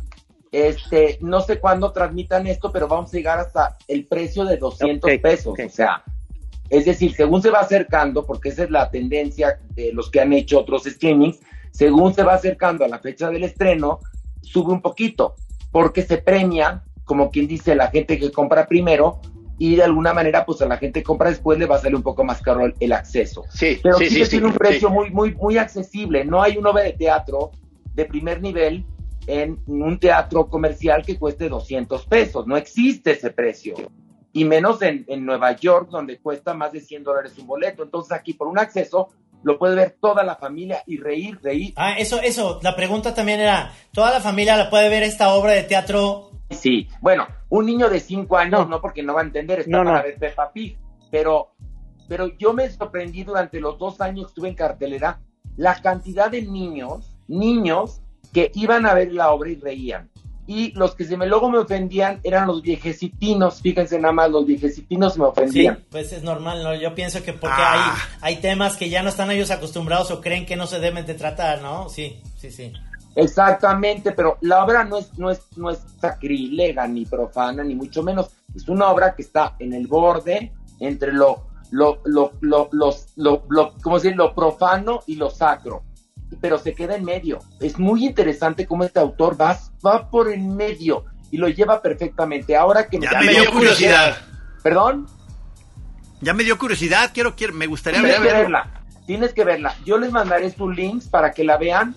Este, 0.50 1.18
no 1.22 1.40
sé 1.40 1.58
cuándo 1.58 1.92
transmitan 1.92 2.46
esto, 2.46 2.70
pero 2.70 2.86
vamos 2.86 3.12
a 3.12 3.16
llegar 3.16 3.38
hasta 3.38 3.78
el 3.88 4.06
precio 4.06 4.44
de 4.44 4.58
200 4.58 5.10
pesos. 5.22 5.54
O 5.58 5.68
sea, 5.70 6.04
es 6.68 6.84
decir, 6.84 7.14
según 7.14 7.40
se 7.40 7.50
va 7.50 7.60
acercando, 7.60 8.26
porque 8.26 8.50
esa 8.50 8.64
es 8.64 8.70
la 8.70 8.90
tendencia 8.90 9.58
de 9.70 9.92
los 9.92 10.10
que 10.10 10.20
han 10.20 10.32
hecho 10.32 10.60
otros 10.60 10.84
streamings, 10.84 11.40
según 11.70 12.12
se 12.12 12.22
va 12.22 12.34
acercando 12.34 12.84
a 12.84 12.88
la 12.88 12.98
fecha 12.98 13.30
del 13.30 13.44
estreno, 13.44 14.00
sube 14.42 14.72
un 14.72 14.82
poquito 14.82 15.36
porque 15.72 16.02
se 16.02 16.18
premia, 16.18 16.84
como 17.04 17.30
quien 17.30 17.48
dice, 17.48 17.74
la 17.74 17.88
gente 17.88 18.18
que 18.18 18.30
compra 18.30 18.66
primero 18.68 19.20
y 19.58 19.76
de 19.76 19.82
alguna 19.82 20.12
manera, 20.12 20.44
pues 20.44 20.60
a 20.62 20.66
la 20.66 20.76
gente 20.76 21.00
que 21.00 21.04
compra 21.04 21.30
después 21.30 21.58
le 21.58 21.66
va 21.66 21.76
a 21.76 21.80
salir 21.80 21.96
un 21.96 22.02
poco 22.02 22.24
más 22.24 22.42
caro 22.42 22.72
el, 22.78 22.92
acceso. 22.92 23.44
Sí, 23.48 23.78
Pero 23.82 23.98
sí, 23.98 24.08
sí, 24.08 24.28
tiene 24.28 24.46
un 24.46 24.54
precio 24.54 24.90
muy, 24.90 25.10
muy, 25.10 25.34
muy 25.34 25.56
accesible. 25.56 26.24
No 26.24 26.42
hay 26.42 26.56
un 26.56 26.66
obra 26.66 26.82
de 26.82 26.92
teatro 26.92 27.52
de 27.94 28.04
primer 28.04 28.40
nivel 28.42 28.84
en 29.26 29.58
un 29.66 29.98
teatro 29.98 30.48
comercial 30.48 31.04
que 31.04 31.18
cueste 31.18 31.48
200 31.48 32.06
pesos. 32.06 32.46
No 32.46 32.56
existe 32.56 33.12
ese 33.12 33.30
precio. 33.30 33.74
Y 34.32 34.44
menos 34.44 34.82
en, 34.82 35.04
en 35.08 35.24
Nueva 35.24 35.52
York, 35.52 35.90
donde 35.90 36.18
cuesta 36.18 36.54
más 36.54 36.72
de 36.72 36.80
100 36.80 37.04
dólares 37.04 37.38
un 37.38 37.46
boleto. 37.46 37.82
Entonces 37.82 38.12
aquí, 38.12 38.32
por 38.32 38.48
un 38.48 38.58
acceso, 38.58 39.10
lo 39.42 39.58
puede 39.58 39.74
ver 39.74 39.96
toda 40.00 40.22
la 40.22 40.36
familia 40.36 40.82
y 40.86 40.98
reír, 40.98 41.38
reír. 41.42 41.74
Ah, 41.76 41.94
eso, 41.98 42.20
eso, 42.20 42.60
la 42.62 42.76
pregunta 42.76 43.14
también 43.14 43.40
era, 43.40 43.72
¿toda 43.92 44.10
la 44.10 44.20
familia 44.20 44.56
la 44.56 44.70
puede 44.70 44.88
ver 44.88 45.02
esta 45.02 45.34
obra 45.34 45.52
de 45.52 45.64
teatro? 45.64 46.30
Sí, 46.50 46.88
bueno, 47.00 47.26
un 47.48 47.66
niño 47.66 47.88
de 47.88 48.00
cinco 48.00 48.36
años 48.36 48.68
no, 48.68 48.80
porque 48.80 49.02
no 49.02 49.14
va 49.14 49.20
a 49.20 49.24
entender, 49.24 49.60
está 49.60 49.82
para 49.82 50.02
ver 50.02 50.18
Peppa 50.18 50.52
Pig, 50.52 50.76
pero, 51.10 51.54
pero 52.08 52.28
yo 52.38 52.52
me 52.52 52.68
sorprendí 52.70 53.24
durante 53.24 53.60
los 53.60 53.78
dos 53.78 54.00
años 54.00 54.26
que 54.26 54.28
estuve 54.28 54.48
en 54.48 54.54
cartelera, 54.54 55.20
la 55.56 55.80
cantidad 55.80 56.30
de 56.30 56.42
niños, 56.42 57.14
niños 57.28 58.00
que 58.32 58.50
iban 58.54 58.86
a 58.86 58.94
ver 58.94 59.12
la 59.12 59.32
obra 59.32 59.50
y 59.50 59.56
reían 59.56 60.11
y 60.46 60.72
los 60.72 60.94
que 60.94 61.04
se 61.04 61.16
me 61.16 61.26
luego 61.26 61.50
me 61.50 61.58
ofendían 61.58 62.20
eran 62.24 62.48
los 62.48 62.62
viejecitinos, 62.62 63.60
fíjense 63.62 63.98
nada 63.98 64.12
más, 64.12 64.30
los 64.30 64.44
viejecitinos 64.44 65.16
me 65.16 65.26
ofendían. 65.26 65.76
Sí, 65.76 65.84
pues 65.90 66.12
es 66.12 66.22
normal, 66.22 66.62
¿no? 66.62 66.74
Yo 66.74 66.94
pienso 66.94 67.22
que 67.22 67.32
porque 67.32 67.54
hay, 67.56 67.80
ah. 67.80 67.96
hay 68.20 68.36
temas 68.36 68.76
que 68.76 68.88
ya 68.88 69.02
no 69.02 69.08
están 69.08 69.30
ellos 69.30 69.50
acostumbrados 69.50 70.10
o 70.10 70.20
creen 70.20 70.44
que 70.44 70.56
no 70.56 70.66
se 70.66 70.80
deben 70.80 71.06
de 71.06 71.14
tratar, 71.14 71.62
¿no? 71.62 71.88
Sí, 71.88 72.20
sí, 72.36 72.50
sí. 72.50 72.72
Exactamente, 73.14 74.12
pero 74.12 74.38
la 74.40 74.64
obra 74.64 74.84
no 74.84 74.98
es, 74.98 75.16
no 75.18 75.30
es, 75.30 75.42
no 75.56 75.70
es 75.70 75.80
sacrílega, 76.00 76.88
ni 76.88 77.04
profana, 77.04 77.62
ni 77.62 77.74
mucho 77.74 78.02
menos. 78.02 78.30
Es 78.54 78.68
una 78.68 78.90
obra 78.90 79.14
que 79.14 79.22
está 79.22 79.54
en 79.58 79.74
el 79.74 79.86
borde 79.86 80.52
entre 80.80 81.12
lo, 81.12 81.46
lo, 81.70 82.00
lo, 82.04 82.32
lo, 82.40 82.68
los, 82.72 83.08
lo, 83.16 83.44
lo, 83.48 83.74
¿cómo 83.82 83.96
decir? 83.96 84.16
lo 84.16 84.34
profano 84.34 85.00
y 85.06 85.16
lo 85.16 85.30
sacro 85.30 85.82
pero 86.40 86.58
se 86.58 86.74
queda 86.74 86.96
en 86.96 87.04
medio. 87.04 87.38
Es 87.60 87.78
muy 87.78 88.06
interesante 88.06 88.66
cómo 88.66 88.84
este 88.84 89.00
autor 89.00 89.40
va, 89.40 89.58
va 89.84 90.10
por 90.10 90.32
en 90.32 90.56
medio 90.56 91.04
y 91.30 91.38
lo 91.38 91.48
lleva 91.48 91.80
perfectamente. 91.80 92.56
Ahora 92.56 92.88
que 92.88 92.98
me, 92.98 93.08
dio 93.32 93.50
curiosidad. 93.50 94.16
¿Perdón? 94.62 95.06
Ya 96.20 96.34
me 96.34 96.44
dio 96.44 96.58
curiosidad, 96.58 97.10
quiero, 97.12 97.34
quiero 97.34 97.54
me 97.54 97.66
gustaría 97.66 98.00
Tienes 98.00 98.20
que 98.20 98.32
verla. 98.32 98.84
Tienes 99.06 99.32
que 99.32 99.44
verla. 99.44 99.76
Yo 99.84 99.98
les 99.98 100.12
mandaré 100.12 100.50
sus 100.50 100.74
links 100.74 101.08
para 101.08 101.32
que 101.32 101.42
la 101.42 101.56
vean. 101.56 101.96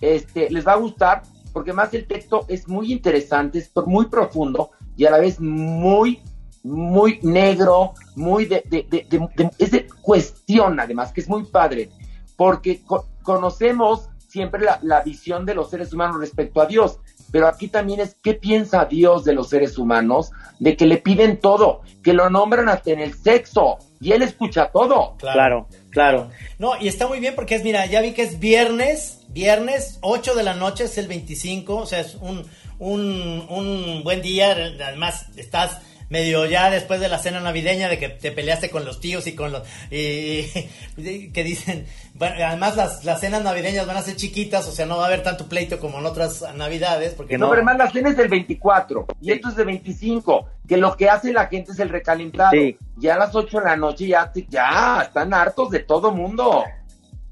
Este, 0.00 0.50
les 0.50 0.66
va 0.66 0.72
a 0.72 0.76
gustar 0.76 1.22
porque 1.54 1.72
más 1.72 1.94
el 1.94 2.06
texto 2.06 2.44
es 2.48 2.68
muy 2.68 2.92
interesante, 2.92 3.58
es 3.58 3.70
muy 3.86 4.06
profundo 4.06 4.72
y 4.96 5.06
a 5.06 5.10
la 5.10 5.18
vez 5.18 5.40
muy, 5.40 6.20
muy 6.64 7.20
negro, 7.22 7.94
muy 8.16 8.44
de, 8.44 8.64
de, 8.66 8.86
de, 8.90 9.06
de 9.08 9.50
es 9.58 9.70
de 9.70 9.86
cuestión 10.02 10.80
además, 10.80 11.12
que 11.12 11.20
es 11.20 11.28
muy 11.28 11.44
padre, 11.44 11.90
porque 12.36 12.82
conocemos 13.24 14.08
siempre 14.28 14.62
la, 14.64 14.78
la 14.82 15.00
visión 15.00 15.44
de 15.44 15.54
los 15.54 15.70
seres 15.70 15.92
humanos 15.92 16.20
respecto 16.20 16.60
a 16.60 16.66
Dios, 16.66 17.00
pero 17.32 17.48
aquí 17.48 17.66
también 17.66 17.98
es 17.98 18.16
qué 18.22 18.34
piensa 18.34 18.84
Dios 18.84 19.24
de 19.24 19.32
los 19.32 19.48
seres 19.48 19.76
humanos, 19.78 20.30
de 20.60 20.76
que 20.76 20.86
le 20.86 20.98
piden 20.98 21.40
todo, 21.40 21.82
que 22.02 22.12
lo 22.12 22.30
nombran 22.30 22.68
hasta 22.68 22.92
en 22.92 23.00
el 23.00 23.14
sexo, 23.14 23.78
y 24.00 24.12
él 24.12 24.22
escucha 24.22 24.70
todo. 24.72 25.16
Claro, 25.18 25.68
claro. 25.90 26.30
No, 26.58 26.80
y 26.80 26.88
está 26.88 27.08
muy 27.08 27.18
bien 27.18 27.34
porque 27.34 27.56
es, 27.56 27.64
mira, 27.64 27.86
ya 27.86 28.02
vi 28.02 28.12
que 28.12 28.22
es 28.22 28.38
viernes, 28.38 29.24
viernes, 29.30 29.98
8 30.02 30.34
de 30.34 30.42
la 30.42 30.54
noche, 30.54 30.84
es 30.84 30.98
el 30.98 31.08
25, 31.08 31.74
o 31.74 31.86
sea, 31.86 32.00
es 32.00 32.16
un, 32.20 32.46
un, 32.78 33.46
un 33.48 34.02
buen 34.04 34.20
día, 34.22 34.52
además 34.52 35.26
estás 35.36 35.80
medio 36.08 36.46
ya 36.46 36.70
después 36.70 37.00
de 37.00 37.08
la 37.08 37.18
cena 37.18 37.40
navideña 37.40 37.88
de 37.88 37.98
que 37.98 38.08
te 38.08 38.32
peleaste 38.32 38.70
con 38.70 38.84
los 38.84 39.00
tíos 39.00 39.26
y 39.26 39.34
con 39.34 39.52
los 39.52 39.62
y, 39.90 40.46
y, 40.96 41.30
que 41.30 41.44
dicen 41.44 41.86
bueno, 42.14 42.36
además 42.46 42.76
las, 42.76 43.04
las 43.04 43.20
cenas 43.20 43.42
navideñas 43.42 43.86
van 43.86 43.96
a 43.96 44.02
ser 44.02 44.16
chiquitas 44.16 44.66
o 44.68 44.72
sea 44.72 44.86
no 44.86 44.96
va 44.96 45.04
a 45.04 45.06
haber 45.06 45.22
tanto 45.22 45.46
pleito 45.46 45.78
como 45.80 45.98
en 45.98 46.06
otras 46.06 46.44
navidades 46.54 47.14
porque 47.14 47.38
no, 47.38 47.46
no 47.46 47.50
pero 47.50 47.62
además 47.62 47.78
la 47.78 47.90
cena 47.90 48.10
es 48.10 48.16
del 48.16 48.28
24 48.28 49.06
y 49.20 49.32
esto 49.32 49.48
es 49.48 49.56
de 49.56 49.64
25 49.64 50.48
que 50.68 50.76
lo 50.76 50.96
que 50.96 51.08
hace 51.08 51.32
la 51.32 51.46
gente 51.46 51.72
es 51.72 51.78
el 51.78 51.88
recalentado 51.88 52.52
sí. 52.52 52.76
ya 52.96 53.14
a 53.14 53.18
las 53.18 53.34
8 53.34 53.58
de 53.58 53.64
la 53.64 53.76
noche 53.76 54.06
ya 54.06 54.32
ya 54.48 55.02
están 55.02 55.32
hartos 55.32 55.70
de 55.70 55.80
todo 55.80 56.10
mundo 56.12 56.64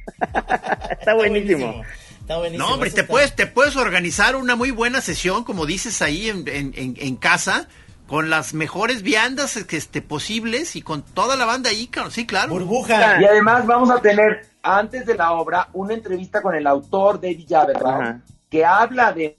está 0.91 1.15
buenísimo. 1.15 1.83
Está 2.21 2.39
buenísimo. 2.39 2.69
No, 2.69 2.75
hombre, 2.75 2.91
te 2.91 3.05
puedes, 3.05 3.35
te 3.35 3.47
puedes 3.47 3.77
organizar 3.77 4.37
una 4.37 4.57
muy 4.57 4.71
buena 4.71 5.01
sesión, 5.01 5.45
como 5.45 5.67
dices 5.67 6.03
ahí 6.03 6.29
en, 6.29 6.47
en, 6.49 6.73
en, 6.77 6.97
en 6.99 7.17
casa, 7.17 7.69
con 8.13 8.29
las 8.29 8.53
mejores 8.53 9.03
viandas 9.03 9.57
este, 9.57 10.03
posibles 10.03 10.77
y 10.77 10.83
con 10.83 11.01
toda 11.01 11.35
la 11.35 11.47
banda 11.47 11.71
ahí, 11.71 11.89
sí, 12.11 12.27
claro. 12.27 12.51
Burbuja. 12.51 13.19
Y 13.19 13.25
además 13.25 13.67
vamos 13.67 13.89
a 13.91 14.03
tener, 14.03 14.51
antes 14.63 15.07
de 15.07 15.15
la 15.15 15.33
obra, 15.33 15.71
una 15.73 15.95
entrevista 15.95 16.43
con 16.43 16.55
el 16.55 16.67
autor 16.67 17.19
David 17.23 17.47
Jaberbaum, 17.49 18.21
que 18.51 18.67
habla 18.67 19.15
de 19.15 19.39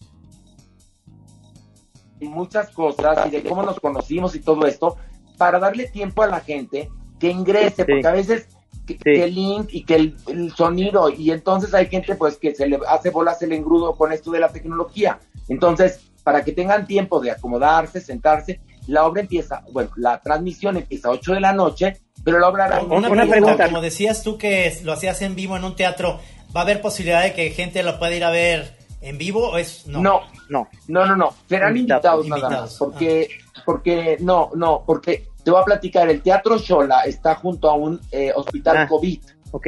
muchas 2.21 2.71
cosas 2.71 3.27
y 3.27 3.29
de 3.29 3.43
cómo 3.43 3.61
nos 3.61 3.79
conocimos 3.79 4.33
y 4.33 4.39
todo 4.39 4.65
esto, 4.65 4.97
para 5.37 5.59
darle 5.59 5.89
tiempo 5.89 6.23
a 6.23 6.27
la 6.27 6.39
gente 6.39 6.89
que 7.19 7.29
ingrese, 7.29 7.83
sí. 7.85 7.91
porque 7.91 8.07
a 8.07 8.13
veces 8.13 8.47
que, 8.87 8.93
sí. 8.95 8.99
que, 9.03 9.23
el 9.25 9.35
link 9.35 9.67
y 9.69 9.85
que 9.85 9.95
el, 9.97 10.17
el, 10.25 10.51
sonido, 10.51 11.11
y 11.11 11.29
entonces 11.29 11.75
hay 11.75 11.85
gente 11.85 12.15
pues 12.15 12.37
que 12.37 12.55
se 12.55 12.65
le 12.65 12.79
hace 12.87 13.11
bolas 13.11 13.39
el 13.43 13.51
engrudo 13.51 13.93
con 13.95 14.11
esto 14.11 14.31
de 14.31 14.39
la 14.39 14.49
tecnología. 14.49 15.19
Entonces, 15.47 16.11
para 16.23 16.43
que 16.43 16.51
tengan 16.51 16.87
tiempo 16.87 17.19
de 17.19 17.31
acomodarse, 17.31 18.01
sentarse, 18.01 18.61
la 18.87 19.05
obra 19.05 19.21
empieza, 19.21 19.63
bueno, 19.71 19.91
la 19.95 20.19
transmisión 20.21 20.77
empieza 20.77 21.09
a 21.09 21.11
8 21.11 21.33
de 21.33 21.39
la 21.39 21.53
noche, 21.53 21.97
pero 22.23 22.39
la 22.39 22.49
obra... 22.49 22.81
Una, 22.83 23.09
una 23.09 23.25
pregunta, 23.27 23.65
como 23.65 23.81
decías 23.81 24.23
tú 24.23 24.37
que 24.37 24.77
lo 24.83 24.93
hacías 24.93 25.21
en 25.21 25.35
vivo 25.35 25.55
en 25.57 25.63
un 25.63 25.75
teatro, 25.75 26.19
¿va 26.55 26.61
a 26.61 26.63
haber 26.63 26.81
posibilidad 26.81 27.23
de 27.23 27.33
que 27.33 27.49
gente 27.51 27.83
lo 27.83 27.99
pueda 27.99 28.15
ir 28.15 28.23
a 28.23 28.29
ver 28.29 28.77
en 29.01 29.17
vivo 29.17 29.49
o 29.49 29.57
es 29.57 29.87
no? 29.87 30.01
No, 30.01 30.21
no, 30.49 30.69
no, 30.87 31.05
no, 31.05 31.15
no. 31.15 31.33
serán 31.47 31.75
invitados, 31.75 32.25
invitados, 32.25 32.51
nada 32.51 32.61
más, 32.63 32.75
porque, 32.77 33.29
ah. 33.55 33.61
porque, 33.65 34.17
no, 34.19 34.51
no, 34.55 34.83
porque 34.85 35.27
te 35.43 35.51
voy 35.51 35.61
a 35.61 35.65
platicar, 35.65 36.09
el 36.09 36.21
Teatro 36.21 36.57
Shola 36.57 37.01
está 37.01 37.35
junto 37.35 37.69
a 37.69 37.75
un 37.75 37.99
eh, 38.11 38.31
hospital 38.33 38.77
ah, 38.77 38.87
COVID. 38.87 39.19
Ok. 39.51 39.67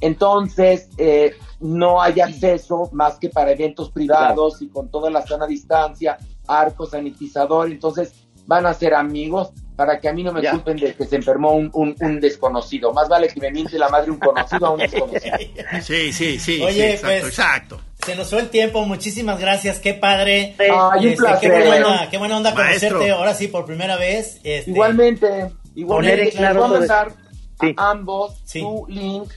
Entonces, 0.00 0.88
eh, 0.98 1.34
no 1.60 2.00
hay 2.00 2.20
acceso 2.20 2.88
más 2.92 3.18
que 3.18 3.28
para 3.30 3.52
eventos 3.52 3.90
privados 3.90 4.58
claro. 4.58 4.64
y 4.64 4.68
con 4.68 4.90
toda 4.90 5.10
la 5.10 5.26
sana 5.26 5.46
distancia, 5.46 6.18
arco 6.46 6.86
sanitizador, 6.86 7.70
entonces 7.70 8.12
van 8.46 8.66
a 8.66 8.74
ser 8.74 8.94
amigos 8.94 9.52
para 9.76 10.00
que 10.00 10.08
a 10.08 10.12
mí 10.12 10.24
no 10.24 10.32
me 10.32 10.42
ya. 10.42 10.50
culpen 10.50 10.76
de 10.76 10.94
que 10.94 11.04
se 11.06 11.16
enfermó 11.16 11.52
un, 11.52 11.70
un, 11.72 11.94
un, 12.00 12.18
desconocido. 12.18 12.92
Más 12.92 13.08
vale 13.08 13.28
que 13.28 13.38
me 13.38 13.50
miente 13.52 13.78
la 13.78 13.88
madre 13.88 14.10
un 14.10 14.18
conocido 14.18 14.66
a 14.66 14.70
un 14.70 14.78
desconocido. 14.78 15.36
Sí, 15.82 16.12
sí, 16.12 16.38
sí. 16.40 16.60
Oye, 16.62 16.72
sí, 16.72 16.80
exacto, 16.82 17.06
pues, 17.06 17.24
exacto. 17.24 17.80
Se 18.04 18.16
nos 18.16 18.30
fue 18.30 18.40
el 18.40 18.48
tiempo, 18.48 18.84
muchísimas 18.84 19.38
gracias, 19.38 19.78
qué 19.78 19.94
padre. 19.94 20.56
Ay, 20.58 21.06
un 21.06 21.12
este, 21.12 21.16
placer. 21.16 21.52
Qué 21.52 21.66
buena, 21.68 22.08
qué 22.10 22.18
buena 22.18 22.36
onda 22.38 22.54
Maestro. 22.54 22.88
conocerte 22.88 23.10
ahora 23.12 23.34
sí 23.34 23.48
por 23.48 23.66
primera 23.66 23.96
vez. 23.96 24.40
Este, 24.42 24.70
Igualmente, 24.70 25.52
igualmente. 25.76 26.24
Les 26.24 26.34
claro 26.34 26.60
voy 26.66 26.76
a 26.76 26.78
mandar 26.80 27.12
sí. 27.60 27.74
a 27.76 27.90
ambos 27.90 28.40
Sí. 28.44 28.60
su 28.60 28.84
link 28.88 29.30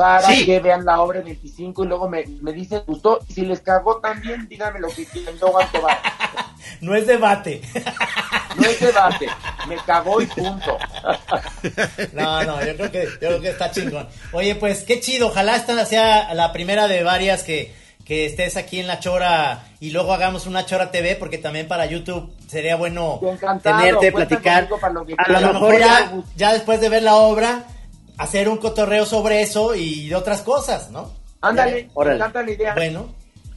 para 0.00 0.28
Sí. 0.28 0.46
que 0.46 0.60
vean 0.60 0.82
la 0.86 1.02
obra 1.02 1.20
25 1.20 1.84
y 1.84 1.86
luego 1.86 2.08
me, 2.08 2.24
me 2.40 2.54
dicen 2.54 2.82
gustó. 2.86 3.20
Si 3.28 3.42
les 3.42 3.60
cagó 3.60 3.98
también, 3.98 4.48
díganme 4.48 4.80
lo 4.80 4.88
que 4.88 5.04
quieran, 5.04 5.34
no 5.38 5.48
aguanto 5.48 5.82
más. 5.82 5.98
No 6.80 6.94
es 6.94 7.06
debate. 7.06 7.60
No 8.56 8.66
es 8.66 8.80
debate, 8.80 9.26
me 9.68 9.76
cagó 9.84 10.20
y 10.22 10.26
punto. 10.26 10.78
No, 12.12 12.42
no, 12.44 12.64
yo 12.64 12.76
creo 12.76 12.90
que, 12.90 13.04
yo 13.04 13.28
creo 13.28 13.40
que 13.40 13.48
está 13.50 13.70
chingón. 13.70 14.08
Oye, 14.32 14.54
pues 14.54 14.84
qué 14.84 15.00
chido, 15.00 15.28
ojalá 15.28 15.56
esta 15.56 15.84
sea 15.84 16.32
la 16.34 16.52
primera 16.52 16.86
de 16.88 17.02
varias 17.02 17.42
que, 17.42 17.74
que 18.04 18.26
estés 18.26 18.56
aquí 18.56 18.78
en 18.78 18.86
la 18.86 19.00
Chora 19.00 19.64
y 19.80 19.90
luego 19.90 20.12
hagamos 20.12 20.46
una 20.46 20.64
Chora 20.64 20.90
TV, 20.90 21.16
porque 21.16 21.38
también 21.38 21.66
para 21.68 21.86
YouTube 21.86 22.32
sería 22.46 22.76
bueno 22.76 23.20
tenerte, 23.62 24.12
platicar. 24.12 24.68
conmigo 24.68 24.80
para 24.80 24.92
lo 24.94 25.06
que 25.06 25.14
A 25.18 25.40
lo 25.40 25.52
mejor 25.52 25.78
ya, 25.78 26.12
ya 26.36 26.52
después 26.52 26.80
de 26.80 26.88
ver 26.88 27.02
la 27.02 27.16
obra, 27.16 27.64
hacer 28.20 28.48
un 28.48 28.58
cotorreo 28.58 29.06
sobre 29.06 29.42
eso 29.42 29.74
y 29.74 30.08
de 30.08 30.14
otras 30.14 30.42
cosas, 30.42 30.90
¿no? 30.90 31.12
Ándale, 31.40 31.88
me 31.96 32.14
encanta 32.14 32.42
la 32.42 32.50
idea. 32.50 32.74
Bueno, 32.74 33.14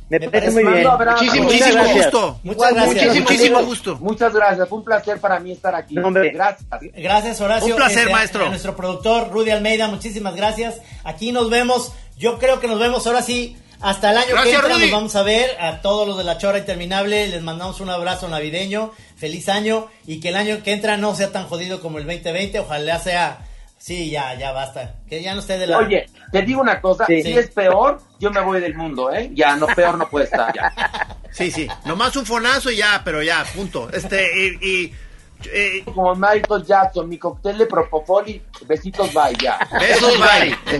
Me 0.09 0.20
Me 0.20 0.30
parece 0.30 0.51
parece 0.51 0.51
muy 0.51 0.64
bien. 0.74 0.74
mando 0.86 0.91
abrazo. 0.91 1.24
Muchísimo, 1.24 1.43
Muchas 1.45 1.59
muchísimo 1.59 1.84
gracias. 1.84 2.05
gusto. 2.11 2.39
muchas 2.43 2.74
gracias. 2.74 2.93
Muchísimo, 3.05 3.24
muchísimo 3.26 3.64
gusto. 3.64 3.95
Muchas 3.99 4.34
gracias, 4.34 4.70
fue 4.70 4.78
un 4.78 4.84
placer 4.84 5.20
para 5.20 5.39
mí 5.39 5.51
estar 5.51 5.76
aquí. 5.76 5.95
No. 5.95 6.11
Gracias. 6.11 6.66
Gracias, 6.95 7.41
Horacio. 7.41 7.74
Un 7.74 7.76
placer, 7.78 7.99
Este, 7.99 8.11
maestro. 8.11 8.45
A 8.45 8.49
nuestro 8.49 8.76
productor, 8.76 9.32
Rudy 9.32 9.49
Almeida, 9.51 9.88
muchísimas 9.88 10.36
gracias. 10.36 10.76
Aquí 11.03 11.32
nos 11.32 11.49
vemos. 11.49 11.91
Yo 12.18 12.38
creo 12.38 12.59
que 12.59 12.68
nos 12.68 12.80
vemos 12.80 13.05
ahora 13.07 13.22
sí. 13.22 13.57
Hasta 13.82 14.11
el 14.11 14.18
año 14.18 14.28
Gracias, 14.30 14.49
que 14.49 14.55
entra 14.55 14.74
Rudy. 14.76 14.82
nos 14.84 14.91
vamos 14.91 15.16
a 15.18 15.24
ver. 15.24 15.57
A 15.59 15.82
todos 15.82 16.07
los 16.07 16.18
de 16.18 16.24
la 16.24 16.38
Chora 16.38 16.57
Interminable 16.59 17.28
les 17.28 17.41
mandamos 17.41 17.82
un 17.82 17.89
abrazo 17.89 18.28
navideño. 18.30 18.91
Feliz 19.18 19.49
año. 19.49 19.88
Y 20.07 20.20
que 20.22 20.30
el 20.30 20.36
año 20.38 20.61
que 20.64 20.72
entra 20.72 20.95
no 20.95 21.16
sea 21.16 21.32
tan 21.34 21.47
jodido 21.47 21.82
como 21.82 21.97
el 21.97 22.05
2020. 22.05 22.59
Ojalá 22.59 22.99
sea... 22.99 23.39
Sí, 23.84 24.10
ya, 24.10 24.34
ya 24.36 24.54
basta. 24.54 24.96
Que 25.10 25.22
ya 25.22 25.34
no 25.34 25.42
esté 25.42 25.58
de 25.58 25.68
la... 25.68 25.80
Oye, 25.80 26.06
te 26.32 26.42
digo 26.44 26.62
una 26.62 26.80
cosa, 26.80 27.06
Sí. 27.06 27.22
si 27.22 27.38
es 27.38 27.50
peor, 27.50 28.00
yo 28.18 28.32
me 28.32 28.40
voy 28.40 28.62
del 28.62 28.76
mundo, 28.76 29.12
¿eh? 29.12 29.30
Ya, 29.34 29.58
no, 29.58 29.68
peor 29.68 29.98
no 29.98 30.08
puede 30.10 30.24
estar, 30.24 30.54
ya. 30.56 30.74
Sí, 31.32 31.52
sí. 31.52 31.68
Nomás 31.84 32.16
un 32.16 32.26
fonazo 32.26 32.72
y 32.72 32.78
ya, 32.78 33.02
pero 33.04 33.22
ya, 33.22 33.44
punto. 33.54 33.90
Este, 33.92 34.26
y. 34.40 34.66
y 34.66 34.96
eh, 35.52 35.84
Como 35.84 36.16
Michael 36.16 36.64
Jackson, 36.66 37.10
mi 37.10 37.18
cóctel 37.18 37.58
de 37.58 37.66
Propofol 37.66 38.30
y 38.30 38.42
besitos, 38.66 39.14
bye, 39.14 39.36
ya. 39.42 39.60
besos, 39.78 40.14
bye. 40.18 40.58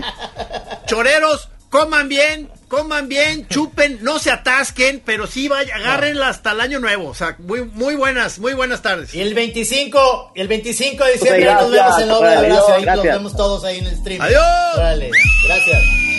Choreros, 0.86 1.50
coman 1.74 2.08
bien, 2.08 2.48
coman 2.68 3.08
bien, 3.08 3.48
chupen, 3.48 3.98
no 4.02 4.20
se 4.20 4.30
atasquen, 4.30 5.02
pero 5.04 5.26
sí 5.26 5.48
vaya, 5.48 5.74
agárrenla 5.74 6.28
hasta 6.28 6.52
el 6.52 6.60
año 6.60 6.78
nuevo. 6.78 7.08
O 7.08 7.14
sea, 7.14 7.34
muy, 7.40 7.64
muy 7.64 7.96
buenas, 7.96 8.38
muy 8.38 8.54
buenas 8.54 8.80
tardes. 8.80 9.12
Y 9.12 9.20
el 9.20 9.34
25, 9.34 10.32
el 10.36 10.46
25 10.46 11.04
de 11.04 11.12
diciembre 11.14 11.48
Ok, 11.48 11.54
nos 11.60 11.70
vemos 11.70 11.72
gracias. 11.72 12.02
en 12.02 12.08
la 12.08 12.18
obra 12.18 12.38
Horacio. 12.38 12.74
Ahí 12.74 12.74
nos 12.76 12.84
gracias. 12.94 13.16
vemos 13.16 13.36
todos 13.36 13.64
ahí 13.64 13.78
en 13.78 13.86
el 13.86 13.96
stream. 13.96 14.20
Adiós. 14.22 14.42
Órale, 14.76 15.10
gracias. 15.48 16.13